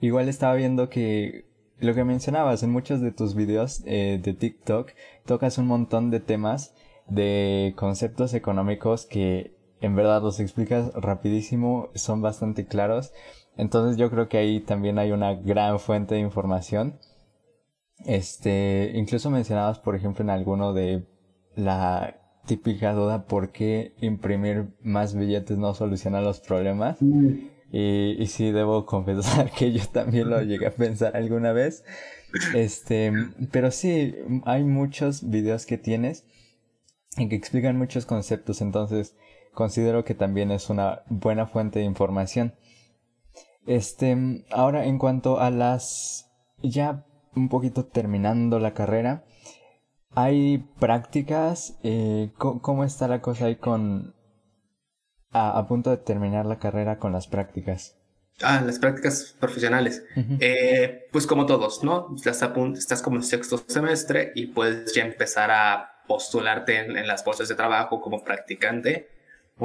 Igual 0.00 0.28
estaba 0.28 0.54
viendo 0.54 0.88
que 0.88 1.46
lo 1.78 1.94
que 1.94 2.04
mencionabas 2.04 2.62
en 2.62 2.70
muchos 2.70 3.00
de 3.00 3.10
tus 3.10 3.34
videos 3.34 3.82
eh, 3.86 4.20
de 4.22 4.34
TikTok, 4.34 4.92
tocas 5.26 5.58
un 5.58 5.66
montón 5.66 6.10
de 6.10 6.20
temas 6.20 6.74
de 7.08 7.74
conceptos 7.76 8.34
económicos 8.34 9.04
que 9.06 9.52
en 9.80 9.96
verdad 9.96 10.22
los 10.22 10.38
explicas 10.38 10.92
rapidísimo, 10.94 11.90
son 11.94 12.22
bastante 12.22 12.66
claros 12.66 13.12
entonces 13.56 13.96
yo 13.96 14.10
creo 14.10 14.28
que 14.28 14.38
ahí 14.38 14.60
también 14.60 14.98
hay 14.98 15.12
una 15.12 15.34
gran 15.34 15.78
fuente 15.78 16.14
de 16.14 16.20
información. 16.20 16.98
Este, 18.04 18.92
incluso 18.94 19.30
mencionabas, 19.30 19.78
por 19.78 19.94
ejemplo, 19.94 20.22
en 20.24 20.30
alguno 20.30 20.72
de 20.72 21.06
la 21.54 22.16
típica 22.46 22.92
duda 22.92 23.26
por 23.26 23.52
qué 23.52 23.94
imprimir 24.00 24.74
más 24.82 25.14
billetes 25.14 25.58
no 25.58 25.74
soluciona 25.74 26.20
los 26.20 26.40
problemas. 26.40 27.00
Mm. 27.00 27.50
Y, 27.70 28.16
y 28.18 28.26
sí, 28.26 28.50
debo 28.50 28.84
confesar 28.84 29.50
que 29.56 29.72
yo 29.72 29.84
también 29.92 30.28
lo 30.28 30.42
llegué 30.42 30.66
a 30.66 30.72
pensar 30.72 31.16
alguna 31.16 31.52
vez. 31.52 31.84
Este, 32.54 33.12
pero 33.50 33.70
sí, 33.70 34.14
hay 34.44 34.64
muchos 34.64 35.28
videos 35.28 35.66
que 35.66 35.78
tienes 35.78 36.24
en 37.16 37.28
que 37.28 37.36
explican 37.36 37.76
muchos 37.76 38.06
conceptos, 38.06 38.62
entonces 38.62 39.16
considero 39.52 40.04
que 40.04 40.14
también 40.14 40.50
es 40.50 40.70
una 40.70 41.02
buena 41.08 41.46
fuente 41.46 41.80
de 41.80 41.84
información. 41.84 42.54
Este, 43.66 44.44
ahora 44.50 44.86
en 44.86 44.98
cuanto 44.98 45.40
a 45.40 45.50
las, 45.50 46.30
ya 46.62 47.04
un 47.34 47.48
poquito 47.48 47.84
terminando 47.84 48.58
la 48.58 48.74
carrera, 48.74 49.24
¿hay 50.14 50.58
prácticas? 50.80 51.78
Eh, 51.82 52.32
¿Cómo 52.36 52.84
está 52.84 53.08
la 53.08 53.20
cosa 53.20 53.46
ahí 53.46 53.56
con, 53.56 54.14
a, 55.30 55.66
punto 55.68 55.90
de 55.90 55.96
terminar 55.98 56.46
la 56.46 56.58
carrera 56.58 56.98
con 56.98 57.12
las 57.12 57.28
prácticas? 57.28 57.96
Ah, 58.42 58.62
las 58.64 58.78
prácticas 58.78 59.36
profesionales. 59.38 60.02
eh, 60.40 61.06
pues 61.12 61.26
como 61.26 61.46
todos, 61.46 61.84
¿no? 61.84 62.08
Estás, 62.16 62.42
a 62.42 62.52
punto, 62.52 62.78
estás 62.78 63.00
como 63.00 63.16
en 63.16 63.22
sexto 63.22 63.58
semestre 63.58 64.32
y 64.34 64.46
puedes 64.46 64.92
ya 64.92 65.04
empezar 65.04 65.50
a 65.52 66.02
postularte 66.08 66.78
en, 66.78 66.96
en 66.96 67.06
las 67.06 67.24
bolsas 67.24 67.48
de 67.48 67.54
trabajo 67.54 68.00
como 68.00 68.24
practicante 68.24 69.11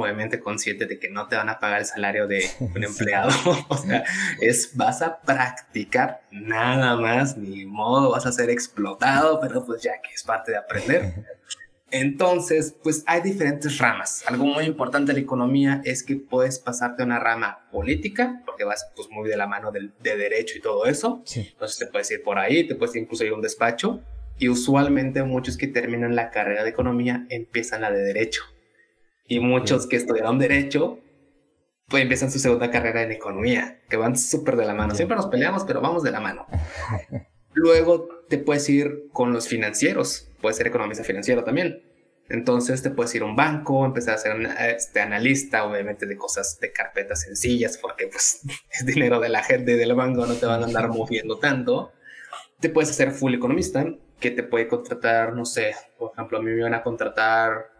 obviamente 0.02 0.40
consciente 0.40 0.86
de 0.86 0.98
que 0.98 1.08
no 1.10 1.28
te 1.28 1.36
van 1.36 1.48
a 1.48 1.58
pagar 1.58 1.80
el 1.80 1.86
salario 1.86 2.26
de 2.26 2.48
un 2.60 2.84
empleado. 2.84 3.30
o 3.68 3.76
sea, 3.76 4.04
es 4.40 4.76
vas 4.76 5.02
a 5.02 5.20
practicar 5.20 6.22
nada 6.30 6.96
más, 6.96 7.36
ni 7.36 7.66
modo, 7.66 8.10
vas 8.10 8.26
a 8.26 8.32
ser 8.32 8.50
explotado, 8.50 9.40
pero 9.40 9.64
pues 9.64 9.82
ya 9.82 10.00
que 10.02 10.12
es 10.14 10.22
parte 10.22 10.52
de 10.52 10.58
aprender. 10.58 11.38
Entonces, 11.90 12.74
pues 12.82 13.02
hay 13.06 13.22
diferentes 13.22 13.78
ramas. 13.78 14.22
Algo 14.26 14.44
muy 14.44 14.64
importante 14.64 15.12
de 15.12 15.20
la 15.20 15.24
economía 15.24 15.80
es 15.84 16.02
que 16.02 16.16
puedes 16.16 16.58
pasarte 16.58 17.02
a 17.02 17.06
una 17.06 17.18
rama 17.18 17.66
política, 17.72 18.42
porque 18.44 18.64
vas 18.64 18.90
pues 18.94 19.08
muy 19.10 19.28
de 19.28 19.36
la 19.36 19.46
mano 19.46 19.72
de, 19.72 19.90
de 20.00 20.16
derecho 20.16 20.58
y 20.58 20.60
todo 20.60 20.84
eso. 20.84 21.22
Entonces 21.34 21.78
te 21.78 21.86
puedes 21.86 22.10
ir 22.10 22.22
por 22.22 22.38
ahí, 22.38 22.66
te 22.66 22.74
puedes 22.74 22.94
incluso 22.96 23.24
ir 23.24 23.32
a 23.32 23.36
un 23.36 23.42
despacho. 23.42 24.00
Y 24.38 24.48
usualmente 24.48 25.22
muchos 25.22 25.56
que 25.56 25.66
terminan 25.66 26.14
la 26.14 26.30
carrera 26.30 26.62
de 26.62 26.70
economía 26.70 27.26
empiezan 27.30 27.80
la 27.80 27.90
de 27.90 28.02
derecho 28.02 28.42
y 29.28 29.40
muchos 29.40 29.86
que 29.86 29.96
estudiaron 29.96 30.38
derecho, 30.38 30.98
pues 31.86 32.02
empiezan 32.02 32.30
su 32.30 32.38
segunda 32.38 32.70
carrera 32.70 33.02
en 33.02 33.12
economía, 33.12 33.80
que 33.88 33.96
van 33.96 34.16
súper 34.16 34.56
de 34.56 34.66
la 34.66 34.74
mano. 34.74 34.94
Siempre 34.94 35.16
nos 35.16 35.26
peleamos, 35.26 35.64
pero 35.64 35.80
vamos 35.80 36.02
de 36.02 36.10
la 36.10 36.20
mano. 36.20 36.46
Luego 37.52 38.08
te 38.28 38.38
puedes 38.38 38.68
ir 38.68 39.08
con 39.12 39.32
los 39.32 39.48
financieros, 39.48 40.28
puedes 40.40 40.56
ser 40.56 40.66
economista 40.66 41.04
financiero 41.04 41.44
también. 41.44 41.82
Entonces 42.30 42.82
te 42.82 42.90
puedes 42.90 43.14
ir 43.14 43.22
a 43.22 43.24
un 43.24 43.36
banco, 43.36 43.86
empezar 43.86 44.14
a 44.14 44.18
ser 44.18 44.36
este, 44.76 45.00
analista, 45.00 45.64
obviamente 45.64 46.04
de 46.04 46.16
cosas 46.16 46.58
de 46.60 46.72
carpetas 46.72 47.22
sencillas, 47.22 47.78
porque 47.78 48.06
pues 48.06 48.40
es 48.70 48.84
dinero 48.84 49.20
de 49.20 49.30
la 49.30 49.42
gente 49.42 49.76
del 49.76 49.94
banco, 49.94 50.26
no 50.26 50.34
te 50.34 50.46
van 50.46 50.62
a 50.62 50.66
andar 50.66 50.88
moviendo 50.94 51.38
tanto. 51.38 51.92
Te 52.60 52.68
puedes 52.68 52.90
hacer 52.90 53.12
full 53.12 53.34
economista, 53.34 53.86
que 54.20 54.30
te 54.30 54.42
puede 54.42 54.68
contratar, 54.68 55.32
no 55.34 55.44
sé, 55.44 55.74
por 55.98 56.12
ejemplo, 56.12 56.38
a 56.38 56.42
mí 56.42 56.50
me 56.50 56.62
van 56.62 56.74
a 56.74 56.82
contratar 56.82 57.77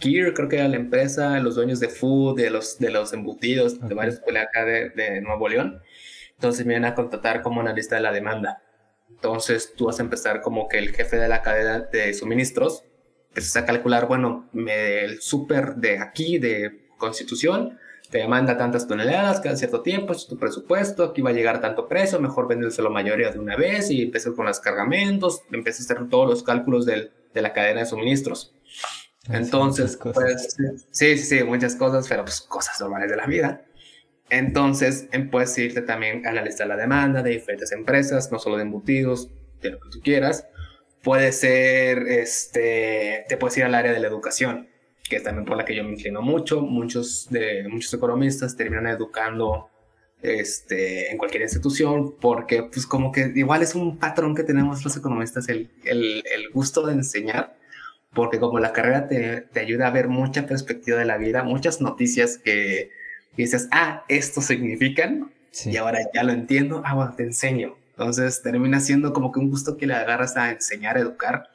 Gear, 0.00 0.34
creo 0.34 0.48
que 0.48 0.56
era 0.56 0.68
la 0.68 0.76
empresa, 0.76 1.38
los 1.40 1.54
dueños 1.54 1.80
de 1.80 1.88
food, 1.88 2.36
de 2.36 2.50
los, 2.50 2.78
de 2.78 2.90
los 2.90 3.12
embutidos, 3.12 3.80
de 3.80 3.94
varios 3.94 4.16
escuelas 4.16 4.46
acá 4.48 4.64
de, 4.64 4.90
de, 4.90 5.20
Nuevo 5.20 5.48
León. 5.48 5.82
Entonces 6.34 6.66
me 6.66 6.74
iban 6.74 6.86
a 6.86 6.94
contratar 6.94 7.42
como 7.42 7.60
analista 7.60 7.96
de 7.96 8.02
la 8.02 8.12
demanda. 8.12 8.62
Entonces 9.08 9.74
tú 9.76 9.86
vas 9.86 9.98
a 10.00 10.02
empezar 10.02 10.40
como 10.40 10.68
que 10.68 10.78
el 10.78 10.94
jefe 10.94 11.16
de 11.16 11.28
la 11.28 11.42
cadena 11.42 11.80
de 11.80 12.14
suministros 12.14 12.84
empiezas 13.28 13.56
a 13.56 13.66
calcular, 13.66 14.06
bueno, 14.06 14.48
el 14.54 15.20
súper 15.20 15.76
de 15.76 15.98
aquí, 15.98 16.38
de 16.38 16.88
Constitución, 16.98 17.78
te 18.10 18.26
manda 18.26 18.56
tantas 18.56 18.88
toneladas 18.88 19.40
cada 19.40 19.56
cierto 19.56 19.82
tiempo, 19.82 20.12
es 20.12 20.26
tu 20.26 20.36
presupuesto, 20.36 21.04
aquí 21.04 21.22
va 21.22 21.30
a 21.30 21.32
llegar 21.32 21.60
tanto 21.60 21.86
precio, 21.86 22.20
mejor 22.20 22.48
la 22.52 22.90
mayoría 22.90 23.30
de 23.30 23.38
una 23.38 23.56
vez 23.56 23.90
y 23.90 24.02
empiezas 24.02 24.34
con 24.34 24.46
los 24.46 24.58
cargamentos, 24.58 25.42
empiezas 25.52 25.88
a 25.88 25.94
hacer 25.94 26.08
todos 26.08 26.28
los 26.28 26.42
cálculos 26.42 26.86
del, 26.86 27.12
de 27.32 27.42
la 27.42 27.52
cadena 27.52 27.80
de 27.80 27.86
suministros. 27.86 28.52
Entonces, 29.28 29.96
pues, 29.96 30.56
sí, 30.90 31.16
sí, 31.16 31.38
sí, 31.38 31.44
muchas 31.44 31.76
cosas, 31.76 32.08
pero 32.08 32.24
pues 32.24 32.40
cosas 32.40 32.80
normales 32.80 33.10
de 33.10 33.16
la 33.16 33.26
vida. 33.26 33.64
Entonces, 34.30 35.08
em, 35.12 35.30
puedes 35.30 35.56
irte 35.58 35.82
también 35.82 36.26
a 36.26 36.30
analizar 36.30 36.66
la 36.66 36.76
demanda 36.76 37.22
de 37.22 37.30
diferentes 37.30 37.72
empresas, 37.72 38.30
no 38.32 38.38
solo 38.38 38.56
de 38.56 38.62
embutidos, 38.62 39.28
de 39.60 39.70
lo 39.70 39.80
que 39.80 39.90
tú 39.90 40.00
quieras. 40.00 40.46
Puede 41.02 41.32
ser, 41.32 41.98
este, 42.08 43.24
te 43.28 43.36
puedes 43.36 43.56
ir 43.58 43.64
al 43.64 43.74
área 43.74 43.92
de 43.92 44.00
la 44.00 44.08
educación 44.08 44.70
que 45.10 45.16
es 45.16 45.22
también 45.24 45.44
por 45.44 45.58
la 45.58 45.66
que 45.66 45.74
yo 45.74 45.84
me 45.84 45.90
inclino 45.90 46.22
mucho. 46.22 46.62
Muchos, 46.62 47.26
de, 47.28 47.68
muchos 47.68 47.92
economistas 47.92 48.56
terminan 48.56 48.86
educando 48.86 49.68
este, 50.22 51.10
en 51.10 51.18
cualquier 51.18 51.42
institución, 51.42 52.14
porque 52.18 52.62
pues 52.62 52.86
como 52.86 53.12
que 53.12 53.32
igual 53.34 53.60
es 53.60 53.74
un 53.74 53.98
patrón 53.98 54.34
que 54.34 54.44
tenemos 54.44 54.82
los 54.84 54.96
economistas, 54.96 55.48
el, 55.48 55.68
el, 55.84 56.22
el 56.32 56.50
gusto 56.50 56.86
de 56.86 56.94
enseñar, 56.94 57.56
porque 58.12 58.38
como 58.38 58.58
la 58.58 58.72
carrera 58.72 59.08
te, 59.08 59.42
te, 59.42 59.60
ayuda 59.60 59.86
a 59.86 59.90
ver 59.90 60.08
mucha 60.08 60.46
perspectiva 60.46 60.98
de 60.98 61.04
la 61.04 61.16
vida, 61.16 61.42
muchas 61.42 61.80
noticias 61.80 62.38
que, 62.38 62.90
dices, 63.36 63.68
ah, 63.70 64.04
esto 64.08 64.40
significan, 64.40 65.32
y 65.64 65.76
ahora 65.76 66.00
ya 66.14 66.22
lo 66.22 66.32
entiendo, 66.32 66.82
ah, 66.84 66.94
bueno, 66.94 67.14
te 67.16 67.24
enseño. 67.24 67.76
Entonces 67.90 68.42
termina 68.42 68.80
siendo 68.80 69.12
como 69.12 69.32
que 69.32 69.40
un 69.40 69.50
gusto 69.50 69.76
que 69.76 69.86
le 69.86 69.94
agarras 69.94 70.36
a 70.36 70.50
enseñar, 70.50 70.96
a 70.96 71.00
educar. 71.00 71.50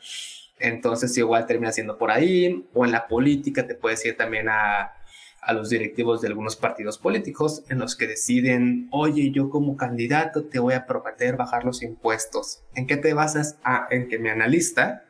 Entonces 0.59 1.17
igual 1.17 1.47
termina 1.47 1.71
siendo 1.71 1.97
por 1.97 2.11
ahí, 2.11 2.67
o 2.73 2.85
en 2.85 2.91
la 2.91 3.07
política 3.07 3.65
te 3.65 3.75
puedes 3.75 4.05
ir 4.05 4.15
también 4.15 4.49
a, 4.49 4.93
a 5.41 5.53
los 5.53 5.69
directivos 5.69 6.21
de 6.21 6.27
algunos 6.27 6.55
partidos 6.55 6.97
políticos 6.97 7.63
en 7.69 7.79
los 7.79 7.95
que 7.95 8.07
deciden, 8.07 8.87
oye, 8.91 9.31
yo 9.31 9.49
como 9.49 9.77
candidato 9.77 10.45
te 10.45 10.59
voy 10.59 10.73
a 10.73 10.85
prometer 10.85 11.35
bajar 11.37 11.65
los 11.65 11.81
impuestos. 11.81 12.63
¿En 12.75 12.87
qué 12.87 12.97
te 12.97 13.13
basas? 13.13 13.57
Ah, 13.63 13.87
en 13.89 14.07
que 14.07 14.19
mi 14.19 14.29
analista 14.29 15.04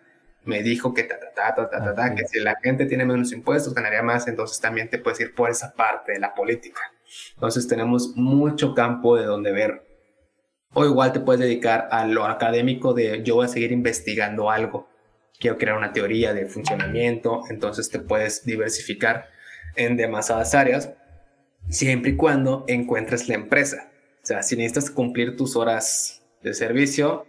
me 0.46 0.64
dijo 0.64 0.94
que 0.94 1.04
ta, 1.04 1.20
ta, 1.20 1.56
ta, 1.56 1.70
ta, 1.70 1.94
ta, 1.94 2.16
que 2.16 2.26
si 2.26 2.40
la 2.40 2.56
gente 2.62 2.86
tiene 2.86 3.06
menos 3.06 3.32
impuestos 3.32 3.74
ganaría 3.74 4.04
más, 4.04 4.28
entonces 4.28 4.60
también 4.60 4.90
te 4.90 4.98
puedes 4.98 5.20
ir 5.20 5.34
por 5.36 5.50
esa 5.50 5.74
parte 5.74 6.14
de 6.14 6.20
la 6.20 6.34
política. 6.34 6.82
Entonces 7.34 7.68
tenemos 7.68 8.16
mucho 8.16 8.74
campo 8.74 9.18
de 9.18 9.26
donde 9.26 9.52
ver. 9.52 9.84
O 10.74 10.86
igual 10.86 11.14
te 11.14 11.20
puedes 11.20 11.40
dedicar 11.40 11.88
a 11.92 12.06
lo 12.06 12.26
académico 12.26 12.94
de 12.94 13.24
yo 13.24 13.36
voy 13.36 13.46
a 13.46 13.50
seguir 13.50 13.72
investigando 13.72 14.50
algo 14.52 14.90
quiero 15.40 15.58
crear 15.58 15.78
una 15.78 15.94
teoría 15.94 16.34
de 16.34 16.46
funcionamiento, 16.46 17.44
entonces 17.50 17.90
te 17.90 18.00
puedes 18.00 18.46
diversificar 18.46 19.28
en 19.76 19.98
demasiadas 19.98 20.56
áreas, 20.56 20.92
siempre 21.70 22.12
y 22.12 22.16
cuando 22.16 22.64
encuentres 22.68 23.28
la 23.28 23.36
empresa. 23.36 23.90
O 24.24 24.26
sea, 24.26 24.44
si 24.44 24.56
necesitas 24.56 24.90
cumplir 24.90 25.36
tus 25.36 25.56
horas 25.56 26.24
de 26.42 26.54
servicio, 26.54 27.26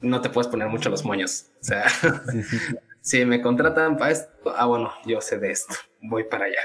no 0.00 0.20
te 0.20 0.30
puedes 0.30 0.48
poner 0.48 0.68
mucho 0.68 0.90
los 0.90 1.04
moños. 1.04 1.46
O 1.60 1.64
sea, 1.64 1.84
si 3.00 3.24
me 3.24 3.40
contratan 3.40 3.96
para 3.96 4.12
esto, 4.12 4.30
ah, 4.56 4.66
bueno, 4.66 4.92
yo 5.06 5.20
sé 5.20 5.38
de 5.38 5.50
esto, 5.50 5.74
voy 6.02 6.24
para 6.24 6.46
allá. 6.46 6.60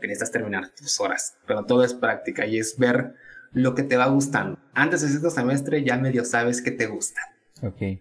Necesitas 0.00 0.30
terminar 0.30 0.70
tus 0.70 0.98
horas, 1.00 1.36
pero 1.46 1.64
todo 1.64 1.84
es 1.84 1.94
práctica 1.94 2.46
y 2.46 2.58
es 2.58 2.78
ver 2.78 3.14
lo 3.52 3.74
que 3.74 3.82
te 3.82 3.96
va 3.96 4.06
gustando. 4.06 4.58
Antes 4.72 5.02
de 5.02 5.08
este 5.08 5.30
semestre 5.30 5.84
ya 5.84 5.96
medio 5.98 6.24
sabes 6.24 6.62
que 6.62 6.70
te 6.70 6.86
gusta. 6.86 7.20
Ok. 7.62 8.00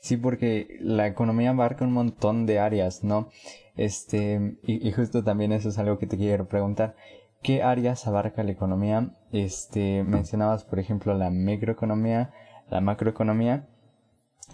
Sí, 0.00 0.16
porque 0.16 0.78
la 0.80 1.06
economía 1.06 1.50
abarca 1.50 1.84
un 1.84 1.92
montón 1.92 2.44
de 2.44 2.58
áreas, 2.58 3.04
¿no? 3.04 3.30
Este, 3.76 4.56
y, 4.64 4.90
justo 4.92 5.22
también 5.22 5.52
eso 5.52 5.68
es 5.68 5.78
algo 5.78 5.98
que 5.98 6.08
te 6.08 6.16
quiero 6.16 6.48
preguntar. 6.48 6.96
¿Qué 7.42 7.62
áreas 7.62 8.06
abarca 8.06 8.42
la 8.42 8.50
economía? 8.50 9.16
Este, 9.30 10.02
mencionabas, 10.04 10.64
por 10.64 10.80
ejemplo, 10.80 11.14
la 11.14 11.30
microeconomía, 11.30 12.32
la 12.68 12.80
macroeconomía. 12.80 13.68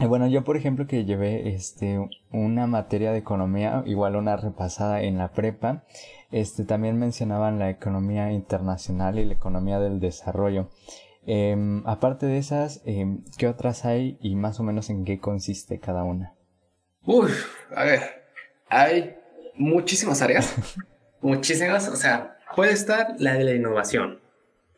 Bueno, 0.06 0.28
yo, 0.28 0.44
por 0.44 0.56
ejemplo, 0.56 0.86
que 0.86 1.04
llevé, 1.04 1.54
este, 1.54 1.98
una 2.30 2.66
materia 2.68 3.10
de 3.10 3.18
economía, 3.18 3.82
igual 3.84 4.14
una 4.14 4.36
repasada 4.36 5.02
en 5.02 5.18
la 5.18 5.32
prepa, 5.32 5.82
este, 6.30 6.64
también 6.64 6.98
mencionaban 6.98 7.58
la 7.58 7.68
economía 7.68 8.30
internacional 8.32 9.18
y 9.18 9.24
la 9.24 9.34
economía 9.34 9.80
del 9.80 9.98
desarrollo. 9.98 10.68
Em, 11.26 11.82
aparte 11.86 12.26
de 12.26 12.38
esas, 12.38 12.80
em, 12.84 13.24
¿qué 13.36 13.48
otras 13.48 13.84
hay 13.84 14.18
y 14.20 14.36
más 14.36 14.60
o 14.60 14.62
menos 14.62 14.88
en 14.88 15.04
qué 15.04 15.18
consiste 15.18 15.80
cada 15.80 16.04
una? 16.04 16.34
Uy, 17.04 17.30
a 17.74 17.84
ver, 17.84 18.00
hay 18.68 19.16
muchísimas 19.56 20.22
áreas, 20.22 20.54
muchísimas, 21.20 21.88
o 21.88 21.96
sea, 21.96 22.38
puede 22.54 22.72
estar 22.72 23.16
la 23.18 23.34
de 23.34 23.44
la 23.44 23.54
innovación. 23.54 24.20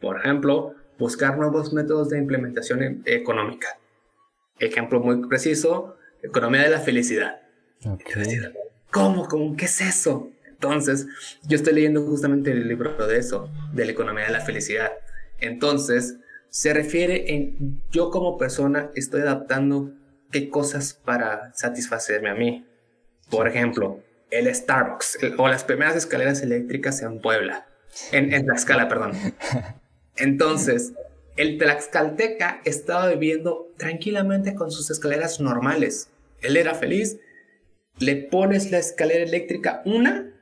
Por 0.00 0.18
ejemplo, 0.18 0.74
buscar 0.98 1.36
nuevos 1.36 1.72
métodos 1.72 2.08
de 2.08 2.18
implementación 2.18 2.82
e-, 2.82 3.14
económica. 3.14 3.79
Ejemplo 4.60 5.00
muy 5.00 5.26
preciso, 5.26 5.96
economía 6.22 6.62
de 6.62 6.70
la 6.70 6.80
felicidad. 6.80 7.40
¿Cómo? 8.90 9.26
¿Cómo? 9.26 9.56
¿Qué 9.56 9.64
es 9.64 9.80
eso? 9.80 10.30
Entonces, 10.46 11.06
yo 11.44 11.56
estoy 11.56 11.72
leyendo 11.72 12.02
justamente 12.04 12.52
el 12.52 12.68
libro 12.68 13.06
de 13.06 13.18
eso, 13.18 13.50
de 13.72 13.86
la 13.86 13.92
economía 13.92 14.26
de 14.26 14.32
la 14.32 14.40
felicidad. 14.40 14.92
Entonces, 15.38 16.16
se 16.50 16.74
refiere 16.74 17.32
en 17.34 17.80
yo 17.90 18.10
como 18.10 18.36
persona 18.36 18.90
estoy 18.94 19.22
adaptando 19.22 19.92
qué 20.30 20.50
cosas 20.50 20.92
para 20.92 21.52
satisfacerme 21.54 22.28
a 22.28 22.34
mí. 22.34 22.66
Por 23.30 23.48
ejemplo, 23.48 24.00
el 24.30 24.54
Starbucks 24.54 25.18
o 25.38 25.48
las 25.48 25.64
primeras 25.64 25.96
escaleras 25.96 26.42
eléctricas 26.42 27.00
en 27.02 27.20
Puebla, 27.20 27.66
en, 28.12 28.32
en 28.32 28.44
Tlaxcala, 28.44 28.88
perdón. 28.88 29.12
Entonces, 30.16 30.92
el 31.40 31.56
Tlaxcalteca 31.56 32.60
estaba 32.66 33.08
viviendo 33.08 33.72
tranquilamente 33.78 34.54
con 34.54 34.70
sus 34.70 34.90
escaleras 34.90 35.40
normales. 35.40 36.10
Él 36.42 36.58
era 36.58 36.74
feliz. 36.74 37.18
Le 37.98 38.16
pones 38.16 38.70
la 38.70 38.76
escalera 38.76 39.24
eléctrica 39.24 39.80
una, 39.86 40.34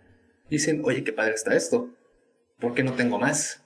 dicen, 0.51 0.83
oye, 0.85 1.05
qué 1.05 1.13
padre 1.13 1.35
está 1.35 1.55
esto. 1.55 1.91
¿Por 2.59 2.75
qué 2.75 2.83
no 2.83 2.95
tengo 2.95 3.21
más? 3.21 3.63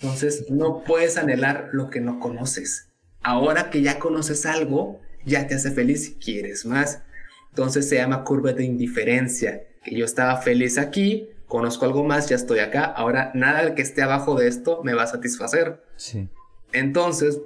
Entonces, 0.00 0.50
no 0.50 0.82
puedes 0.82 1.18
anhelar 1.18 1.68
lo 1.72 1.88
que 1.88 2.00
no 2.00 2.18
conoces. 2.18 2.88
Ahora 3.22 3.70
que 3.70 3.82
ya 3.82 4.00
conoces 4.00 4.44
algo, 4.44 5.00
ya 5.24 5.46
te 5.46 5.54
hace 5.54 5.70
feliz 5.70 6.08
y 6.08 6.14
quieres 6.14 6.66
más. 6.66 7.02
Entonces 7.50 7.88
se 7.88 7.94
llama 7.94 8.24
curva 8.24 8.54
de 8.54 8.64
indiferencia, 8.64 9.62
que 9.84 9.94
yo 9.94 10.04
estaba 10.04 10.38
feliz 10.38 10.78
aquí, 10.78 11.28
conozco 11.46 11.84
algo 11.84 12.02
más, 12.02 12.28
ya 12.28 12.34
estoy 12.34 12.58
acá, 12.58 12.84
ahora 12.84 13.30
nada 13.34 13.76
que 13.76 13.82
esté 13.82 14.02
abajo 14.02 14.34
de 14.34 14.48
esto 14.48 14.82
me 14.82 14.94
va 14.94 15.04
a 15.04 15.06
satisfacer. 15.06 15.80
Sí. 15.96 16.28
Entonces, 16.72 17.40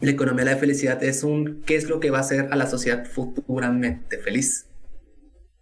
la 0.00 0.10
economía 0.10 0.44
de 0.44 0.52
la 0.52 0.56
felicidad 0.56 1.02
es 1.02 1.22
un 1.22 1.62
qué 1.64 1.76
es 1.76 1.88
lo 1.88 2.00
que 2.00 2.10
va 2.10 2.18
a 2.18 2.22
hacer 2.22 2.48
a 2.50 2.56
la 2.56 2.66
sociedad 2.66 3.06
futuramente 3.06 4.18
feliz. 4.18 4.66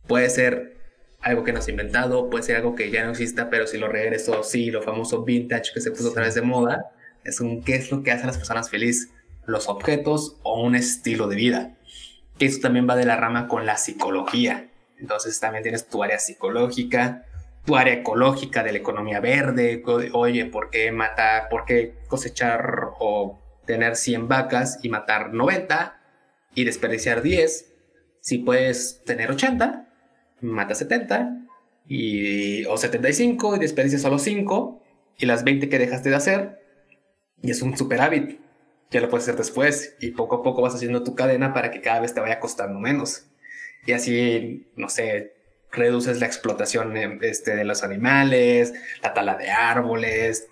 Puede 0.07 0.31
ser 0.31 0.77
algo 1.21 1.45
que 1.45 1.53
no 1.53 1.63
se 1.63 1.71
ha 1.71 1.73
inventado, 1.73 2.29
puede 2.29 2.45
ser 2.45 2.57
algo 2.57 2.75
que 2.75 2.91
ya 2.91 3.05
no 3.05 3.11
exista, 3.11 3.51
pero 3.51 3.67
si 3.67 3.79
lo 3.79 3.89
regreso, 3.89 4.43
sí, 4.43 4.71
lo 4.71 4.83
famoso 4.83 5.25
vintage 5.25 5.73
que 5.73 5.81
se 5.81 5.91
puso 5.91 6.11
otra 6.11 6.25
vez 6.25 6.35
de 6.35 6.43
moda, 6.43 6.91
es 7.25 7.41
un 7.41 7.63
qué 7.63 7.77
es 7.77 7.93
lo 7.93 8.03
que 8.03 8.11
hace 8.11 8.25
a 8.25 8.27
las 8.27 8.39
personas 8.39 8.69
felices, 8.69 9.11
los 9.47 9.69
objetos 9.69 10.39
o 10.43 10.63
un 10.63 10.75
estilo 10.75 11.29
de 11.29 11.37
vida. 11.37 11.77
Que 12.39 12.47
eso 12.47 12.61
también 12.61 12.89
va 12.89 12.97
de 12.97 13.05
la 13.05 13.17
rama 13.17 13.47
con 13.47 13.67
la 13.67 13.77
psicología. 13.77 14.71
Entonces 14.99 15.39
también 15.39 15.63
tienes 15.63 15.87
tu 15.87 16.03
área 16.03 16.19
psicológica, 16.19 17.27
tu 17.65 17.77
área 17.77 17.95
ecológica 17.95 18.63
de 18.63 18.73
la 18.73 18.79
economía 18.79 19.21
verde, 19.21 19.83
oye, 20.13 20.47
¿por 20.47 20.71
qué 20.71 20.91
matar, 20.93 21.49
por 21.49 21.65
qué 21.65 21.95
cosechar 22.09 22.91
o 22.99 23.39
tener 23.67 23.97
100 23.97 24.29
vacas 24.29 24.81
y 24.83 24.89
matar 24.89 25.33
90 25.33 26.01
y 26.55 26.65
desperdiciar 26.65 27.23
10 27.23 27.73
si 28.21 28.39
puedes 28.39 29.03
tener 29.05 29.31
80? 29.31 29.89
mata 30.43 30.75
70 30.75 31.47
y, 31.89 32.65
o 32.67 32.77
75 32.77 33.57
y 33.57 33.59
desperdicias 33.61 34.03
solo 34.03 34.19
5 34.19 34.83
y 35.19 35.27
las 35.27 35.45
20 35.45 35.69
que 35.69 35.79
dejaste 35.79 36.11
de 36.11 36.17
hacer 36.17 36.61
y 37.43 37.51
es 37.51 37.63
un 37.63 37.77
super 37.77 38.01
hábito. 38.01 38.37
Ya 38.91 39.01
lo 39.01 39.09
puedes 39.09 39.25
hacer 39.25 39.37
después 39.37 39.97
y 40.01 40.11
poco 40.11 40.37
a 40.37 40.43
poco 40.43 40.63
vas 40.63 40.75
haciendo 40.75 41.03
tu 41.03 41.15
cadena 41.15 41.55
para 41.55 41.71
que 41.71 41.81
cada 41.81 42.01
vez 42.01 42.13
te 42.13 42.21
vaya 42.21 42.41
costando 42.41 42.79
menos. 42.79 43.27
Y 43.87 43.93
así, 43.93 44.67
no 44.77 44.89
sé, 44.89 45.33
reduces 45.73 46.21
la 46.21 46.27
explotación 46.27 46.97
este, 47.23 47.57
de 47.57 47.65
los 47.65 47.83
animales, 47.83 48.75
la 49.03 49.15
tala 49.15 49.37
de 49.37 49.51
árboles, 49.51 50.49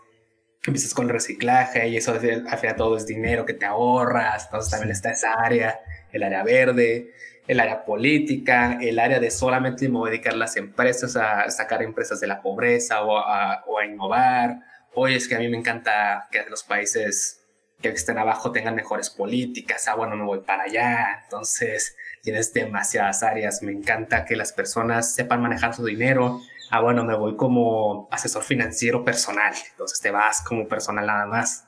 empiezas 0.64 0.94
con 0.94 1.08
reciclaje 1.08 1.88
y 1.88 1.96
eso 1.96 2.12
al 2.12 2.58
final 2.58 2.76
todo 2.76 2.96
es 2.96 3.06
dinero 3.06 3.44
que 3.44 3.54
te 3.54 3.66
ahorras. 3.66 4.46
Entonces 4.46 4.70
también 4.70 4.90
está 4.92 5.12
esa 5.12 5.34
área, 5.34 5.78
el 6.12 6.22
área 6.22 6.42
verde 6.42 7.12
el 7.50 7.58
área 7.58 7.84
política, 7.84 8.78
el 8.80 9.00
área 9.00 9.18
de 9.18 9.28
solamente 9.28 9.88
dedicar 9.88 10.36
las 10.36 10.56
empresas 10.56 11.16
a 11.16 11.50
sacar 11.50 11.82
empresas 11.82 12.20
de 12.20 12.28
la 12.28 12.40
pobreza 12.42 13.02
o 13.02 13.18
a, 13.18 13.64
innovar. 13.84 14.60
Oye, 14.94 15.16
es 15.16 15.26
que 15.26 15.34
a 15.34 15.40
mí 15.40 15.48
me 15.48 15.56
encanta 15.56 16.28
que 16.30 16.44
los 16.48 16.62
países 16.62 17.39
que 17.80 17.88
estén 17.88 18.18
abajo 18.18 18.52
tengan 18.52 18.74
mejores 18.74 19.10
políticas, 19.10 19.88
ah, 19.88 19.94
bueno, 19.94 20.16
me 20.16 20.24
voy 20.24 20.40
para 20.40 20.64
allá, 20.64 21.20
entonces 21.24 21.96
tienes 22.22 22.52
demasiadas 22.52 23.22
áreas, 23.22 23.62
me 23.62 23.72
encanta 23.72 24.24
que 24.24 24.36
las 24.36 24.52
personas 24.52 25.14
sepan 25.14 25.40
manejar 25.40 25.74
su 25.74 25.84
dinero, 25.84 26.40
ah, 26.70 26.80
bueno, 26.80 27.04
me 27.04 27.16
voy 27.16 27.36
como 27.36 28.08
asesor 28.10 28.42
financiero 28.42 29.04
personal, 29.04 29.54
entonces 29.70 30.00
te 30.00 30.10
vas 30.10 30.42
como 30.42 30.68
personal 30.68 31.06
nada 31.06 31.26
más, 31.26 31.66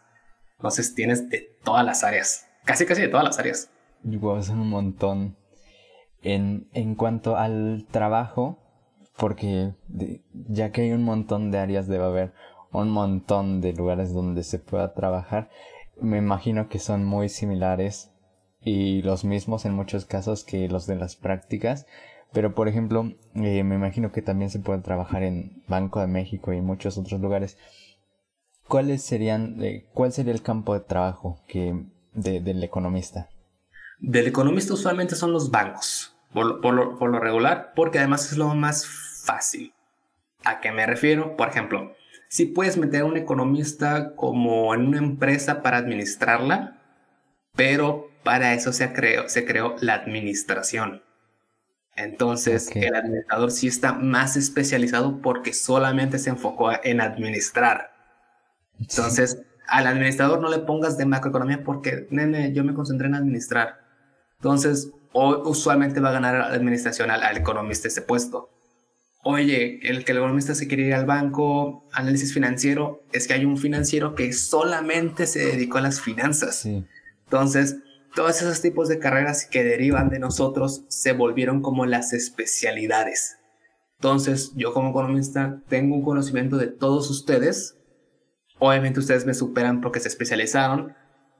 entonces 0.56 0.94
tienes 0.94 1.28
de 1.30 1.56
todas 1.64 1.84
las 1.84 2.04
áreas, 2.04 2.46
casi 2.64 2.86
casi 2.86 3.02
de 3.02 3.08
todas 3.08 3.24
las 3.24 3.38
áreas. 3.38 3.70
Wow, 4.02 4.42
son 4.42 4.60
un 4.60 4.68
montón. 4.68 5.36
En, 6.22 6.68
en 6.72 6.94
cuanto 6.94 7.36
al 7.36 7.86
trabajo, 7.90 8.58
porque 9.16 9.72
ya 10.32 10.70
que 10.70 10.82
hay 10.82 10.92
un 10.92 11.04
montón 11.04 11.50
de 11.50 11.58
áreas, 11.58 11.88
debe 11.88 12.04
haber 12.04 12.32
un 12.72 12.90
montón 12.90 13.60
de 13.60 13.72
lugares 13.72 14.12
donde 14.12 14.42
se 14.42 14.58
pueda 14.58 14.94
trabajar. 14.94 15.50
Me 16.03 16.18
imagino 16.18 16.68
que 16.68 16.78
son 16.78 17.05
muy 17.05 17.28
similares 17.28 18.11
y 18.61 19.03
los 19.03 19.24
mismos 19.24 19.64
en 19.64 19.72
muchos 19.72 20.05
casos 20.05 20.44
que 20.44 20.68
los 20.68 20.86
de 20.86 20.96
las 20.96 21.16
prácticas. 21.16 21.86
Pero 22.32 22.55
por 22.55 22.68
ejemplo, 22.68 23.12
eh, 23.34 23.62
me 23.62 23.74
imagino 23.74 24.11
que 24.11 24.22
también 24.22 24.50
se 24.50 24.59
puede 24.59 24.80
trabajar 24.80 25.22
en 25.22 25.62
Banco 25.68 26.00
de 26.00 26.07
México 26.07 26.53
y 26.53 26.61
muchos 26.61 26.98
otros 26.98 27.20
lugares. 27.20 27.59
¿Cuáles 28.66 29.03
serían, 29.03 29.59
cuál 29.92 30.12
sería 30.12 30.32
el 30.32 30.42
campo 30.42 30.74
de 30.74 30.80
trabajo 30.80 31.40
que, 31.46 31.84
del 32.14 32.64
economista? 32.64 33.28
Del 33.98 34.26
economista 34.26 34.74
usualmente 34.74 35.14
son 35.14 35.32
los 35.32 35.50
bancos, 35.50 36.16
por 36.32 36.72
lo 36.72 37.20
regular, 37.20 37.72
porque 37.76 37.98
además 37.98 38.32
es 38.32 38.38
lo 38.38 38.55
más 38.55 38.86
fácil. 39.24 39.72
¿A 40.44 40.61
qué 40.61 40.72
me 40.72 40.86
refiero? 40.86 41.36
Por 41.36 41.48
ejemplo, 41.48 41.94
si 42.33 42.47
puedes 42.47 42.78
meter 42.78 43.03
a 43.03 43.05
un 43.05 43.18
economista 43.18 44.16
como 44.16 44.72
en 44.72 44.89
una 44.89 44.97
empresa 44.97 45.61
para 45.61 45.76
administrarla, 45.76 46.78
pero 47.55 48.09
para 48.24 48.55
eso 48.55 48.72
se 48.72 48.91
creó, 48.95 49.28
se 49.28 49.45
creó 49.45 49.76
la 49.83 49.93
administración. 49.93 51.03
Entonces, 51.95 52.74
el 52.74 52.95
administrador 52.95 53.51
sí 53.51 53.66
está 53.66 53.93
más 53.93 54.39
especializado 54.39 55.20
porque 55.20 55.53
solamente 55.53 56.18
se 56.18 56.30
enfocó 56.30 56.70
en 56.83 57.03
administrar. 57.03 57.93
Entonces, 58.80 59.43
al 59.68 59.87
administrador 59.87 60.41
no 60.41 60.49
le 60.49 60.61
pongas 60.61 60.97
de 60.97 61.05
macroeconomía 61.05 61.62
porque, 61.62 62.07
nene, 62.09 62.55
yo 62.55 62.64
me 62.64 62.72
concentré 62.72 63.09
en 63.09 63.14
administrar. 63.14 63.85
Entonces, 64.37 64.91
usualmente 65.12 66.01
va 66.01 66.09
a 66.09 66.12
ganar 66.12 66.35
la 66.39 66.47
administración 66.47 67.11
al, 67.11 67.24
al 67.24 67.37
economista 67.37 67.89
ese 67.89 68.01
puesto 68.01 68.51
oye, 69.22 69.80
el 69.88 70.04
que 70.04 70.12
el 70.12 70.18
economista 70.18 70.54
se 70.54 70.66
quiere 70.66 70.84
ir 70.84 70.94
al 70.94 71.06
banco, 71.06 71.88
análisis 71.92 72.34
financiero, 72.34 73.04
es 73.12 73.26
que 73.26 73.34
hay 73.34 73.44
un 73.44 73.56
financiero 73.56 74.14
que 74.14 74.32
solamente 74.32 75.26
se 75.26 75.46
dedicó 75.46 75.78
a 75.78 75.82
las 75.82 76.00
finanzas. 76.00 76.66
Entonces, 77.24 77.78
todos 78.14 78.42
esos 78.42 78.60
tipos 78.60 78.88
de 78.88 78.98
carreras 78.98 79.46
que 79.46 79.64
derivan 79.64 80.10
de 80.10 80.18
nosotros 80.18 80.84
se 80.88 81.12
volvieron 81.12 81.62
como 81.62 81.86
las 81.86 82.12
especialidades. 82.12 83.38
Entonces, 83.98 84.52
yo 84.56 84.74
como 84.74 84.90
economista 84.90 85.62
tengo 85.68 85.94
un 85.94 86.02
conocimiento 86.02 86.56
de 86.56 86.66
todos 86.66 87.08
ustedes. 87.08 87.78
Obviamente 88.58 89.00
ustedes 89.00 89.24
me 89.24 89.34
superan 89.34 89.80
porque 89.80 90.00
se 90.00 90.08
especializaron, 90.08 90.94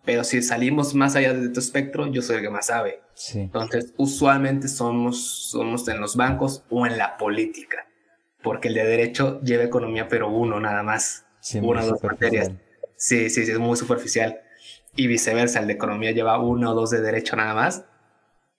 pero 0.05 0.25
si 0.25 0.41
salimos 0.43 0.95
más 0.95 1.17
allá 1.17 1.35
de 1.35 1.49
tu 1.49 1.61
espectro, 1.61 2.07
yo 2.07 2.23
soy 2.23 2.37
el 2.37 2.43
que 2.43 2.51
más 2.51 2.67
sabe. 2.67 3.02
Entonces, 3.35 3.95
usualmente 3.97 4.69
somos, 4.69 5.51
somos 5.51 5.87
en 5.89 6.01
los 6.01 6.17
bancos 6.17 6.65
o 6.71 6.87
en 6.87 6.99
la 6.99 7.17
política, 7.17 7.87
porque 8.43 8.69
el 8.69 8.75
de 8.75 8.85
derecho 8.85 9.41
lleva 9.43 9.65
economía, 9.65 10.09
pero 10.09 10.31
uno 10.31 10.61
nada 10.61 10.83
más. 10.83 11.25
una 11.61 11.83
o 11.83 11.87
dos 11.87 12.03
materias. 12.03 12.51
Sí, 12.97 13.31
sí, 13.31 13.45
sí, 13.45 13.53
es 13.53 13.59
muy 13.59 13.77
superficial. 13.77 14.41
Y 14.95 15.07
viceversa, 15.07 15.61
el 15.61 15.67
de 15.67 15.73
economía 15.73 16.11
lleva 16.13 16.39
uno 16.41 16.73
o 16.73 16.75
dos 16.75 16.91
de 16.91 17.01
derecho 17.01 17.37
nada 17.37 17.55
más. 17.55 17.85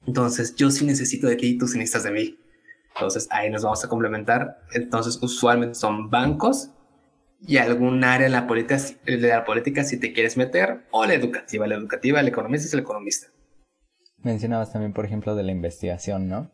Entonces, 0.06 0.56
yo 0.56 0.70
sí 0.72 0.86
necesito 0.86 1.28
de 1.28 1.36
ti 1.36 1.48
y 1.48 1.58
tú 1.58 1.68
sí 1.68 1.78
necesitas 1.78 2.04
de 2.04 2.12
mí. 2.12 2.40
Entonces, 2.96 3.28
ahí 3.32 3.50
nos 3.50 3.64
vamos 3.64 3.84
a 3.84 3.90
complementar. 3.90 4.62
Entonces, 4.72 5.20
usualmente 5.22 5.76
son 5.76 6.10
bancos 6.10 6.70
y 7.46 7.58
algún 7.58 8.04
área 8.04 8.28
de 8.28 8.32
la 8.32 8.48
política, 8.48 8.78
de 9.06 9.18
la 9.18 9.44
política 9.44 9.84
si 9.84 10.00
te 10.00 10.14
quieres 10.14 10.38
meter, 10.38 10.86
o 10.92 11.06
la 11.06 11.14
educativa. 11.14 11.68
La 11.68 11.76
educativa, 11.76 12.20
el 12.20 12.28
economista 12.28 12.68
es 12.68 12.74
el 12.74 12.82
economista. 12.82 13.28
Mencionabas 14.24 14.72
también, 14.72 14.94
por 14.94 15.06
ejemplo, 15.06 15.36
de 15.36 15.44
la 15.44 15.52
investigación, 15.52 16.30
¿no? 16.30 16.50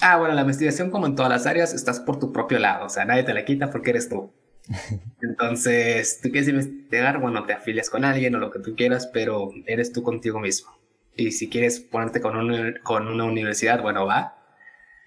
Ah, 0.00 0.16
bueno, 0.16 0.34
la 0.34 0.40
investigación, 0.40 0.90
como 0.90 1.06
en 1.06 1.14
todas 1.14 1.30
las 1.30 1.46
áreas, 1.46 1.72
estás 1.74 2.00
por 2.00 2.18
tu 2.18 2.32
propio 2.32 2.58
lado, 2.58 2.86
o 2.86 2.88
sea, 2.88 3.04
nadie 3.04 3.22
te 3.22 3.34
la 3.34 3.44
quita 3.44 3.70
porque 3.70 3.90
eres 3.90 4.08
tú. 4.08 4.32
Entonces, 5.22 6.20
tú 6.20 6.30
quieres 6.30 6.48
investigar, 6.48 7.20
bueno, 7.20 7.44
te 7.44 7.52
afilias 7.52 7.88
con 7.88 8.04
alguien 8.04 8.34
o 8.34 8.38
lo 8.38 8.50
que 8.50 8.58
tú 8.58 8.74
quieras, 8.74 9.08
pero 9.12 9.50
eres 9.66 9.92
tú 9.92 10.02
contigo 10.02 10.40
mismo. 10.40 10.72
Y 11.14 11.30
si 11.32 11.48
quieres 11.48 11.78
ponerte 11.78 12.20
con, 12.20 12.36
un, 12.36 12.74
con 12.82 13.06
una 13.06 13.24
universidad, 13.24 13.80
bueno, 13.80 14.06
va. 14.06 14.38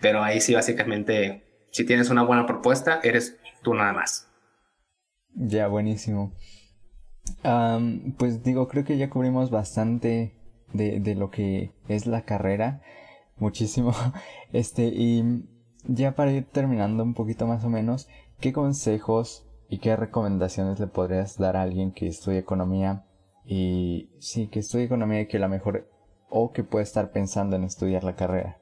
Pero 0.02 0.24
ahí 0.24 0.40
sí, 0.40 0.54
básicamente, 0.54 1.44
si 1.72 1.86
tienes 1.86 2.10
una 2.10 2.24
buena 2.24 2.46
propuesta, 2.46 3.00
eres 3.04 3.38
tú 3.64 3.74
nada 3.74 3.92
más. 3.92 4.30
Ya, 5.34 5.68
buenísimo. 5.68 6.34
pues 8.18 8.44
digo, 8.44 8.68
creo 8.68 8.86
que 8.86 8.98
ya 8.98 9.10
cubrimos 9.10 9.50
bastante 9.50 10.36
de, 10.76 11.00
de, 11.00 11.16
lo 11.16 11.30
que 11.32 11.72
es 11.88 12.06
la 12.06 12.22
carrera. 12.24 12.82
Muchísimo. 13.38 13.94
Este, 14.54 14.86
y 14.86 15.44
ya 15.84 16.16
para 16.16 16.32
ir 16.32 16.46
terminando 16.46 17.04
un 17.04 17.14
poquito 17.14 17.46
más 17.46 17.66
o 17.66 17.70
menos, 17.70 18.08
¿qué 18.40 18.54
consejos 18.54 19.46
y 19.70 19.80
qué 19.80 19.98
recomendaciones 19.98 20.80
le 20.80 20.88
podrías 20.88 21.38
dar 21.38 21.58
a 21.58 21.64
alguien 21.64 21.92
que 21.92 22.08
estudia 22.08 22.40
economía? 22.40 23.04
Y 23.46 24.10
sí, 24.20 24.48
que 24.48 24.60
estudie 24.60 24.86
economía 24.86 25.22
y 25.22 25.28
que 25.28 25.40
la 25.40 25.50
mejor 25.50 25.90
o 26.30 26.52
que 26.54 26.64
puede 26.64 26.84
estar 26.84 27.12
pensando 27.12 27.56
en 27.56 27.64
estudiar 27.64 28.04
la 28.04 28.16
carrera. 28.16 28.58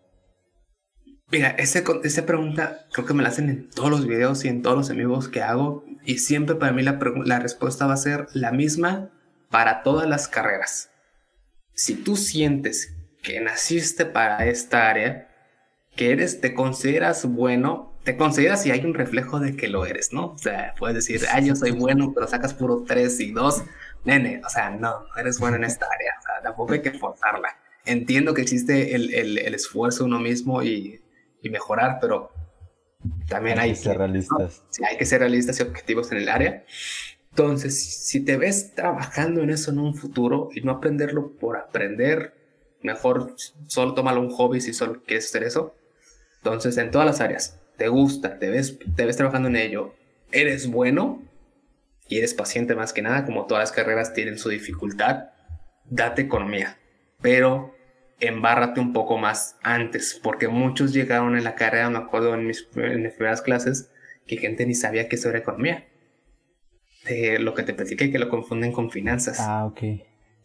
Mira, 1.31 1.49
ese, 1.49 1.83
esa 2.03 2.25
pregunta 2.25 2.85
creo 2.91 3.07
que 3.07 3.13
me 3.13 3.23
la 3.23 3.29
hacen 3.29 3.49
en 3.49 3.69
todos 3.69 3.89
los 3.89 4.05
videos 4.05 4.45
y 4.45 4.49
en 4.49 4.61
todos 4.61 4.77
los 4.77 4.89
amigos 4.89 5.29
que 5.29 5.41
hago 5.41 5.83
y 6.05 6.19
siempre 6.19 6.55
para 6.55 6.73
mí 6.73 6.83
la, 6.83 6.99
la 7.25 7.39
respuesta 7.39 7.87
va 7.87 7.93
a 7.93 7.97
ser 7.97 8.27
la 8.33 8.51
misma 8.51 9.09
para 9.49 9.83
todas 9.83 10.07
las 10.07 10.27
carreras. 10.27 10.89
Si 11.73 11.95
tú 11.95 12.15
sientes 12.15 12.93
que 13.21 13.39
naciste 13.39 14.05
para 14.05 14.45
esta 14.45 14.89
área, 14.89 15.29
que 15.95 16.11
eres, 16.11 16.41
te 16.41 16.53
consideras 16.53 17.25
bueno, 17.25 17.93
te 18.03 18.17
consideras 18.17 18.65
y 18.65 18.71
hay 18.71 18.83
un 18.83 18.93
reflejo 18.93 19.39
de 19.39 19.55
que 19.55 19.67
lo 19.67 19.85
eres, 19.85 20.11
¿no? 20.11 20.31
O 20.31 20.37
sea, 20.37 20.73
puedes 20.77 20.95
decir, 20.95 21.21
ah, 21.31 21.39
yo 21.39 21.55
soy 21.55 21.71
bueno, 21.71 22.11
pero 22.13 22.27
sacas 22.27 22.53
puro 22.53 22.83
3 22.85 23.19
y 23.19 23.31
2. 23.31 23.63
Nene, 24.05 24.41
o 24.45 24.49
sea, 24.49 24.69
no, 24.71 25.03
no 25.03 25.15
eres 25.17 25.39
bueno 25.39 25.55
en 25.55 25.63
esta 25.63 25.85
área, 25.85 26.13
o 26.19 26.21
sea, 26.21 26.41
tampoco 26.43 26.73
hay 26.73 26.81
que 26.81 26.91
forzarla. 26.91 27.57
Entiendo 27.85 28.33
que 28.33 28.41
existe 28.41 28.95
el, 28.95 29.13
el, 29.13 29.37
el 29.37 29.53
esfuerzo 29.53 30.05
uno 30.05 30.19
mismo 30.19 30.61
y 30.63 31.03
y 31.43 31.49
mejorar, 31.49 31.99
pero 32.01 32.31
también 33.27 33.59
hay, 33.59 33.71
que 33.71 33.75
ser 33.75 33.97
realistas. 33.97 34.63
Sí, 34.69 34.81
hay 34.89 34.97
que 34.97 35.05
ser 35.05 35.19
realistas 35.19 35.59
y 35.59 35.63
objetivos 35.63 36.11
en 36.11 36.19
el 36.19 36.29
área. 36.29 36.63
Entonces, 37.35 37.83
si 38.05 38.23
te 38.23 38.37
ves 38.37 38.75
trabajando 38.75 39.41
en 39.41 39.49
eso 39.49 39.71
en 39.71 39.79
un 39.79 39.95
futuro 39.95 40.49
y 40.53 40.61
no 40.61 40.71
aprenderlo 40.71 41.31
por 41.31 41.57
aprender, 41.57 42.35
mejor 42.83 43.35
solo 43.65 43.95
tómalo 43.95 44.21
un 44.21 44.29
hobby 44.29 44.61
si 44.61 44.71
solo 44.71 45.01
quieres 45.01 45.25
hacer 45.25 45.43
eso. 45.43 45.73
Entonces, 46.37 46.77
en 46.77 46.91
todas 46.91 47.07
las 47.07 47.21
áreas, 47.21 47.59
te 47.77 47.87
gusta, 47.87 48.37
te 48.37 48.51
ves, 48.51 48.77
te 48.95 49.05
ves 49.05 49.17
trabajando 49.17 49.49
en 49.49 49.55
ello, 49.55 49.95
eres 50.31 50.67
bueno 50.67 51.23
y 52.07 52.19
eres 52.19 52.35
paciente 52.35 52.75
más 52.75 52.93
que 52.93 53.01
nada, 53.01 53.25
como 53.25 53.47
todas 53.47 53.63
las 53.63 53.71
carreras 53.71 54.13
tienen 54.13 54.37
su 54.37 54.49
dificultad, 54.49 55.29
date 55.89 56.21
economía. 56.21 56.77
Pero 57.19 57.73
embárrate 58.19 58.79
un 58.79 58.93
poco 58.93 59.17
más 59.17 59.57
antes, 59.63 60.19
porque 60.21 60.49
muchos 60.49 60.93
llegaron 60.93 61.35
en 61.35 61.43
la 61.43 61.55
carrera, 61.55 61.89
me 61.89 61.97
acuerdo 61.97 62.35
en 62.35 62.45
mis, 62.45 62.61
primeras 62.61 63.41
clases, 63.41 63.89
que 64.27 64.37
gente 64.37 64.67
ni 64.67 64.75
sabía 64.75 65.09
que 65.09 65.15
eso 65.15 65.29
era 65.29 65.39
economía. 65.39 65.87
De 67.05 67.39
lo 67.39 67.53
que 67.53 67.63
te 67.63 67.73
platiqué, 67.73 68.11
que 68.11 68.19
lo 68.19 68.29
confunden 68.29 68.71
con 68.71 68.89
finanzas. 68.89 69.39
Ah, 69.39 69.65
ok. 69.65 69.81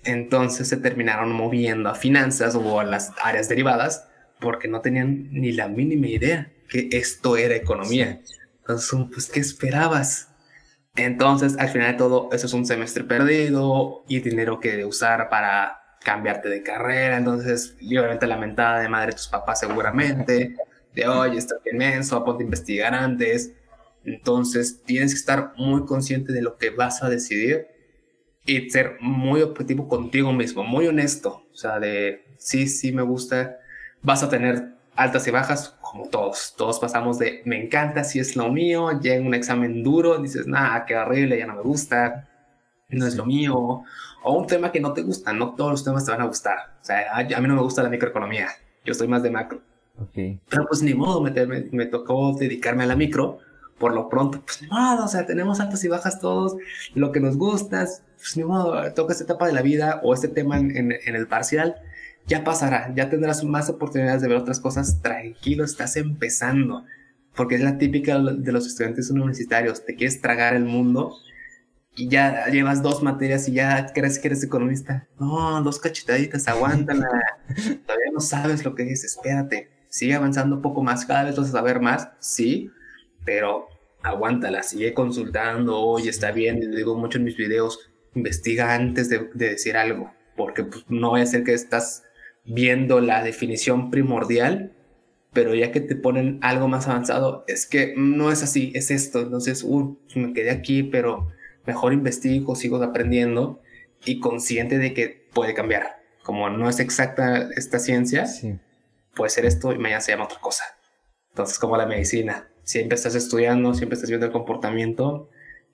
Entonces 0.05 0.69
se 0.69 0.77
terminaron 0.77 1.33
moviendo 1.33 1.89
a 1.89 1.95
finanzas 1.95 2.55
o 2.55 2.81
a 2.81 2.85
las 2.85 3.13
áreas 3.23 3.49
derivadas 3.49 4.09
porque 4.41 4.69
no 4.69 4.81
tenían 4.81 5.29
ni 5.33 5.53
la 5.53 5.69
mínima 5.69 6.07
idea 6.07 6.53
que 6.69 6.89
esto 6.93 7.37
era 7.37 7.57
economía. 7.57 8.21
Entonces, 8.61 9.07
pues, 9.13 9.29
¿qué 9.29 9.41
esperabas? 9.41 10.29
Entonces, 10.95 11.57
al 11.59 11.69
final 11.69 11.93
de 11.93 11.99
todo, 11.99 12.29
eso 12.33 12.47
es 12.47 12.53
un 12.53 12.67
semestre 12.67 13.05
perdido 13.05 14.05
y 14.09 14.21
dinero 14.21 14.61
que 14.61 14.85
usar 14.85 15.29
para 15.29 15.81
cambiarte 16.03 16.49
de 16.49 16.63
carrera, 16.63 17.19
entonces, 17.19 17.77
obviamente 17.81 18.27
la 18.27 18.37
mentada 18.37 18.81
de 18.81 18.89
madre 18.89 19.09
de 19.09 19.17
tus 19.17 19.29
papás 19.29 19.61
seguramente, 19.61 20.57
de 20.95 21.09
oye, 21.09 21.39
está 21.39 21.57
inmenso, 21.71 22.25
ponte 22.25 22.43
a 22.43 22.47
investigar 22.47 22.95
antes, 22.95 23.53
entonces 24.05 24.83
tienes 24.85 25.13
que 25.13 25.19
estar 25.19 25.53
muy 25.57 25.85
consciente 25.85 26.33
de 26.33 26.43
lo 26.43 26.57
que 26.57 26.71
vas 26.71 27.03
a 27.03 27.09
decidir 27.09 27.67
y 28.45 28.71
ser 28.71 28.97
muy 29.01 29.43
objetivo 29.43 29.89
contigo 29.89 30.33
mismo, 30.33 30.65
muy 30.65 30.87
honesto, 30.87 31.47
o 31.53 31.57
sea, 31.57 31.79
de 31.79 32.25
sí, 32.39 32.67
sí 32.67 32.93
me 32.93 33.03
gusta, 33.03 33.59
vas 34.03 34.23
a 34.23 34.29
tener 34.29 34.75
altas 34.95 35.27
y 35.29 35.31
bajas 35.31 35.77
como 35.81 36.09
todos, 36.09 36.55
todos 36.57 36.79
pasamos 36.79 37.19
de 37.19 37.43
me 37.45 37.63
encanta, 37.63 38.05
si 38.05 38.19
es 38.19 38.37
lo 38.37 38.51
mío, 38.51 38.99
llega 39.01 39.25
un 39.25 39.35
examen 39.35 39.83
duro, 39.83 40.19
dices, 40.19 40.47
nada, 40.47 40.85
qué 40.87 40.97
horrible, 40.97 41.39
ya 41.39 41.47
no 41.47 41.57
me 41.57 41.63
gusta, 41.63 42.29
no 42.89 43.07
es 43.07 43.17
lo 43.17 43.27
mío, 43.27 43.85
o 44.23 44.33
un 44.33 44.47
tema 44.47 44.73
que 44.73 44.81
no 44.81 44.93
te 44.93 45.03
gusta, 45.03 45.33
no 45.33 45.55
todos 45.55 45.71
los 45.73 45.85
temas 45.85 46.05
te 46.05 46.11
van 46.11 46.21
a 46.21 46.27
gustar. 46.27 46.77
O 46.81 46.85
sea, 46.85 47.15
a, 47.15 47.23
mí 47.23 47.49
no 47.49 47.55
me 47.55 47.63
gusta 47.63 47.83
la 47.83 47.91
microeconomía, 47.91 48.49
yo 48.85 48.93
estoy 48.93 49.09
más 49.09 49.23
de 49.23 49.31
macro. 49.31 49.61
Okay. 50.11 50.41
Pero 50.49 50.67
pues 50.67 50.83
ni 50.83 50.95
modo, 50.95 51.21
me, 51.21 51.33
me, 51.73 51.87
tocó 51.87 52.37
dedicarme 52.39 52.85
a 52.85 52.87
la 52.87 52.97
micro. 52.97 53.41
Por 53.79 53.95
lo 53.95 54.09
pronto, 54.09 54.43
pues 54.45 54.63
ni 54.63 54.69
modo, 54.69 55.05
o 55.05 55.09
sea, 55.09 55.25
tenemos 55.27 55.61
altas 55.61 55.85
y 55.85 55.89
bajas 55.89 56.21
todos, 56.21 56.57
lo 56.95 57.13
que 57.13 57.21
nos 57.21 57.37
gusta, 57.37 57.87
pues 58.17 58.37
ni 58.37 58.45
modo, 58.45 58.93
toca 58.95 59.13
esta 59.13 59.25
etapa 59.25 59.47
de 59.47 59.53
la 59.53 59.63
vida 59.63 60.01
o 60.03 60.15
este 60.15 60.29
tema 60.29 60.59
en, 60.59 60.93
en 60.93 61.15
el 61.15 61.29
parcial, 61.29 61.77
ya 62.27 62.45
pasará, 62.45 62.93
ya 62.95 63.09
tendrás 63.09 63.43
más 63.45 63.71
oportunidades 63.71 64.21
de 64.21 64.29
ver 64.29 64.37
otras 64.37 64.61
cosas, 64.61 65.01
tranquilo, 65.01 65.65
estás 65.65 65.97
empezando, 65.97 66.85
porque 67.35 67.55
es 67.55 67.63
la 67.63 67.79
típica 67.79 68.19
de 68.19 68.53
los 68.53 68.67
estudiantes 68.67 69.11
universitarios, 69.11 69.85
te 69.85 69.95
quieres 69.95 70.21
tragar 70.21 70.55
el 70.55 70.65
mundo 70.65 71.15
y 71.99 72.09
ya 72.09 72.47
llevas 72.47 72.83
dos 72.83 73.03
materias 73.03 73.49
y 73.49 73.53
ya 73.53 73.87
crees 73.93 74.19
que 74.19 74.29
eres 74.29 74.43
economista. 74.45 75.09
No, 75.19 75.61
dos 75.63 75.81
cachetaditas, 75.81 76.47
aguántala. 76.47 77.09
Todavía 77.87 78.13
no 78.13 78.21
sabes 78.21 78.65
lo 78.65 78.75
que 78.75 78.93
es, 78.93 79.03
espérate. 79.05 79.69
Sigue 79.89 80.15
avanzando 80.15 80.57
un 80.57 80.63
poco 80.63 80.83
más, 80.83 81.05
cada 81.07 81.25
vez 81.25 81.37
vas 81.37 81.49
a 81.49 81.53
saber 81.53 81.81
más, 81.81 82.11
sí, 82.21 82.71
pero 83.29 83.69
aguántala, 84.03 84.63
sigue 84.63 84.95
consultando, 84.95 85.79
oye, 85.83 86.09
está 86.09 86.31
bien, 86.31 86.61
le 86.61 86.79
digo 86.79 86.97
mucho 86.97 87.19
en 87.19 87.25
mis 87.25 87.37
videos, 87.37 87.91
investiga 88.15 88.73
antes 88.73 89.11
de, 89.11 89.29
decir 89.35 89.77
algo, 89.77 90.11
porque 90.35 90.65
pues, 90.65 90.87
no 90.89 91.11
vaya 91.11 91.25
a 91.25 91.27
ser 91.27 91.45
que 91.45 91.53
estás 91.53 92.05
viendo 92.47 93.03
la 93.03 93.23
definición 93.23 93.91
primordial, 93.91 94.73
pero 95.35 95.55
ya 95.55 95.73
que 95.73 95.83
te 95.83 95.95
ponen 95.95 96.39
algo 96.41 96.69
más 96.69 96.89
avanzado, 96.89 97.45
es 97.49 97.67
que 97.67 97.93
no 97.99 98.33
es 98.33 98.43
así, 98.43 98.73
es 98.75 98.91
esto, 98.91 99.21
entonces, 99.21 99.63
uh, 99.63 99.99
me 100.15 100.33
quedé 100.33 100.51
aquí, 100.51 100.83
pero 100.83 101.31
mejor 101.67 101.93
investigo, 101.93 102.55
sigo 102.55 102.83
aprendiendo 102.83 103.61
y 104.07 104.21
consciente 104.21 104.79
de 104.79 104.95
que 104.95 105.29
puede 105.35 105.53
cambiar. 105.53 106.01
Como 106.23 106.49
no 106.49 106.67
es 106.67 106.81
exacta 106.81 107.51
esta 107.57 107.79
ciencia, 107.79 108.25
puede 109.15 109.29
ser 109.29 109.45
esto 109.45 109.75
y 109.75 109.79
mañana 109.79 110.01
se 110.01 110.13
llama 110.13 110.25
otra 110.25 110.41
cosa. 110.41 110.65
Entonces, 111.29 111.59
como 111.59 111.77
la 111.77 111.85
medicina, 111.87 112.49
siempre 112.69 112.97
estás 112.97 113.15
estudiando, 113.15 113.73
siempre 113.73 113.95
estás 113.95 114.11
viendo 114.11 114.27
el 114.27 114.33
comportamiento 114.33 115.31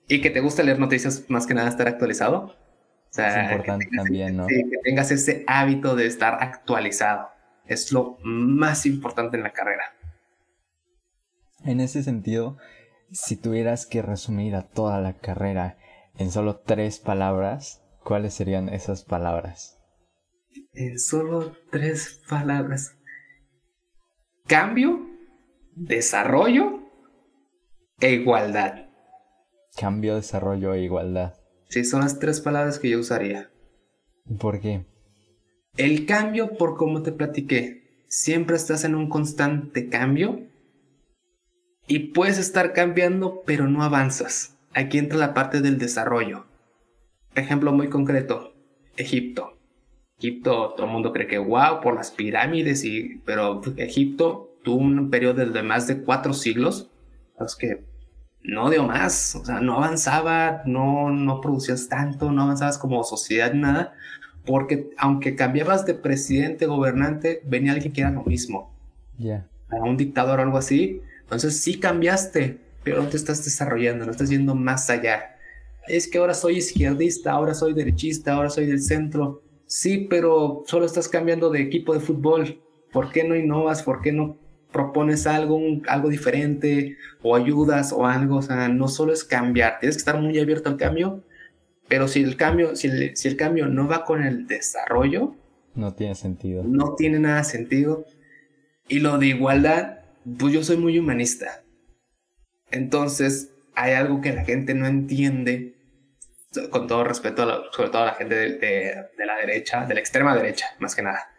y 0.07 0.21
que 0.21 0.29
te 0.29 0.39
gusta 0.39 0.63
leer 0.63 0.79
noticias, 0.79 1.25
más 1.27 1.45
que 1.45 1.53
nada 1.53 1.67
estar 1.67 1.89
actualizado. 1.89 2.55
es 3.11 3.51
importante 3.51 3.89
también, 3.93 4.37
¿no? 4.37 4.47
que 4.47 4.63
tengas 4.81 5.11
ese 5.11 5.43
hábito 5.45 5.97
de 5.97 6.05
estar 6.05 6.41
actualizado. 6.41 7.27
Es 7.65 7.91
lo 7.91 8.17
más 8.23 8.85
importante 8.85 9.35
en 9.35 9.43
la 9.43 9.51
carrera. 9.51 9.93
En 11.65 11.81
ese 11.81 12.01
sentido, 12.01 12.57
si 13.11 13.35
tuvieras 13.35 13.85
que 13.85 14.01
resumir 14.01 14.55
a 14.55 14.61
toda 14.61 15.01
la 15.01 15.17
carrera 15.17 15.77
en 16.17 16.31
solo 16.31 16.61
tres 16.61 16.99
palabras, 16.99 17.83
¿cuáles 18.05 18.33
serían 18.35 18.69
esas 18.69 19.03
palabras? 19.03 19.77
En 20.71 20.97
solo 20.97 21.57
tres 21.71 22.21
palabras. 22.29 22.95
Cambio, 24.47 25.09
desarrollo 25.75 26.74
e 27.99 28.13
igualdad. 28.13 28.89
Cambio, 29.77 30.15
desarrollo 30.15 30.73
e 30.73 30.83
igualdad. 30.83 31.33
Sí, 31.69 31.83
son 31.83 32.01
las 32.01 32.19
tres 32.19 32.41
palabras 32.41 32.79
que 32.79 32.89
yo 32.89 32.99
usaría. 32.99 33.49
¿Por 34.39 34.59
qué? 34.59 34.85
El 35.77 36.05
cambio, 36.05 36.57
por 36.57 36.77
como 36.77 37.01
te 37.01 37.11
platiqué, 37.11 38.05
siempre 38.07 38.55
estás 38.55 38.83
en 38.83 38.95
un 38.95 39.09
constante 39.09 39.89
cambio 39.89 40.47
y 41.87 42.13
puedes 42.13 42.37
estar 42.37 42.73
cambiando, 42.73 43.43
pero 43.45 43.67
no 43.67 43.83
avanzas 43.83 44.55
aquí 44.75 44.97
entra 44.97 45.17
la 45.17 45.33
parte 45.33 45.61
del 45.61 45.79
desarrollo. 45.79 46.45
Ejemplo 47.33 47.71
muy 47.71 47.89
concreto, 47.89 48.53
Egipto. 48.97 49.57
Egipto, 50.19 50.73
todo 50.75 50.85
el 50.85 50.91
mundo 50.91 51.11
cree 51.11 51.27
que 51.27 51.37
wow 51.39 51.81
por 51.81 51.95
las 51.95 52.11
pirámides, 52.11 52.85
y, 52.85 53.21
pero 53.25 53.61
Egipto 53.77 54.57
tuvo 54.63 54.77
un 54.77 55.09
periodo 55.09 55.45
de 55.45 55.63
más 55.63 55.87
de 55.87 56.01
cuatro 56.01 56.33
siglos, 56.33 56.91
los 57.39 57.55
que 57.55 57.85
no 58.43 58.69
dio 58.69 58.83
más, 58.83 59.35
o 59.35 59.43
sea, 59.43 59.59
no 59.59 59.77
avanzaba, 59.77 60.61
no, 60.65 61.09
no 61.09 61.41
producías 61.41 61.87
tanto, 61.87 62.31
no 62.31 62.43
avanzabas 62.43 62.77
como 62.77 63.03
sociedad, 63.03 63.53
nada, 63.53 63.93
porque 64.45 64.91
aunque 64.97 65.35
cambiabas 65.35 65.85
de 65.85 65.95
presidente, 65.95 66.67
gobernante, 66.67 67.41
venía 67.45 67.71
alguien 67.71 67.91
que 67.91 68.01
era 68.01 68.11
lo 68.11 68.23
mismo. 68.23 68.71
Ya. 69.17 69.47
un 69.71 69.97
dictador 69.97 70.39
o 70.39 70.43
algo 70.43 70.57
así. 70.57 71.01
Entonces 71.21 71.59
sí 71.59 71.79
cambiaste, 71.79 72.59
pero 72.83 73.01
no 73.01 73.09
te 73.09 73.17
estás 73.17 73.43
desarrollando, 73.43 74.05
no 74.05 74.11
estás 74.11 74.29
yendo 74.29 74.53
más 74.53 74.89
allá. 74.89 75.37
Es 75.87 76.07
que 76.07 76.17
ahora 76.17 76.33
soy 76.33 76.57
izquierdista, 76.57 77.31
ahora 77.31 77.53
soy 77.53 77.73
derechista, 77.73 78.33
ahora 78.33 78.49
soy 78.49 78.67
del 78.67 78.81
centro. 78.81 79.41
Sí, 79.65 80.07
pero 80.09 80.63
solo 80.67 80.85
estás 80.85 81.07
cambiando 81.09 81.49
de 81.49 81.61
equipo 81.61 81.93
de 81.93 81.99
fútbol. 81.99 82.61
¿Por 82.91 83.11
qué 83.11 83.23
no 83.23 83.35
innovas? 83.35 83.81
¿Por 83.81 84.01
qué 84.01 84.11
no 84.11 84.37
propones 84.75 85.25
algo, 85.25 85.57
algo 85.87 86.09
diferente 86.09 86.97
o 87.23 87.33
ayudas 87.35 87.93
o 87.93 88.05
algo? 88.05 88.35
O 88.35 88.41
sea, 88.41 88.67
no 88.67 88.89
solo 88.89 89.13
es 89.13 89.23
cambiar, 89.23 89.79
tienes 89.79 89.95
que 89.95 90.01
estar 90.01 90.19
muy 90.19 90.37
abierto 90.37 90.67
al 90.67 90.75
cambio, 90.75 91.23
pero 91.87 92.09
si 92.09 92.21
el 92.21 92.35
cambio, 92.35 92.75
si 92.75 92.89
el, 92.89 93.15
si 93.15 93.29
el 93.29 93.37
cambio 93.37 93.67
no 93.67 93.87
va 93.87 94.03
con 94.03 94.21
el 94.23 94.47
desarrollo, 94.47 95.35
no 95.75 95.93
tiene 95.93 96.15
sentido. 96.15 96.63
No 96.63 96.95
tiene 96.95 97.19
nada 97.19 97.43
sentido. 97.43 98.05
Y 98.87 98.99
lo 98.99 99.17
de 99.17 99.27
igualdad, 99.27 99.99
pues 100.37 100.53
yo 100.53 100.63
soy 100.63 100.77
muy 100.77 100.97
humanista. 100.97 101.63
Entonces, 102.71 103.51
hay 103.75 103.93
algo 103.93 104.21
que 104.21 104.33
la 104.33 104.45
gente 104.45 104.73
no 104.73 104.87
entiende, 104.87 105.75
con 106.69 106.87
todo 106.87 107.03
respeto, 107.03 107.69
sobre 107.71 107.89
todo 107.89 108.03
a 108.03 108.05
la 108.05 108.13
gente 108.13 108.35
de, 108.35 109.25
la 109.25 109.35
derecha, 109.37 109.85
de 109.85 109.93
la 109.93 109.99
extrema 109.99 110.35
derecha, 110.35 110.67
más 110.79 110.95
que 110.95 111.01
nada. 111.01 111.29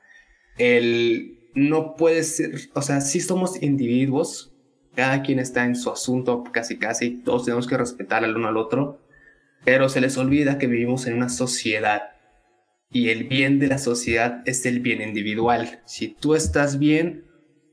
El 0.58 1.35
no 1.56 1.96
puede 1.96 2.22
ser, 2.22 2.68
o 2.74 2.82
sea, 2.82 3.00
sí 3.00 3.20
somos 3.20 3.60
individuos, 3.62 4.52
cada 4.94 5.22
quien 5.22 5.38
está 5.38 5.64
en 5.64 5.74
su 5.74 5.90
asunto, 5.90 6.44
casi 6.52 6.78
casi, 6.78 7.22
todos 7.22 7.46
tenemos 7.46 7.66
que 7.66 7.76
respetar 7.76 8.22
el 8.22 8.36
uno 8.36 8.48
al 8.48 8.58
otro, 8.58 9.00
pero 9.64 9.88
se 9.88 10.00
les 10.00 10.16
olvida 10.18 10.58
que 10.58 10.68
vivimos 10.68 11.06
en 11.06 11.14
una 11.14 11.28
sociedad 11.28 12.02
y 12.90 13.08
el 13.08 13.24
bien 13.24 13.58
de 13.58 13.66
la 13.66 13.78
sociedad 13.78 14.42
es 14.44 14.64
el 14.66 14.80
bien 14.80 15.00
individual. 15.00 15.82
Si 15.86 16.08
tú 16.08 16.34
estás 16.34 16.78
bien, 16.78 17.24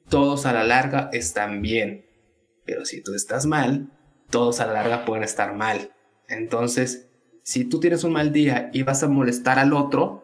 todos 0.10 0.46
a 0.46 0.54
la 0.54 0.64
larga 0.64 1.10
están 1.14 1.62
bien. 1.62 2.06
Pero 2.66 2.86
si 2.86 3.04
tú 3.04 3.14
estás 3.14 3.46
mal, 3.46 3.92
todos 4.30 4.60
a 4.60 4.66
la 4.66 4.74
larga 4.74 5.06
pueden 5.06 5.24
estar 5.24 5.56
mal. 5.56 5.92
Entonces, 6.28 7.10
si 7.44 7.66
tú 7.66 7.80
tienes 7.80 8.04
un 8.04 8.14
mal 8.14 8.32
día 8.32 8.70
y 8.74 8.84
vas 8.84 9.04
a 9.04 9.10
molestar 9.10 9.60
al 9.60 9.74
otro, 9.74 10.23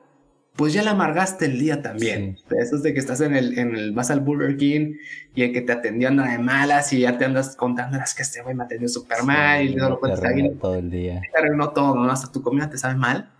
pues 0.59 0.73
ya 0.73 0.83
le 0.83 0.89
amargaste 0.89 1.45
el 1.45 1.57
día 1.57 1.81
también. 1.81 2.37
Eso 2.49 2.75
es 2.75 2.83
de 2.83 2.93
que 2.93 2.99
estás 2.99 3.21
en 3.21 3.33
el, 3.33 3.57
en 3.57 3.77
el, 3.77 3.93
vas 3.93 4.11
al 4.11 4.19
Burger 4.19 4.57
King 4.57 4.95
y 5.33 5.43
el 5.43 5.53
que 5.53 5.61
te 5.61 5.71
atendió 5.71 6.09
anda 6.09 6.29
de 6.29 6.37
malas 6.37 6.91
y 6.91 6.99
ya 6.99 7.17
te 7.17 7.23
andas 7.23 7.55
contando, 7.55 7.97
las 7.97 8.13
que 8.13 8.23
este 8.23 8.41
güey 8.41 8.55
me 8.55 8.65
atendió 8.65 8.89
súper 8.89 9.23
mal 9.23 9.63
y 9.65 9.73
no 9.73 9.89
lo 9.89 10.01
puedes 10.01 10.19
todo 10.59 10.75
el 10.75 10.89
día. 10.91 11.21
Te 11.31 11.39
arruinó 11.39 11.69
todo, 11.69 11.95
¿no? 11.95 12.11
Hasta 12.11 12.29
tu 12.29 12.41
comida 12.41 12.69
te 12.69 12.77
sabe 12.77 12.95
mal. 12.95 13.31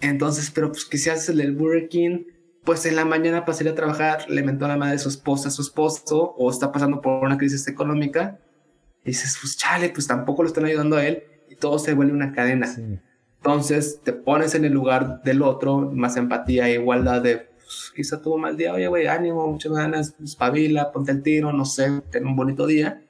Entonces, 0.00 0.50
pero 0.50 0.72
pues 0.72 0.84
que 0.84 0.98
si 0.98 1.08
haces 1.08 1.28
el 1.28 1.54
Burger 1.54 1.88
King, 1.88 2.24
pues 2.64 2.84
en 2.84 2.96
la 2.96 3.04
mañana 3.04 3.44
para 3.44 3.56
salir 3.56 3.72
a 3.72 3.76
trabajar 3.76 4.28
le 4.28 4.42
mentó 4.42 4.64
a 4.64 4.68
la 4.68 4.76
madre 4.76 4.94
de 4.94 4.98
su 4.98 5.08
esposa, 5.08 5.50
a 5.50 5.52
su 5.52 5.62
esposo, 5.62 6.34
o 6.36 6.50
está 6.50 6.72
pasando 6.72 7.00
por 7.00 7.22
una 7.22 7.38
crisis 7.38 7.68
económica, 7.68 8.40
y 9.04 9.10
dices, 9.10 9.38
pues 9.40 9.56
chale, 9.56 9.90
pues 9.90 10.08
tampoco 10.08 10.42
lo 10.42 10.48
están 10.48 10.64
ayudando 10.64 10.96
a 10.96 11.06
él, 11.06 11.22
y 11.48 11.54
todo 11.54 11.78
se 11.78 11.94
vuelve 11.94 12.12
una 12.12 12.32
cadena. 12.32 12.66
Entonces 13.46 14.00
te 14.02 14.12
pones 14.12 14.56
en 14.56 14.64
el 14.64 14.72
lugar 14.72 15.22
del 15.22 15.40
otro, 15.40 15.92
más 15.92 16.16
empatía 16.16 16.68
e 16.68 16.74
igualdad 16.74 17.22
de, 17.22 17.48
pues, 17.54 17.92
quizá 17.94 18.20
tuvo 18.20 18.38
mal 18.38 18.56
día, 18.56 18.72
oye, 18.72 18.88
güey, 18.88 19.06
ánimo, 19.06 19.46
muchas 19.46 19.70
ganas, 19.70 20.16
espabila, 20.20 20.90
ponte 20.90 21.12
el 21.12 21.22
tiro, 21.22 21.52
no 21.52 21.64
sé, 21.64 22.02
ten 22.10 22.26
un 22.26 22.34
bonito 22.34 22.66
día. 22.66 23.04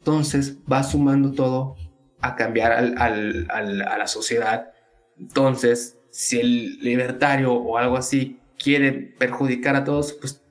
Entonces 0.00 0.58
va 0.70 0.82
sumando 0.82 1.32
todo 1.32 1.74
a 2.20 2.36
cambiar 2.36 2.70
al, 2.72 2.98
al, 2.98 3.80
a 3.80 3.96
la 3.96 4.06
sociedad. 4.06 4.74
Entonces, 5.18 5.98
si 6.10 6.38
el 6.38 6.78
libertario 6.80 7.54
o 7.54 7.78
algo 7.78 7.96
así 7.96 8.38
quiere 8.62 8.92
perjudicar 8.92 9.74
a 9.74 9.84
todos, 9.84 10.12
pues, 10.12 10.42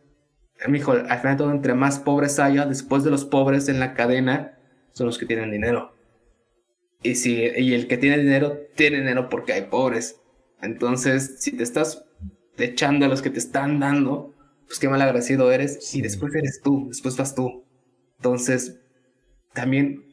hijo, 0.74 0.94
al 0.94 1.20
final 1.20 1.36
de 1.36 1.38
todo, 1.38 1.52
entre 1.52 1.76
más 1.76 2.00
pobres 2.00 2.40
haya, 2.40 2.66
después 2.66 3.04
de 3.04 3.12
los 3.12 3.24
pobres 3.24 3.70
en 3.70 3.80
la 3.80 3.94
cadena, 3.94 4.58
son 4.94 5.06
los 5.06 5.20
que 5.20 5.28
tienen 5.28 5.52
dinero. 5.52 5.95
Y, 7.06 7.16
si, 7.16 7.36
y 7.36 7.74
el 7.74 7.88
que 7.88 7.98
tiene 7.98 8.18
dinero, 8.18 8.58
tiene 8.76 8.98
dinero 8.98 9.30
porque 9.30 9.54
hay 9.54 9.64
pobres. 9.64 10.20
Entonces, 10.62 11.36
si 11.40 11.52
te 11.52 11.62
estás 11.64 12.04
echando 12.58 13.06
a 13.06 13.10
los 13.10 13.22
que 13.22 13.30
te 13.30 13.38
están 13.38 13.80
dando, 13.80 14.34
pues 14.66 14.80
qué 14.80 14.90
mal 14.90 15.02
agradecido 15.02 15.52
eres. 15.52 15.94
Y 15.94 16.02
después 16.02 16.34
eres 16.34 16.62
tú, 16.64 16.88
después 16.88 17.16
vas 17.16 17.36
tú. 17.36 17.64
Entonces, 18.18 18.80
también 19.54 20.04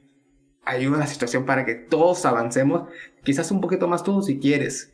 ayuda 0.65 0.99
la 0.99 1.07
situación 1.07 1.47
para 1.47 1.65
que 1.65 1.75
todos 1.75 2.27
avancemos. 2.27 2.89
Quizás 3.25 3.51
un 3.51 3.61
poquito 3.61 3.89
más 3.89 4.05
tú 4.05 4.23
si 4.23 4.39
quieres. 4.39 4.93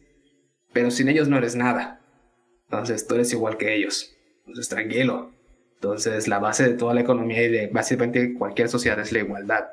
Pero 0.72 0.90
sin 0.90 1.08
ellos 1.08 1.28
no 1.28 1.36
eres 1.36 1.56
nada. 1.56 2.00
Entonces 2.64 3.06
tú 3.06 3.16
eres 3.16 3.32
igual 3.32 3.56
que 3.56 3.74
ellos. 3.74 4.14
Entonces 4.46 4.68
tranquilo. 4.68 5.32
Entonces 5.74 6.28
la 6.28 6.38
base 6.38 6.64
de 6.64 6.74
toda 6.74 6.94
la 6.94 7.00
economía 7.00 7.42
y 7.42 7.48
de 7.48 7.66
básicamente 7.68 8.34
cualquier 8.34 8.68
sociedad 8.68 9.00
es 9.00 9.12
la 9.12 9.20
igualdad. 9.20 9.64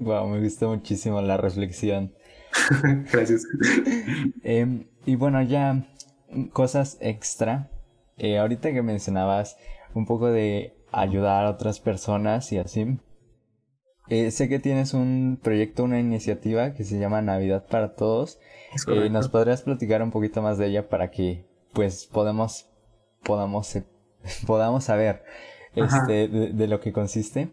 Wow, 0.00 0.28
me 0.28 0.40
gusta 0.40 0.66
muchísimo 0.66 1.20
la 1.20 1.36
reflexión. 1.36 2.12
Gracias. 3.12 3.44
Em, 4.42 4.86
y 5.04 5.16
bueno, 5.16 5.42
ya 5.42 5.84
cosas 6.52 6.98
extra. 7.00 7.70
Eh, 8.16 8.38
ahorita 8.38 8.72
que 8.72 8.82
mencionabas 8.82 9.56
un 9.94 10.06
poco 10.06 10.28
de 10.28 10.74
ayudar 10.92 11.46
a 11.46 11.50
otras 11.50 11.80
personas 11.80 12.52
y 12.52 12.58
así. 12.58 12.98
Eh, 14.08 14.30
sé 14.30 14.48
que 14.48 14.58
tienes 14.58 14.94
un 14.94 15.38
proyecto, 15.42 15.84
una 15.84 16.00
iniciativa 16.00 16.72
que 16.72 16.84
se 16.84 16.98
llama 16.98 17.20
Navidad 17.20 17.66
para 17.66 17.94
Todos. 17.94 18.38
Eh, 18.86 19.10
¿Nos 19.10 19.28
podrías 19.28 19.62
platicar 19.62 20.02
un 20.02 20.10
poquito 20.10 20.42
más 20.42 20.58
de 20.58 20.66
ella 20.66 20.88
para 20.88 21.10
que 21.10 21.44
pues 21.72 22.06
podamos, 22.06 22.68
podamos, 23.22 23.78
podamos 24.46 24.84
saber 24.84 25.24
este, 25.74 26.28
de, 26.28 26.66
lo 26.68 26.80
que 26.80 26.92
consiste? 26.92 27.50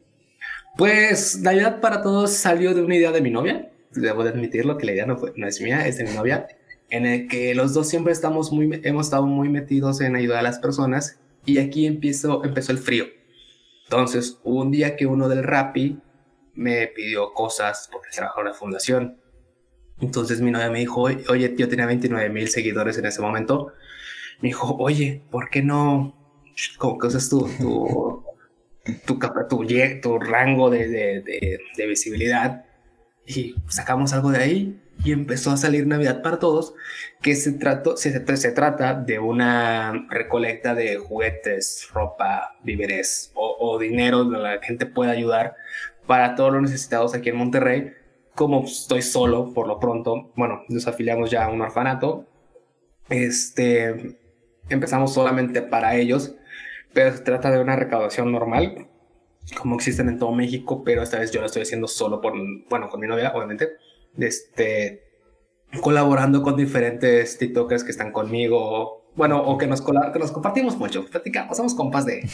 Pues 0.78 1.40
Navidad 1.40 1.80
para 1.80 2.02
Todos 2.02 2.32
salió 2.32 2.74
de 2.74 2.84
una 2.84 2.96
idea 2.96 3.12
de 3.12 3.22
mi 3.22 3.32
novia. 3.32 3.72
Debo 3.92 4.24
de 4.24 4.30
admitirlo 4.30 4.78
que 4.78 4.86
la 4.86 4.92
idea 4.92 5.06
no, 5.06 5.18
fue, 5.18 5.32
no 5.36 5.48
es 5.48 5.62
mía, 5.62 5.88
es 5.88 5.98
de 5.98 6.04
mi 6.04 6.14
novia. 6.14 6.48
En 6.90 7.06
el 7.06 7.28
que 7.28 7.56
los 7.56 7.74
dos 7.74 7.88
siempre 7.88 8.12
estamos 8.12 8.52
muy, 8.52 8.82
hemos 8.84 9.08
estado 9.08 9.26
muy 9.26 9.50
metidos 9.50 10.02
en 10.02 10.16
ayudar 10.16 10.40
a 10.40 10.44
las 10.44 10.60
personas. 10.60 11.20
Y 11.46 11.60
aquí 11.60 11.86
empiezo, 11.86 12.44
empezó 12.44 12.72
el 12.72 12.78
frío. 12.78 13.06
Entonces, 13.86 14.40
un 14.44 14.72
día 14.72 14.96
que 14.96 15.06
uno 15.06 15.30
del 15.30 15.44
Rappi 15.44 16.00
me 16.56 16.88
pidió 16.88 17.34
cosas 17.34 17.88
porque 17.92 18.10
trabajaba 18.12 18.42
en 18.42 18.48
la 18.48 18.54
fundación. 18.54 19.18
Entonces 20.02 20.42
mi 20.42 20.52
novia 20.52 20.70
me 20.70 20.80
dijo, 20.80 21.02
oye, 21.04 21.56
yo 21.58 21.70
tenía 21.70 21.86
29 21.86 22.30
mil 22.30 22.50
seguidores 22.50 22.98
en 22.98 23.06
ese 23.06 23.22
momento. 23.22 23.72
Me 24.42 24.50
dijo, 24.50 24.76
oye, 24.78 25.24
¿por 25.32 25.50
qué 25.50 25.62
no? 25.62 26.16
¿Cómo 26.78 26.98
que 26.98 27.08
usas 27.08 27.30
tu, 27.30 27.48
tu, 27.60 28.25
tu, 29.06 29.20
tu, 29.48 29.66
tu 30.02 30.20
rango 30.20 30.70
de, 30.70 30.88
de, 30.90 31.60
de, 31.76 31.88
visibilidad? 31.88 32.66
Y 33.26 33.56
sacamos 33.68 34.14
algo 34.14 34.32
de 34.32 34.38
ahí 34.38 34.82
y 35.04 35.12
empezó 35.12 35.52
a 35.52 35.58
salir 35.58 35.88
Navidad 35.88 36.22
para 36.22 36.40
Todos, 36.40 36.74
que 37.22 37.36
se, 37.36 37.54
trató, 37.54 37.98
se, 37.98 38.38
se, 38.38 38.52
trata 38.52 38.94
de 38.94 39.20
una 39.20 40.08
recolecta 40.10 40.76
de 40.76 40.98
juguetes, 40.98 41.90
ropa, 41.94 42.56
víveres 42.64 43.32
o, 43.34 43.58
o 43.60 43.80
dinero 43.80 44.20
donde 44.20 44.40
la 44.40 44.60
gente 44.62 44.86
pueda 44.86 45.12
ayudar 45.12 45.56
para 46.08 46.36
todos 46.36 46.54
los 46.54 46.62
necesitados 46.62 47.14
aquí 47.14 47.30
en 47.30 47.38
Monterrey. 47.38 47.94
Como 48.36 48.66
estoy 48.66 49.02
solo 49.02 49.54
por 49.54 49.68
lo 49.68 49.80
pronto, 49.80 50.32
bueno, 50.36 50.64
nos 50.70 50.88
afiliamos 50.88 51.32
ya 51.32 51.46
a 51.46 51.50
un 51.50 51.62
orfanato. 51.62 52.26
Este, 53.10 54.18
empezamos 54.70 55.14
solamente 55.14 55.62
para 55.62 55.96
ellos, 55.96 56.36
pero 56.96 57.12
se 57.12 57.24
trata 57.24 57.52
de 57.52 57.60
una 57.60 57.76
recaudación 57.76 58.32
normal, 58.32 58.88
como 59.60 59.76
existen 59.76 60.08
en 60.08 60.18
todo 60.18 60.32
México, 60.32 60.82
pero 60.86 61.04
esta 61.04 61.20
vez 61.20 61.30
yo 61.30 61.42
lo 61.42 61.48
estoy 61.48 61.64
haciendo 61.64 61.90
solo 61.90 62.22
por, 62.22 62.34
bueno, 62.70 62.88
con 62.90 63.02
mi 63.02 63.06
novia, 63.06 63.34
obviamente. 63.36 63.72
Este, 64.18 65.04
colaborando 65.82 66.42
con 66.42 66.56
diferentes 66.56 67.38
TikTokers 67.38 67.84
que 67.84 67.92
están 67.92 68.14
conmigo, 68.14 69.12
bueno, 69.14 69.44
o 69.44 69.58
que 69.58 69.68
nos, 69.68 69.82
que 69.82 70.20
nos 70.20 70.32
compartimos 70.32 70.78
mucho, 70.78 71.06
platicamos, 71.06 71.58
somos 71.58 71.76
compas 71.76 72.06
de, 72.06 72.30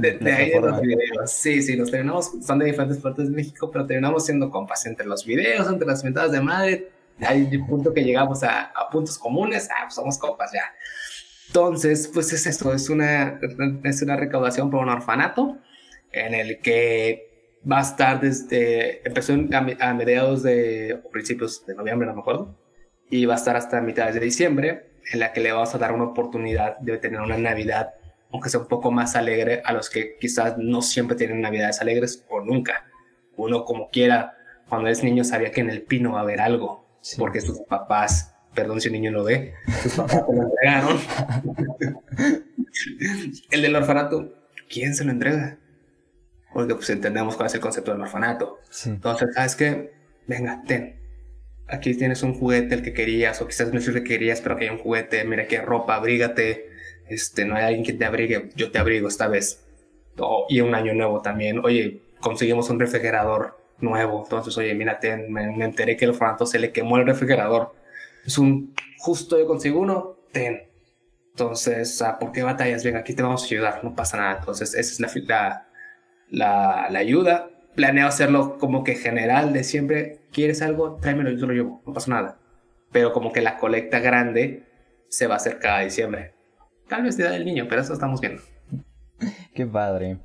de, 0.00 0.32
ahí 0.32 0.48
de 0.48 0.60
los 0.62 0.80
videos. 0.80 1.30
Sí, 1.30 1.60
sí, 1.60 1.76
nos 1.76 1.90
terminamos, 1.90 2.32
son 2.40 2.58
de 2.60 2.64
diferentes 2.64 2.96
partes 2.96 3.28
de 3.28 3.36
México, 3.36 3.70
pero 3.70 3.86
terminamos 3.86 4.24
siendo 4.24 4.48
compas 4.48 4.86
entre 4.86 5.06
los 5.06 5.26
videos, 5.26 5.68
entre 5.68 5.86
las 5.86 6.02
mentadas 6.02 6.32
de 6.32 6.40
madre. 6.40 6.88
Hay 7.20 7.54
un 7.54 7.66
punto 7.66 7.92
que 7.92 8.02
llegamos 8.02 8.42
a, 8.44 8.72
a 8.74 8.88
puntos 8.88 9.18
comunes, 9.18 9.68
ah, 9.70 9.82
pues 9.82 9.94
somos 9.94 10.16
compas 10.16 10.52
ya. 10.54 10.62
Entonces, 11.48 12.10
pues 12.12 12.32
es 12.32 12.46
esto, 12.46 12.72
es 12.72 12.88
una, 12.88 13.40
es 13.84 14.02
una 14.02 14.16
recaudación 14.16 14.70
por 14.70 14.82
un 14.82 14.90
orfanato 14.90 15.58
en 16.12 16.34
el 16.34 16.60
que 16.60 17.28
va 17.70 17.78
a 17.78 17.82
estar 17.82 18.20
desde, 18.20 19.06
empezó 19.06 19.32
a, 19.32 19.88
a 19.88 19.94
mediados 19.94 20.42
de, 20.42 21.00
o 21.04 21.10
principios 21.10 21.64
de 21.66 21.74
noviembre, 21.74 22.06
no 22.06 22.14
me 22.14 22.20
acuerdo, 22.20 22.54
y 23.10 23.24
va 23.24 23.34
a 23.34 23.36
estar 23.36 23.56
hasta 23.56 23.80
mitad 23.80 24.12
de 24.12 24.20
diciembre 24.20 24.90
en 25.10 25.20
la 25.20 25.32
que 25.32 25.40
le 25.40 25.52
vamos 25.52 25.74
a 25.74 25.78
dar 25.78 25.92
una 25.92 26.04
oportunidad 26.04 26.78
de 26.78 26.98
tener 26.98 27.20
una 27.20 27.38
Navidad, 27.38 27.94
aunque 28.30 28.50
sea 28.50 28.60
un 28.60 28.68
poco 28.68 28.90
más 28.90 29.16
alegre, 29.16 29.62
a 29.64 29.72
los 29.72 29.88
que 29.88 30.16
quizás 30.18 30.58
no 30.58 30.82
siempre 30.82 31.16
tienen 31.16 31.40
Navidades 31.40 31.80
alegres 31.80 32.26
o 32.28 32.40
nunca. 32.40 32.84
Uno 33.36 33.64
como 33.64 33.88
quiera, 33.88 34.36
cuando 34.68 34.88
es 34.88 35.02
niño 35.02 35.24
sabía 35.24 35.50
que 35.50 35.60
en 35.60 35.70
el 35.70 35.82
pino 35.82 36.12
va 36.12 36.20
a 36.20 36.22
haber 36.22 36.40
algo, 36.40 36.84
porque 37.16 37.40
sus 37.40 37.60
papás, 37.60 38.34
perdón 38.58 38.80
si 38.80 38.88
un 38.88 38.94
niño 38.94 39.12
lo 39.12 39.22
ve, 39.22 39.54
sus 39.84 39.94
papás 39.94 40.24
se 40.26 40.34
lo 40.34 40.42
entregaron. 40.42 40.98
el 43.52 43.62
del 43.62 43.76
orfanato, 43.76 44.34
¿quién 44.68 44.96
se 44.96 45.04
lo 45.04 45.12
entrega? 45.12 45.58
Porque 46.52 46.74
pues 46.74 46.90
entendemos 46.90 47.36
cuál 47.36 47.46
es 47.46 47.54
el 47.54 47.60
concepto 47.60 47.92
del 47.92 48.00
orfanato. 48.00 48.58
Entonces, 48.84 49.28
¿sabes 49.32 49.54
qué? 49.54 49.92
Venga, 50.26 50.64
ten, 50.66 50.98
aquí 51.68 51.94
tienes 51.94 52.24
un 52.24 52.34
juguete 52.34 52.74
el 52.74 52.82
que 52.82 52.92
querías, 52.92 53.40
o 53.40 53.46
quizás 53.46 53.72
no 53.72 53.78
es 53.78 53.86
el 53.86 53.94
que 53.94 54.02
querías, 54.02 54.40
pero 54.40 54.56
que 54.56 54.64
hay 54.64 54.70
un 54.70 54.78
juguete, 54.78 55.24
mira 55.24 55.46
qué 55.46 55.60
ropa, 55.60 55.94
abrígate, 55.94 56.68
este, 57.06 57.44
no 57.44 57.54
hay 57.54 57.62
alguien 57.62 57.84
que 57.84 57.92
te 57.92 58.04
abrigue, 58.04 58.50
yo 58.56 58.72
te 58.72 58.80
abrigo 58.80 59.06
esta 59.06 59.28
vez. 59.28 59.64
y 60.48 60.62
un 60.62 60.74
año 60.74 60.94
nuevo 60.94 61.22
también, 61.22 61.60
oye, 61.60 62.02
conseguimos 62.18 62.70
un 62.70 62.80
refrigerador 62.80 63.56
nuevo, 63.78 64.24
entonces, 64.24 64.58
oye, 64.58 64.74
mírate, 64.74 65.16
me, 65.28 65.56
me 65.56 65.64
enteré 65.64 65.96
que 65.96 66.06
el 66.06 66.10
orfanato 66.10 66.44
se 66.44 66.58
le 66.58 66.72
quemó 66.72 66.96
el 66.96 67.06
refrigerador. 67.06 67.77
Es 68.28 68.36
un, 68.36 68.74
justo 68.98 69.38
yo 69.38 69.46
consigo 69.46 69.80
uno, 69.80 70.18
ten. 70.32 70.68
Entonces, 71.30 72.04
¿por 72.20 72.30
qué 72.30 72.42
batallas? 72.42 72.84
Venga, 72.84 72.98
aquí 72.98 73.14
te 73.14 73.22
vamos 73.22 73.42
a 73.42 73.46
ayudar, 73.46 73.82
no 73.82 73.94
pasa 73.94 74.18
nada. 74.18 74.36
Entonces, 74.40 74.74
esa 74.74 75.06
es 75.06 75.26
la, 75.26 75.66
la, 76.28 76.88
la, 76.90 76.98
ayuda 76.98 77.48
planeo 77.74 78.06
hacerlo 78.06 78.58
como 78.58 78.84
que 78.84 78.96
general 78.96 79.54
de 79.54 79.64
siempre, 79.64 80.20
¿quieres 80.30 80.60
algo? 80.60 80.96
Tráemelo, 80.96 81.30
yo 81.30 81.40
te 81.40 81.46
lo 81.46 81.52
llevo, 81.54 81.82
no 81.86 81.94
pasa 81.94 82.10
nada. 82.10 82.38
Pero 82.92 83.14
como 83.14 83.32
que 83.32 83.40
la 83.40 83.56
colecta 83.56 83.98
grande 83.98 84.66
se 85.08 85.26
va 85.26 85.34
a 85.34 85.36
hacer 85.38 85.58
cada 85.58 85.80
diciembre. 85.80 86.34
Tal 86.86 87.04
vez 87.04 87.16
sea 87.16 87.30
del 87.30 87.46
niño, 87.46 87.64
pero 87.66 87.80
eso 87.80 87.94
estamos 87.94 88.20
viendo. 88.20 88.42
Qué 89.54 89.64
padre. 89.64 90.18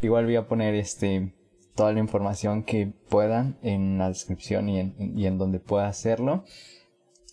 Igual 0.00 0.24
voy 0.24 0.36
a 0.36 0.48
poner 0.48 0.74
este 0.74 1.34
toda 1.74 1.92
la 1.92 1.98
información 1.98 2.62
que 2.62 2.90
pueda 3.10 3.52
en 3.62 3.98
la 3.98 4.08
descripción 4.08 4.70
y 4.70 4.80
en, 4.80 4.94
y 4.98 5.26
en 5.26 5.36
donde 5.36 5.60
pueda 5.60 5.88
hacerlo. 5.88 6.44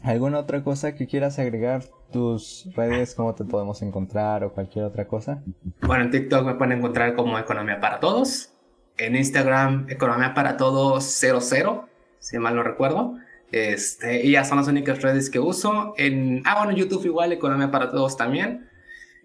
¿Alguna 0.04 0.39
otra 0.39 0.64
cosa 0.64 0.95
que 0.95 1.08
quieras 1.08 1.39
agregar? 1.39 1.84
¿Tus 2.12 2.70
redes, 2.76 3.16
cómo 3.16 3.36
te 3.36 3.43
podemos 3.43 3.82
encontrar 3.82 4.43
o 4.43 4.54
cualquier 4.54 4.86
otra 4.86 5.08
cosa? 5.08 5.43
Bueno, 5.82 6.06
en 6.06 6.12
TikTok 6.12 6.45
me 6.45 6.56
pueden 6.56 6.78
encontrar 6.78 7.16
como 7.16 7.38
Economía 7.38 7.80
para 7.80 8.00
Todos 8.00 8.52
en 8.98 9.16
Instagram, 9.16 9.88
Economía 9.89 10.34
para 10.34 10.58
Todos 10.58 11.04
00, 11.04 11.88
si 12.20 12.38
mal 12.38 12.56
no 12.56 12.64
recuerdo. 12.64 13.16
Este, 13.52 14.26
y 14.26 14.32
ya 14.32 14.43
son 14.43 14.58
las 14.58 14.68
únicas 14.68 15.02
redes 15.02 15.30
que 15.30 15.39
uso. 15.39 15.93
En, 15.98 16.41
ah, 16.45 16.64
bueno, 16.64 16.78
YouTube 16.78 17.06
igual, 17.06 17.32
Economía 17.32 17.72
para 17.72 17.91
Todos 17.91 18.18
también. 18.18 18.70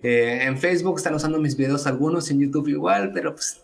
Eh, 0.02 0.40
en 0.42 0.58
Facebook 0.58 0.98
están 0.98 1.14
usando 1.14 1.38
mis 1.38 1.56
videos 1.56 1.86
algunos, 1.86 2.30
en 2.30 2.40
YouTube 2.40 2.68
igual, 2.68 3.12
pero 3.12 3.34
pues, 3.34 3.62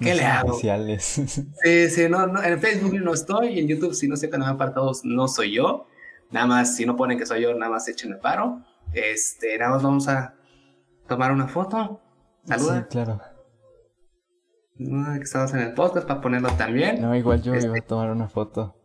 ¿qué 0.00 0.14
le 0.14 0.24
hago? 0.24 0.58
Sí, 0.98 1.90
sí, 1.90 2.08
no, 2.08 2.26
no, 2.26 2.42
en 2.42 2.60
Facebook 2.60 2.94
no 2.94 3.12
estoy, 3.12 3.58
en 3.58 3.68
YouTube 3.68 3.94
si 3.94 4.08
no 4.08 4.16
sé 4.16 4.26
Economía 4.26 4.56
para 4.56 4.74
Todos 4.74 5.04
no 5.04 5.28
soy 5.28 5.52
yo. 5.54 5.86
Nada 6.30 6.46
más, 6.46 6.76
si 6.76 6.86
no 6.86 6.96
ponen 6.96 7.18
que 7.18 7.26
soy 7.26 7.42
yo, 7.42 7.54
nada 7.54 7.70
más 7.70 7.88
echen 7.88 8.12
el 8.12 8.18
paro. 8.18 8.62
Este, 8.92 9.58
nada 9.58 9.72
más 9.72 9.82
vamos 9.82 10.08
a 10.08 10.34
tomar 11.08 11.32
una 11.32 11.48
foto. 11.48 12.00
Saluda. 12.44 12.82
Sí, 12.82 12.88
claro 12.90 13.20
que 14.78 15.22
estamos 15.22 15.52
en 15.54 15.60
el 15.60 15.74
podcast 15.74 16.06
para 16.06 16.20
ponerlo 16.20 16.50
también. 16.50 17.00
No, 17.00 17.14
igual 17.14 17.42
yo 17.42 17.54
iba 17.54 17.64
a 17.64 17.66
este 17.66 17.80
tomar 17.82 18.10
una 18.10 18.28
foto. 18.28 18.76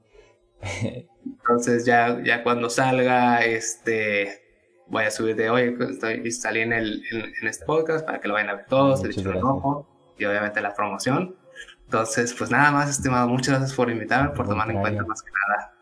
Entonces 1.25 1.85
ya, 1.85 2.21
ya 2.23 2.43
cuando 2.43 2.69
salga, 2.69 3.43
este, 3.43 4.41
voy 4.87 5.03
a 5.03 5.11
subir 5.11 5.35
de 5.35 5.49
hoy, 5.49 5.77
estoy, 5.89 6.31
salí 6.31 6.61
en, 6.61 6.73
el, 6.73 7.03
en, 7.11 7.47
este 7.47 7.65
podcast 7.65 8.05
para 8.05 8.19
que 8.19 8.27
lo 8.27 8.35
vayan 8.35 8.49
a 8.51 8.55
ver 8.55 8.65
todos, 8.67 9.03
el 9.03 9.27
un 9.27 9.43
ojo 9.43 9.87
y 10.17 10.25
obviamente 10.25 10.61
la 10.61 10.73
promoción. 10.73 11.35
Entonces, 11.85 12.33
pues 12.37 12.49
nada 12.49 12.71
más, 12.71 12.89
estimado, 12.89 13.27
muchas 13.27 13.57
gracias 13.57 13.75
por 13.75 13.89
invitarme, 13.89 14.29
por 14.29 14.47
tomar 14.47 14.69
en 14.71 14.79
cuenta 14.79 15.03
más 15.03 15.21
que 15.21 15.31
nada. 15.31 15.73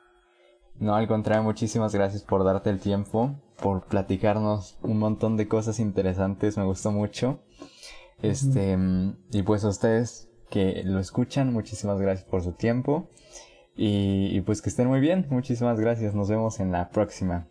No, 0.80 0.96
al 0.96 1.08
contrario, 1.08 1.44
muchísimas 1.44 1.94
gracias 1.94 2.24
por 2.24 2.44
darte 2.46 2.70
el 2.70 2.80
tiempo, 2.80 3.36
por 3.62 3.86
platicarnos 3.86 4.78
un 4.82 4.98
montón 4.98 5.36
de 5.36 5.48
cosas 5.48 5.80
interesantes, 5.80 6.58
me 6.58 6.64
gustó 6.64 6.92
mucho. 6.92 7.40
Este, 8.22 8.78
y 9.32 9.44
pues 9.44 9.64
a 9.66 9.70
ustedes 9.70 10.30
que 10.50 10.82
lo 10.86 11.00
escuchan, 11.00 11.54
muchísimas 11.54 12.00
gracias 12.00 12.28
por 12.28 12.44
su 12.44 12.54
tiempo. 12.54 13.10
Y, 13.76 14.30
y 14.32 14.42
pues 14.42 14.62
que 14.62 14.70
estén 14.70 14.88
muy 14.88 15.00
bien, 15.00 15.28
muchísimas 15.30 15.80
gracias, 15.80 16.16
nos 16.16 16.30
vemos 16.30 16.60
en 16.60 16.72
la 16.72 16.90
próxima. 16.90 17.48